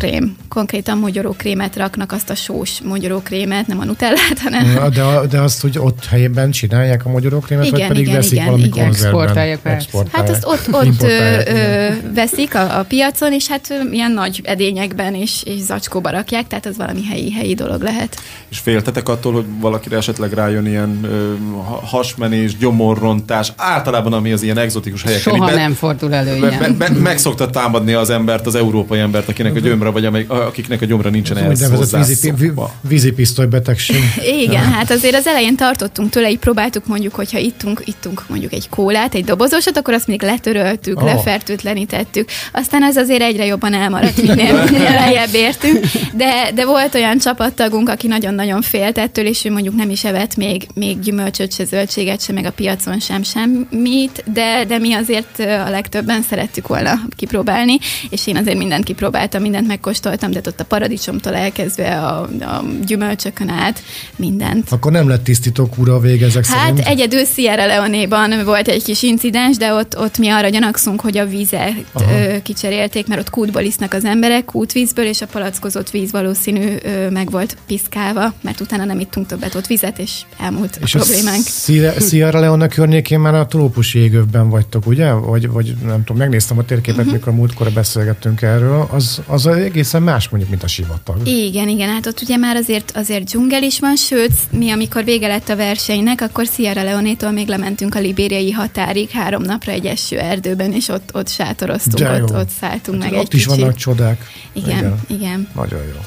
mogyorókrém. 0.00 0.36
Konkrétan 0.48 0.98
mogyorókrémet 0.98 1.76
raknak, 1.76 2.12
azt 2.12 2.30
a 2.30 2.34
sós 2.34 2.80
mogyorókrémet, 2.84 3.66
nem 3.66 3.78
a 3.78 3.84
nutellát, 3.84 4.38
hanem... 4.42 4.66
Ja, 4.74 4.88
de, 4.88 5.26
de 5.26 5.40
azt 5.40 5.64
úgy 5.64 5.78
ott 5.78 6.04
helyben 6.04 6.50
csinálják 6.50 7.06
a 7.06 7.08
magyarokrémet, 7.08 7.68
vagy 7.68 7.78
Igen, 7.78 7.88
pedig 7.88 8.02
igen, 8.02 8.16
veszik 8.16 8.32
igen, 8.32 8.44
valami 8.44 8.62
igen. 8.62 8.86
Exportálják, 8.86 9.58
persze. 9.58 9.88
Hát 10.12 10.28
Exportálják. 10.28 10.30
azt 10.30 10.46
ott, 10.46 10.74
ott 10.74 11.02
ö, 11.02 11.40
ö, 11.46 11.88
veszik 12.14 12.54
a, 12.54 12.78
a 12.78 12.82
piacon, 12.82 13.32
és 13.32 13.48
hát 13.48 13.74
ilyen 13.90 14.12
nagy 14.12 14.40
edényekben 14.44 15.14
és, 15.14 15.42
és 15.44 15.60
zacskóba 15.60 16.10
rakják, 16.10 16.46
tehát 16.46 16.66
az 16.66 16.76
valami 16.76 17.04
helyi, 17.04 17.32
helyi 17.32 17.54
dolog 17.54 17.82
lehet. 17.82 18.16
És 18.48 18.58
féltetek 18.58 19.08
attól, 19.08 19.32
hogy 19.32 19.44
valakire 19.60 19.96
esetleg 19.96 20.32
rájön 20.32 20.66
ilyen 20.66 21.00
ö, 21.04 21.34
ha- 21.64 21.80
hasmenés, 21.86 22.56
gyomorrontás, 22.56 23.52
általában 23.56 24.12
ami 24.12 24.32
az 24.32 24.42
ilyen 24.42 24.58
egzotikus 24.58 25.02
helyeken. 25.02 25.32
Soha 25.32 25.46
be- 25.46 25.54
nem 25.54 25.72
fordul 25.74 26.14
elő 26.14 26.40
Be, 26.40 26.48
ilyen. 26.48 26.76
be, 26.78 26.88
be, 26.88 26.98
meg 27.00 27.18
szokta 27.18 27.50
támadni 27.50 27.92
az 27.92 28.10
embert, 28.10 28.46
az 28.46 28.54
európai 28.54 28.98
embert, 28.98 29.28
akinek 29.28 29.54
a 29.54 29.58
gyöm, 29.58 29.81
gyomra, 29.82 29.92
vagy 29.92 30.04
amely, 30.04 30.24
akiknek 30.28 30.82
a 30.82 30.84
gyomra 30.84 31.10
nincsen 31.10 31.36
ehhez 31.36 31.60
úgynevezett 31.62 32.06
vízi, 32.06 32.20
vi- 32.30 32.30
hozzászokva. 32.30 32.74
vízipisztoly 32.80 33.46
betegség. 33.46 33.96
Igen, 34.40 34.64
hát 34.72 34.90
azért 34.90 35.14
az 35.14 35.26
elején 35.26 35.56
tartottunk 35.56 36.10
tőle, 36.10 36.30
így 36.30 36.38
próbáltuk 36.38 36.86
mondjuk, 36.86 37.14
hogyha 37.14 37.38
ittunk, 37.38 37.82
ittunk 37.84 38.22
mondjuk 38.28 38.52
egy 38.52 38.68
kólát, 38.68 39.14
egy 39.14 39.24
dobozosat, 39.24 39.76
akkor 39.76 39.94
azt 39.94 40.06
még 40.06 40.22
letöröltük, 40.22 41.00
Oh. 41.00 41.04
lefertőtlenítettük. 41.04 42.28
Aztán 42.52 42.82
ez 42.82 42.96
azért 42.96 43.22
egyre 43.22 43.44
jobban 43.44 43.74
elmaradt, 43.74 44.22
minél, 44.22 44.62
minél 44.70 44.90
lejjebb 44.92 45.34
értünk. 45.34 45.78
De, 46.14 46.50
de 46.54 46.66
volt 46.66 46.94
olyan 46.94 47.18
csapattagunk, 47.18 47.88
aki 47.88 48.06
nagyon-nagyon 48.06 48.62
félt 48.62 48.98
ettől, 48.98 49.26
és 49.26 49.44
ő 49.44 49.50
mondjuk 49.50 49.74
nem 49.74 49.90
is 49.90 50.04
evett 50.04 50.36
még, 50.36 50.66
még 50.74 51.00
gyümölcsöt, 51.00 51.52
se 51.52 51.64
zöldséget, 51.64 52.22
se 52.22 52.32
meg 52.32 52.44
a 52.44 52.50
piacon 52.52 53.00
sem 53.00 53.22
semmit, 53.22 54.24
de, 54.32 54.64
de 54.68 54.78
mi 54.78 54.92
azért 54.92 55.38
a 55.38 55.70
legtöbben 55.70 56.22
szerettük 56.28 56.68
volna 56.68 57.00
kipróbálni, 57.16 57.78
és 58.10 58.26
én 58.26 58.36
azért 58.36 58.56
mindent 58.58 58.84
kipróbáltam, 58.84 59.42
mindent 59.42 59.66
megkóstoltam, 59.72 60.30
de 60.30 60.40
ott 60.46 60.60
a 60.60 60.64
paradicsomtól 60.64 61.34
elkezdve 61.34 61.98
a, 62.00 62.20
a 62.40 62.64
gyümölcsökön 62.86 63.48
át 63.48 63.82
mindent. 64.16 64.70
Akkor 64.70 64.92
nem 64.92 65.08
lett 65.08 65.24
tisztító 65.24 65.66
kúra 65.66 65.94
a 65.94 66.00
ezek 66.00 66.46
Hát 66.46 66.66
szerint. 66.66 66.78
egyedül 66.86 67.24
Sierra 67.24 67.66
Leone-ban 67.66 68.44
volt 68.44 68.68
egy 68.68 68.82
kis 68.82 69.02
incidens, 69.02 69.56
de 69.56 69.72
ott, 69.74 69.98
ott 69.98 70.18
mi 70.18 70.28
arra 70.28 70.48
gyanakszunk, 70.48 71.00
hogy 71.00 71.18
a 71.18 71.26
vizet 71.26 71.72
Aha. 71.92 72.10
kicserélték, 72.42 73.06
mert 73.06 73.20
ott 73.20 73.30
kútból 73.30 73.62
isznak 73.62 73.92
az 73.94 74.04
emberek, 74.04 74.44
kútvízből, 74.44 75.04
és 75.04 75.20
a 75.20 75.26
palackozott 75.26 75.90
víz 75.90 76.10
valószínű 76.12 76.74
ö, 76.82 77.10
meg 77.10 77.30
volt 77.30 77.56
piszkálva, 77.66 78.32
mert 78.42 78.60
utána 78.60 78.84
nem 78.84 79.00
ittunk 79.00 79.26
többet 79.26 79.54
ott 79.54 79.66
vizet, 79.66 79.98
és 79.98 80.20
elmúlt 80.40 80.78
És 80.82 80.94
a 80.94 80.98
a 80.98 81.02
problémánk. 81.02 81.44
Sierra 81.46 82.00
Sierra 82.00 82.40
Leone 82.40 82.68
környékén 82.68 83.20
már 83.20 83.34
a 83.34 83.46
trópusi 83.46 83.98
égövben 83.98 84.48
vagytok, 84.50 84.86
ugye? 84.86 85.12
Vagy, 85.12 85.48
vagy 85.48 85.74
nem 85.86 85.98
tudom, 86.04 86.16
megnéztem 86.16 86.58
a 86.58 86.64
térképet, 86.64 86.90
Mhm. 86.96 87.00
uh-huh. 87.00 87.14
mikor 87.18 87.32
múltkor 87.32 87.70
beszélgettünk 87.72 88.42
erről. 88.42 88.88
Az, 88.90 89.20
az 89.26 89.46
egészen 89.62 90.02
más 90.02 90.28
mondjuk, 90.28 90.50
mint 90.50 90.62
a 90.62 90.66
sivatag. 90.66 91.26
Igen, 91.26 91.68
igen, 91.68 91.88
hát 91.88 92.06
ott 92.06 92.20
ugye 92.20 92.36
már 92.36 92.56
azért, 92.56 92.92
azért 92.96 93.24
dzsungel 93.24 93.62
is 93.62 93.78
van, 93.78 93.96
sőt, 93.96 94.32
mi 94.50 94.70
amikor 94.70 95.04
vége 95.04 95.26
lett 95.28 95.48
a 95.48 95.56
versenynek, 95.56 96.20
akkor 96.20 96.46
Sierra 96.46 96.82
Leone-tól 96.82 97.30
még 97.30 97.48
lementünk 97.48 97.94
a 97.94 98.00
libériai 98.00 98.50
határig 98.50 99.10
három 99.10 99.42
napra 99.42 99.72
egy 99.72 99.86
eső 99.86 100.18
erdőben, 100.18 100.72
és 100.72 100.88
ott, 100.88 101.10
ott 101.12 101.28
sátoroztunk, 101.28 101.98
De 102.08 102.16
jó. 102.16 102.24
ott, 102.24 102.34
ott 102.34 102.48
szálltunk 102.60 102.98
meg 102.98 103.08
Hát 103.12 103.18
ott 103.22 103.32
egy 103.32 103.34
is 103.34 103.44
kicsit. 103.44 103.60
vannak 103.60 103.76
csodák. 103.76 104.26
Igen, 104.52 104.76
igen. 104.78 104.98
igen. 105.06 105.48
Nagyon 105.54 105.80
jó. 105.82 106.00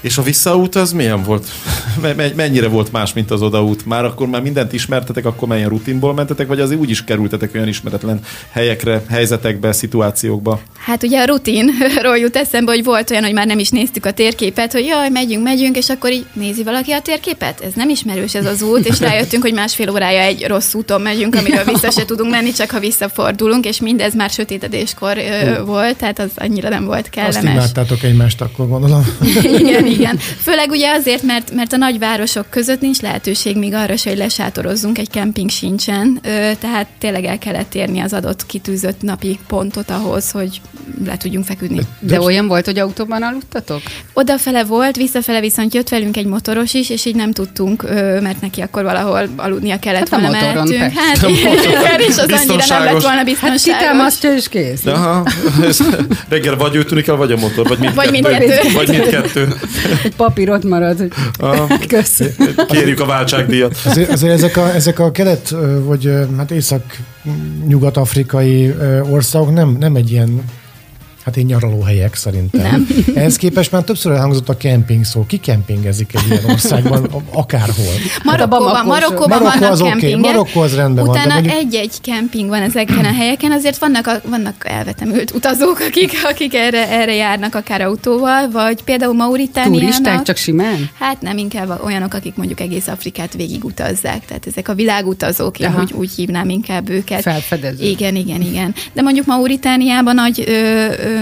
És 0.00 0.18
a 0.18 0.22
visszaút 0.22 0.74
az 0.74 0.92
milyen 0.92 1.22
volt? 1.22 1.46
Me- 2.02 2.16
me- 2.16 2.34
Mennyire 2.36 2.68
volt 2.68 2.92
más, 2.92 3.12
mint 3.12 3.30
az 3.30 3.42
odaút? 3.42 3.86
Már 3.86 4.04
akkor 4.04 4.26
már 4.26 4.42
mindent 4.42 4.72
ismertetek, 4.72 5.24
akkor 5.24 5.48
melyen 5.48 5.68
rutinból 5.68 6.14
mentetek, 6.14 6.46
vagy 6.46 6.60
azért 6.60 6.80
úgy 6.80 6.90
is 6.90 7.04
kerültetek 7.04 7.54
olyan 7.54 7.68
ismeretlen 7.68 8.20
helyekre, 8.50 9.02
helyzetekbe, 9.10 9.72
szituációkba? 9.72 10.60
Hát 10.78 11.02
ugye 11.02 11.20
a 11.20 11.24
rutinról 11.24 12.18
jut 12.18 12.36
eszembe, 12.36 12.72
hogy 12.72 12.84
volt 12.84 13.10
olyan, 13.10 13.24
hogy 13.24 13.32
már 13.32 13.46
nem 13.46 13.58
is 13.58 13.68
néztük 13.68 14.06
a 14.06 14.12
térképet, 14.12 14.72
hogy 14.72 14.84
jaj, 14.84 15.08
megyünk, 15.08 15.42
megyünk, 15.42 15.76
és 15.76 15.88
akkor 15.88 16.12
így 16.12 16.26
nézi 16.32 16.62
valaki 16.62 16.92
a 16.92 17.00
térképet? 17.00 17.60
Ez 17.60 17.72
nem 17.74 17.88
ismerős 17.88 18.34
ez 18.34 18.46
az 18.46 18.62
út, 18.62 18.86
és 18.86 19.00
rájöttünk, 19.08 19.42
hogy 19.42 19.52
másfél 19.54 19.90
órája 19.90 20.20
egy 20.20 20.44
rossz 20.46 20.74
úton 20.74 21.00
megyünk, 21.00 21.34
amiről 21.34 21.64
vissza 21.64 21.90
se 21.90 22.04
tudunk 22.04 22.30
menni, 22.30 22.52
csak 22.52 22.70
ha 22.70 22.78
visszafordulunk, 22.80 23.66
és 23.66 23.80
mindez 23.80 24.14
már 24.14 24.30
sötétedéskor 24.30 25.16
ö, 25.16 25.62
volt, 25.64 25.96
tehát 25.96 26.18
az 26.18 26.30
annyira 26.36 26.68
nem 26.68 26.84
volt 26.84 26.98
Azt 27.00 27.10
kellemes. 27.10 27.52
imádtátok 27.52 28.02
egymást, 28.02 28.40
akkor 28.40 28.68
gondolom. 28.68 29.06
igen, 29.60 29.86
igen. 29.90 30.18
Főleg 30.42 30.70
ugye 30.70 30.90
azért, 30.90 31.22
mert, 31.22 31.52
mert 31.54 31.72
a 31.72 31.76
nagyvárosok 31.76 32.50
között 32.50 32.80
nincs 32.80 33.00
lehetőség 33.00 33.56
még 33.56 33.74
arra 33.74 33.96
se, 33.96 34.08
hogy 34.08 34.18
lesátorozzunk, 34.18 34.98
egy 34.98 35.10
kemping 35.10 35.50
sincsen, 35.50 36.18
ö, 36.22 36.50
tehát 36.60 36.86
tényleg 36.98 37.24
el 37.24 37.38
kellett 37.38 37.74
érni 37.74 38.00
az 38.00 38.12
adott 38.12 38.46
kitűzött 38.46 39.02
napi 39.02 39.38
pontot 39.48 39.90
ahhoz, 39.90 40.30
hogy 40.30 40.60
le 41.04 41.16
tudjunk 41.16 41.44
feküdni. 41.46 41.80
De 42.00 42.20
olyan 42.20 42.46
volt, 42.46 42.64
hogy 42.64 42.78
autóban 42.78 43.22
aludtatok? 43.22 43.80
Odafele 44.12 44.64
volt, 44.64 44.96
visszafele 44.96 45.40
viszont 45.40 45.74
jött 45.74 45.88
velünk 45.88 46.16
egy 46.16 46.26
motoros 46.26 46.74
is, 46.74 46.90
és 46.90 47.04
így 47.04 47.14
nem 47.14 47.32
tudtunk, 47.32 47.82
ö, 47.82 48.20
mert 48.20 48.40
neki 48.40 48.60
akkor 48.60 48.82
valahol 48.82 49.28
aludnia 49.36 49.78
kellett 49.78 50.08
Hát 50.08 50.12
a 50.12 50.22
volna 50.22 50.38
motoron, 50.40 50.68
mellettünk. 50.68 50.98
Hát 50.98 51.28
igen, 51.28 52.00
és 52.00 52.08
az 52.08 52.18
annyira 52.18 52.28
nem 52.28 52.28
lett 52.28 52.46
Biztonságos. 52.46 53.02
volna 53.02 53.16
Hát 53.16 53.24
biztonságos. 53.24 53.62
kitámasztja 53.62 54.34
és 54.34 54.48
kész. 54.48 54.86
Aha, 54.86 55.26
reggel 56.28 56.56
vagy 56.56 56.74
ő 56.74 56.84
tűnik 56.84 57.06
el, 57.06 57.16
vagy 57.16 57.32
a 57.32 57.36
motor, 57.36 57.68
vagy 57.68 57.78
mindkettő. 57.78 58.10
Vagy 58.10 58.10
mindkettő. 58.22 58.72
Vagy 58.72 58.88
mindkettő. 58.88 59.54
Egy 60.02 60.16
papír 60.16 60.50
ott 60.50 60.64
marad, 60.64 60.98
hogy. 60.98 61.12
Kérjük 62.66 63.00
a 63.00 63.06
váltságdíjat. 63.06 63.76
Azért, 63.84 64.10
azért 64.10 64.32
ezek, 64.32 64.56
a, 64.56 64.74
ezek 64.74 64.98
a 64.98 65.10
kelet, 65.10 65.54
vagy 65.84 66.12
hát 66.36 66.50
észak-nyugat-afrikai 66.50 68.68
ö, 68.68 69.00
országok 69.00 69.52
nem, 69.52 69.76
nem 69.80 69.96
egy 69.96 70.10
ilyen 70.10 70.42
Hát 71.30 71.38
én 71.38 71.46
nyaralóhelyek 71.46 72.14
szerintem. 72.14 72.60
Nem. 72.60 72.86
Ehhez 73.14 73.36
képest 73.36 73.72
már 73.72 73.82
többször 73.82 74.12
elhangzott 74.12 74.48
a 74.48 74.56
kemping 74.56 75.04
szó. 75.04 75.24
Ki 75.26 75.36
kempingezik 75.36 76.14
egy 76.14 76.22
ilyen 76.30 76.44
országban, 76.44 77.04
akárhol? 77.32 77.84
Marokkóban, 78.24 78.58
Bamako- 78.58 78.86
Marokkóban 78.86 79.28
Marokkó 79.28 79.58
vannak 79.58 79.72
az 79.72 79.80
kempingek. 79.80 80.18
Marokkó 80.18 80.60
az 80.60 80.74
rendben 80.74 81.04
van, 81.04 81.14
de 81.14 81.20
Utána 81.20 81.34
mondjuk- 81.34 81.54
egy-egy 81.56 82.00
kemping 82.00 82.48
van 82.48 82.62
ezeken 82.62 83.04
a 83.04 83.12
helyeken, 83.12 83.52
azért 83.52 83.78
vannak, 83.78 84.06
a, 84.06 84.20
vannak 84.28 84.54
elvetemült 84.68 85.30
utazók, 85.34 85.80
akik, 85.80 86.12
akik 86.24 86.54
erre, 86.54 86.88
erre 86.90 87.14
járnak 87.14 87.54
akár 87.54 87.80
autóval, 87.80 88.50
vagy 88.50 88.82
például 88.82 89.14
Mauritániának. 89.14 89.80
Turisták 89.80 90.22
csak 90.22 90.36
simán? 90.36 90.90
Hát 90.98 91.20
nem, 91.20 91.38
inkább 91.38 91.80
olyanok, 91.84 92.14
akik 92.14 92.34
mondjuk 92.36 92.60
egész 92.60 92.86
Afrikát 92.88 93.34
végigutazzák. 93.34 94.24
Tehát 94.24 94.46
ezek 94.46 94.68
a 94.68 94.74
világutazók, 94.74 95.58
én 95.58 95.66
Aha. 95.66 95.80
úgy, 95.80 95.92
úgy 95.92 96.10
hívnám 96.16 96.48
inkább 96.48 96.88
őket. 96.88 97.20
Felfedező. 97.22 97.84
Igen, 97.84 98.16
igen, 98.16 98.40
igen. 98.40 98.74
De 98.92 99.02
mondjuk 99.02 99.26
Mauritániában 99.26 100.14
nagy, 100.14 100.44
ö, 100.46 100.52
ö, 100.52 101.19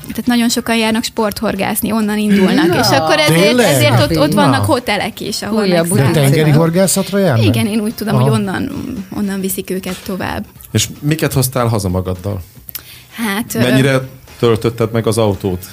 tehát 0.00 0.26
nagyon 0.26 0.48
sokan 0.48 0.76
járnak 0.76 1.04
sporthorgászni, 1.04 1.92
onnan 1.92 2.18
indulnak, 2.18 2.66
Na, 2.66 2.78
és 2.78 2.86
akkor 2.86 3.18
ezért, 3.18 3.40
tényleg? 3.40 3.74
ezért 3.74 4.00
ott, 4.00 4.18
ott 4.18 4.34
Na. 4.34 4.42
vannak 4.42 4.64
hotelek 4.64 5.20
is, 5.20 5.42
ahol 5.42 5.62
Újabb 5.62 5.88
De 5.88 6.10
tengeri 6.10 6.50
horgászatra 6.50 7.18
járnak? 7.18 7.44
Igen, 7.44 7.66
én 7.66 7.80
úgy 7.80 7.94
tudom, 7.94 8.14
Aha. 8.14 8.22
hogy 8.22 8.32
onnan, 8.32 8.70
onnan 9.16 9.40
viszik 9.40 9.70
őket 9.70 9.96
tovább. 10.06 10.44
És 10.72 10.88
miket 11.00 11.32
hoztál 11.32 11.66
haza 11.66 11.88
magaddal? 11.88 12.42
Hát, 13.14 13.54
ö, 13.54 13.58
Mennyire 13.60 14.00
töltötted 14.40 14.92
meg 14.92 15.06
az 15.06 15.18
autót? 15.18 15.64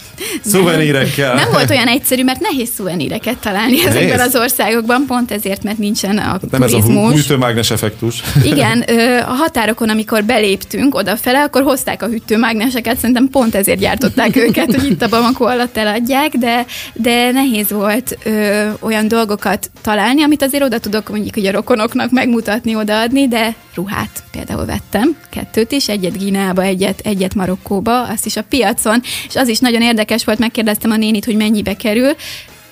Szuvenírekkel? 0.44 1.34
Nem 1.34 1.52
volt 1.52 1.70
olyan 1.70 1.88
egyszerű, 1.88 2.24
mert 2.24 2.40
nehéz 2.40 2.70
szuveníreket 2.76 3.38
találni 3.38 3.86
ezekben 3.86 4.20
az 4.20 4.36
országokban, 4.36 5.06
pont 5.08 5.32
ezért, 5.32 5.64
mert 5.64 5.78
nincsen 5.78 6.18
a 6.18 6.40
Nem 6.52 6.62
ez 6.62 6.74
a 6.74 6.80
turizmus. 6.80 7.14
hűtőmágnes 7.14 7.72
effektus. 7.72 8.24
Igen, 8.44 8.82
a 9.32 9.34
határokon, 9.34 9.90
amikor 9.90 10.24
beléptünk 10.24 10.96
odafele, 10.96 11.44
akkor 11.44 11.62
hozták 11.62 12.04
a 12.04 12.08
hűtőmágneseket, 12.08 12.98
szerintem 12.98 13.28
pont 13.30 13.56
ezért 13.56 13.80
gyártották 13.80 14.36
őket, 14.46 14.76
hogy 14.76 14.90
itt 14.90 15.02
a 15.02 15.10
Bamako 15.10 15.46
alatt 15.46 15.78
eladják, 15.78 16.32
de, 16.32 16.66
de 16.94 17.32
nehéz 17.32 17.70
volt 17.70 18.18
ö, 18.24 18.68
olyan 18.80 19.08
dolgokat 19.08 19.70
találni, 19.82 20.24
amit 20.24 20.42
azért 20.42 20.64
oda 20.64 20.80
tudok 20.80 21.10
mondjuk 21.10 21.34
hogy 21.34 21.46
a 21.46 21.52
rokonoknak 21.52 22.12
megmutatni, 22.12 22.76
odaadni, 22.76 23.28
de 23.28 23.56
ruhát 23.76 24.24
például 24.32 24.66
vettem, 24.66 25.16
kettőt 25.38 25.72
is, 25.72 25.90
egyet 25.90 26.18
Gíneába, 26.18 26.62
egyet, 26.62 27.00
egyet 27.04 27.36
Marokkóba, 27.36 28.04
azt 28.04 28.26
is 28.26 28.36
a 28.36 28.44
piacon, 28.44 29.02
és 29.28 29.36
az 29.36 29.48
is 29.48 29.60
nagyon 29.60 29.82
érdekes 29.82 30.24
volt, 30.24 30.40
megkérdeztem 30.40 30.92
a 30.92 30.98
nénit, 30.98 31.26
hogy 31.26 31.36
mennyibe 31.36 31.76
kerül, 31.76 32.16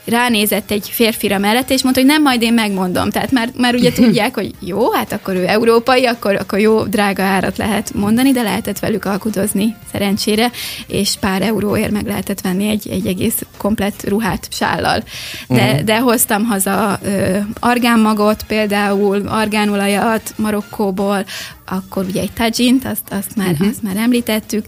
ránézett 0.05 0.71
egy 0.71 0.89
férfira 0.89 1.37
mellett, 1.37 1.69
és 1.69 1.83
mondta, 1.83 2.01
hogy 2.01 2.09
nem, 2.09 2.21
majd 2.21 2.41
én 2.41 2.53
megmondom. 2.53 3.09
Tehát 3.09 3.31
már, 3.31 3.49
már 3.57 3.73
ugye 3.73 3.91
tudják, 4.01 4.35
hogy 4.35 4.51
jó, 4.59 4.91
hát 4.91 5.11
akkor 5.11 5.35
ő 5.35 5.47
európai, 5.47 6.05
akkor, 6.05 6.35
akkor 6.35 6.59
jó, 6.59 6.83
drága 6.83 7.23
árat 7.23 7.57
lehet 7.57 7.93
mondani, 7.93 8.31
de 8.31 8.41
lehetett 8.41 8.79
velük 8.79 9.05
alkudozni 9.05 9.75
szerencsére, 9.91 10.51
és 10.87 11.15
pár 11.19 11.41
euróért 11.41 11.91
meg 11.91 12.05
lehetett 12.05 12.41
venni 12.41 12.69
egy, 12.69 12.89
egy 12.89 13.07
egész 13.07 13.41
komplett 13.57 14.07
ruhát 14.07 14.47
sállal. 14.51 15.03
De, 15.47 15.63
uh-huh. 15.63 15.79
de 15.79 15.99
hoztam 15.99 16.43
haza 16.43 16.99
ö, 17.03 17.37
argánmagot, 17.59 18.43
például 18.47 19.27
argánolajat 19.27 20.33
Marokkóból, 20.35 21.25
akkor 21.65 22.05
ugye 22.05 22.21
egy 22.21 22.31
tajint, 22.31 22.85
azt, 22.85 23.01
azt, 23.09 23.35
már, 23.35 23.51
uh-huh. 23.51 23.67
azt 23.67 23.81
már 23.81 23.97
említettük, 23.97 24.65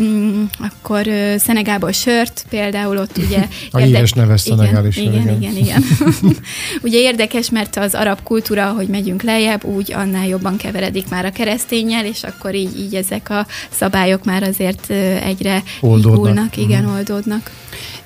mm, 0.00 0.42
akkor 0.58 1.06
ö, 1.06 1.34
Szenegából 1.38 1.92
sört, 1.92 2.46
például 2.48 2.96
ott 2.98 3.16
ugye... 3.16 3.46
A 3.70 3.78
híres 3.78 4.12
neves 4.12 4.40
szenegáli 4.40 4.90
sör, 4.90 5.02
igen, 5.02 5.20
igen, 5.20 5.36
igen. 5.40 5.56
igen, 5.56 5.82
ugye 6.86 6.98
érdekes, 6.98 7.50
mert 7.50 7.76
az 7.76 7.94
arab 7.94 8.22
kultúra, 8.22 8.72
hogy 8.72 8.86
megyünk 8.86 9.22
lejjebb, 9.22 9.64
úgy 9.64 9.92
annál 9.92 10.26
jobban 10.26 10.56
keveredik 10.56 11.08
már 11.08 11.24
a 11.24 11.30
keresztényel, 11.30 12.04
és 12.04 12.22
akkor 12.22 12.54
így, 12.54 12.78
így 12.78 12.94
ezek 12.94 13.30
a 13.30 13.46
szabályok 13.70 14.24
már 14.24 14.42
azért 14.42 14.90
egyre 15.22 15.62
Oldódnak. 15.80 16.56
igen, 16.56 16.86
oldódnak. 16.86 17.50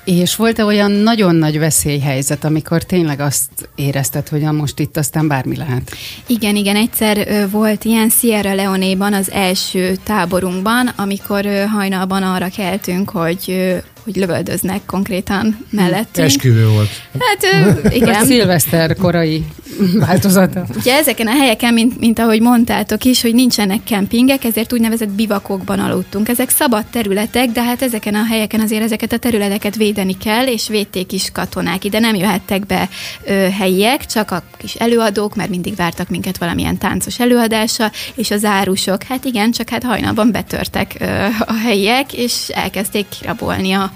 És 0.03 0.35
volt-e 0.35 0.65
olyan 0.65 0.91
nagyon 0.91 1.35
nagy 1.35 1.59
veszélyhelyzet, 1.59 2.43
amikor 2.43 2.83
tényleg 2.83 3.19
azt 3.19 3.49
érezted, 3.75 4.27
hogy 4.27 4.41
na 4.41 4.51
most 4.51 4.79
itt 4.79 4.97
aztán 4.97 5.27
bármi 5.27 5.55
lehet? 5.55 5.91
Igen, 6.27 6.55
igen, 6.55 6.75
egyszer 6.75 7.47
volt 7.49 7.83
ilyen 7.83 8.09
Sierra 8.09 8.53
Leone-ban 8.53 9.13
az 9.13 9.31
első 9.31 9.95
táborunkban, 10.03 10.87
amikor 10.87 11.45
hajnalban 11.71 12.23
arra 12.23 12.49
keltünk, 12.55 13.09
hogy, 13.09 13.73
hogy 14.03 14.15
lövöldöznek 14.15 14.81
konkrétan 14.85 15.65
mellettünk. 15.69 16.27
Esküvő 16.27 16.67
volt. 16.67 16.89
Hát 17.19 17.71
igen. 17.93 18.25
Szilveszter 18.25 18.95
korai 18.95 19.45
változata. 20.07 20.65
Ugye 20.75 20.95
ezeken 20.95 21.27
a 21.27 21.31
helyeken, 21.31 21.73
mint, 21.73 21.99
mint 21.99 22.19
ahogy 22.19 22.41
mondtátok 22.41 23.03
is, 23.03 23.21
hogy 23.21 23.33
nincsenek 23.33 23.83
kempingek, 23.83 24.43
ezért 24.43 24.73
úgynevezett 24.73 25.09
bivakokban 25.09 25.79
aludtunk. 25.79 26.29
Ezek 26.29 26.49
szabad 26.49 26.85
területek, 26.85 27.49
de 27.49 27.63
hát 27.63 27.81
ezeken 27.81 28.15
a 28.15 28.25
helyeken 28.25 28.59
azért 28.59 28.83
ezeket 28.83 29.11
a 29.11 29.17
területeket 29.17 29.75
védeni 29.75 30.17
kell, 30.17 30.47
és 30.47 30.67
védték 30.67 31.11
is 31.11 31.29
katonák. 31.31 31.83
Ide 31.83 31.99
nem 31.99 32.15
jöhettek 32.15 32.65
be 32.65 32.89
ö, 33.23 33.47
helyiek, 33.57 34.05
csak 34.05 34.31
a 34.31 34.43
kis 34.57 34.73
előadók, 34.73 35.35
mert 35.35 35.49
mindig 35.49 35.75
vártak 35.75 36.09
minket 36.09 36.37
valamilyen 36.37 36.77
táncos 36.77 37.19
előadása, 37.19 37.91
és 38.15 38.31
az 38.31 38.45
árusok. 38.45 39.03
Hát 39.03 39.25
igen, 39.25 39.51
csak 39.51 39.69
hát 39.69 39.83
hajnalban 39.83 40.31
betörtek 40.31 40.95
ö, 40.99 41.05
a 41.45 41.53
helyiek, 41.53 42.13
és 42.13 42.49
elkezdték 42.49 43.05
kirabolni 43.19 43.71
a, 43.71 43.91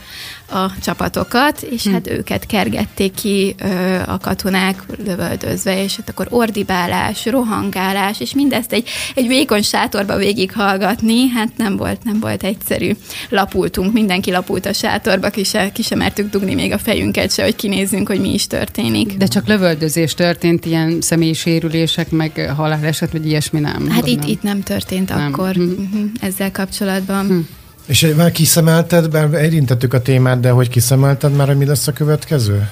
a 0.50 0.72
csapatokat, 0.82 1.62
és 1.62 1.84
hm. 1.84 1.92
hát 1.92 2.10
őket 2.10 2.46
kergették 2.46 3.14
ki 3.14 3.56
ö, 3.60 3.96
a 4.06 4.18
katonák 4.18 4.84
lövöldözve, 5.06 5.84
és 5.84 5.96
hát 5.96 6.10
akkor 6.10 6.28
ordibálás, 6.30 7.26
rohangálás, 7.26 8.20
és 8.20 8.34
mindezt 8.34 8.72
egy, 8.74 8.90
egy 9.16 9.28
vékony 9.28 9.62
sátorba 9.62 10.16
végighallgatni, 10.18 11.28
hát 11.30 11.50
nem 11.58 11.78
volt, 11.78 12.04
nem 12.04 12.20
volt 12.20 12.44
egyszerű. 12.44 12.92
Lapultunk, 13.30 13.94
mindenki 13.94 14.32
lapult 14.32 14.66
a 14.66 14.74
sátorba, 14.74 15.30
ki 15.30 15.44
se, 15.44 15.72
ki 15.72 15.96
mertük 15.96 16.30
dugni 16.30 16.54
még 16.54 16.72
a 16.72 16.78
fejünket 16.78 17.32
se, 17.32 17.44
hogy 17.44 17.56
kinézzünk, 17.56 18.08
hogy 18.08 18.20
mi 18.20 18.34
is 18.34 18.48
történik. 18.48 19.18
De 19.18 19.26
csak 19.26 19.48
lövöldözés 19.48 20.14
történt, 20.14 20.66
ilyen 20.66 21.02
személyi 21.02 21.34
sérülések, 21.34 22.10
meg 22.10 22.54
haláleset, 22.56 23.12
vagy 23.12 23.26
ilyesmi 23.26 23.60
nem? 23.60 23.90
Hát 23.90 24.08
itt, 24.08 24.24
itt 24.24 24.42
nem 24.42 24.64
történt 24.64 25.10
nem. 25.10 25.28
akkor 25.34 25.54
hm. 25.54 26.04
ezzel 26.22 26.52
kapcsolatban. 26.52 27.28
Hm. 27.28 27.40
És 27.86 28.14
már 28.16 28.32
kiszemelted, 28.32 29.12
mert 29.12 29.42
érintettük 29.42 29.94
a 29.94 30.02
témát, 30.02 30.40
de 30.40 30.50
hogy 30.50 30.70
kiszemelted 30.70 31.36
már, 31.36 31.48
hogy 31.48 31.58
mi 31.58 31.66
lesz 31.66 31.88
a 31.88 31.92
következő? 31.92 32.70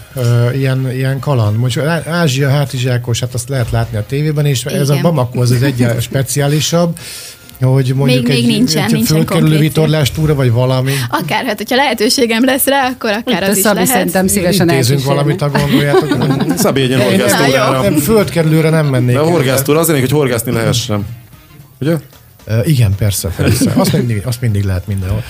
Ilyen, 0.56 0.92
ilyen 0.92 1.20
kaland. 1.20 1.58
Most 1.58 1.78
Ázsia 2.08 2.50
hátizsákos, 2.50 3.20
hát 3.20 3.34
azt 3.34 3.50
lehet 3.50 3.72
látni 3.72 3.98
a 3.98 4.06
tévében, 4.08 4.46
és 4.46 4.66
Igen. 4.66 4.80
ez 4.80 4.90
a 4.90 4.98
Bamako 5.02 5.42
az, 5.42 5.52
az 5.52 5.62
egy 5.62 5.88
speciálisabb 6.00 6.98
hogy 7.62 7.94
mondjuk 7.96 8.28
még, 8.28 8.36
egy, 8.36 8.46
még 8.46 8.56
nincsen, 8.56 8.84
egy 8.84 8.92
nincsen 8.92 9.16
fölkerülő 9.16 9.58
vitorlástúra, 9.58 10.36
vagy 10.36 10.52
valami. 10.52 10.92
Akár, 11.10 11.46
hát 11.46 11.58
hogyha 11.58 11.76
lehetőségem 11.76 12.46
lesz 12.46 12.66
rá, 12.66 12.88
akkor 12.88 13.12
akár 13.12 13.44
Itt 13.44 13.50
az 13.50 13.58
is 13.58 13.64
lehet. 13.64 13.88
Szerintem 13.88 14.28
szívesen 14.28 14.70
Intézünk 14.70 15.04
valamit, 15.04 15.42
a 15.42 15.50
gondoljátok. 15.50 16.36
Szabi 16.58 16.82
egy 16.82 17.02
horgásztúrára. 17.02 17.82
Nem, 17.82 17.96
földkerülőre 17.96 18.70
nem 18.70 18.86
mennék. 18.86 19.16
De 19.16 19.22
a 19.22 19.30
horgásztúra 19.30 19.80
azért, 19.80 20.00
hogy 20.00 20.12
horgászni 20.12 20.52
lehessen. 20.52 21.06
Ugye? 21.82 21.96
Uh, 22.48 22.68
igen, 22.68 22.96
persze, 22.96 23.30
persze. 23.36 23.72
Azt 23.76 23.94
mindig, 23.94 24.22
azt 24.26 24.42
mindig 24.42 24.64
lehet 24.64 24.88
mindenhol. 24.88 25.24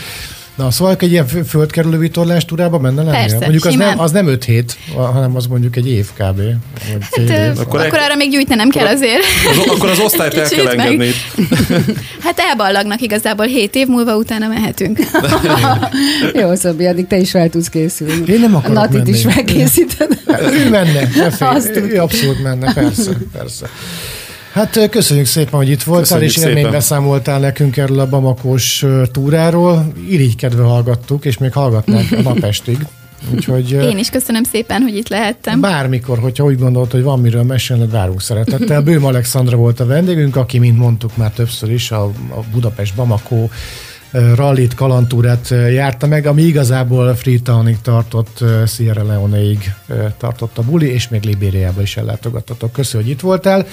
Na, 0.55 0.71
szóval 0.71 0.95
egy 0.99 1.11
ilyen 1.11 1.27
földkerülő 1.27 1.97
vitorlás 1.97 2.45
túrába 2.45 2.79
menne 2.79 3.03
lenni? 3.03 3.17
Persze, 3.17 3.37
mondjuk 3.37 3.65
az 3.65 3.75
nem, 3.75 3.99
az 3.99 4.11
nem 4.11 4.27
öt 4.27 4.43
hét, 4.43 4.77
hanem 4.95 5.35
az 5.35 5.45
mondjuk 5.45 5.75
egy 5.75 5.89
év 5.89 6.07
kb. 6.13 6.41
Hát, 6.91 7.17
év. 7.17 7.59
Akkor, 7.59 7.79
akkor 7.79 7.99
arra 7.99 8.15
még 8.15 8.31
gyűjtenem 8.31 8.69
kell 8.69 8.85
azért. 8.85 9.23
Az, 9.49 9.57
akkor 9.67 9.89
az 9.89 9.99
osztályt 9.99 10.33
el 10.33 10.47
kell 10.47 10.67
engedni. 10.67 11.09
hát 12.25 12.39
elballagnak 12.39 13.01
igazából 13.01 13.45
hét 13.45 13.75
év 13.75 13.87
múlva, 13.87 14.15
utána 14.15 14.47
mehetünk. 14.47 14.99
Jó, 16.41 16.55
Szabi, 16.55 16.85
addig 16.85 17.07
te 17.07 17.17
is 17.17 17.31
fel 17.31 17.49
tudsz 17.49 17.69
készülni. 17.69 18.33
Én 18.33 18.39
nem 18.39 18.55
akarok 18.55 18.75
Natit 18.75 18.93
menni. 18.93 19.09
is 19.09 19.21
felkészíted. 19.21 20.19
ő 20.53 20.69
menne, 20.69 21.09
ne 21.15 21.31
félj, 21.31 21.91
ő 21.91 22.01
abszolút 22.01 22.43
menne, 22.43 22.73
persze, 22.73 23.11
persze. 23.31 23.69
Hát 24.53 24.89
köszönjük 24.89 25.25
szépen, 25.25 25.53
hogy 25.53 25.69
itt 25.69 25.83
voltál, 25.83 26.19
köszönjük 26.19 26.29
és 26.29 26.43
élményt 26.43 26.71
beszámoltál 26.71 27.39
nekünk 27.39 27.77
erről 27.77 27.99
a 27.99 28.07
Bamakos 28.07 28.85
túráról. 29.11 29.93
Irigykedve 30.09 30.63
hallgattuk, 30.63 31.25
és 31.25 31.37
még 31.37 31.53
hallgatnánk 31.53 32.11
a 32.11 32.21
napestig. 32.21 32.77
Úgyhogy, 33.33 33.71
Én 33.71 33.97
is 33.97 34.09
köszönöm 34.09 34.43
szépen, 34.43 34.81
hogy 34.81 34.95
itt 34.95 35.07
lehettem. 35.07 35.61
Bármikor, 35.61 36.19
hogyha 36.19 36.43
úgy 36.43 36.57
gondolt, 36.57 36.91
hogy 36.91 37.03
van 37.03 37.19
miről 37.19 37.43
mesélned, 37.43 37.91
várunk 37.91 38.21
szeretettel. 38.21 38.81
Bőm 38.87 39.05
Alexandra 39.05 39.57
volt 39.57 39.79
a 39.79 39.85
vendégünk, 39.85 40.35
aki, 40.35 40.59
mint 40.59 40.77
mondtuk 40.77 41.17
már 41.17 41.31
többször 41.31 41.71
is, 41.71 41.91
a, 41.91 42.03
a 42.03 42.39
Budapest 42.51 42.95
Bamako 42.95 43.47
rallit, 44.35 44.75
kalantúrát 44.75 45.49
járta 45.49 46.07
meg, 46.07 46.25
ami 46.25 46.41
igazából 46.41 47.15
Freetownig 47.15 47.77
tartott, 47.81 48.43
Sierra 48.67 49.03
Leoneig 49.03 49.73
tartott 50.17 50.57
a 50.57 50.61
buli, 50.61 50.91
és 50.91 51.07
még 51.07 51.23
Libériába 51.23 51.81
is 51.81 51.97
ellátogattatok. 51.97 52.71
Köszönöm, 52.71 53.05
hogy 53.05 53.15
itt 53.15 53.21
voltál. 53.21 53.65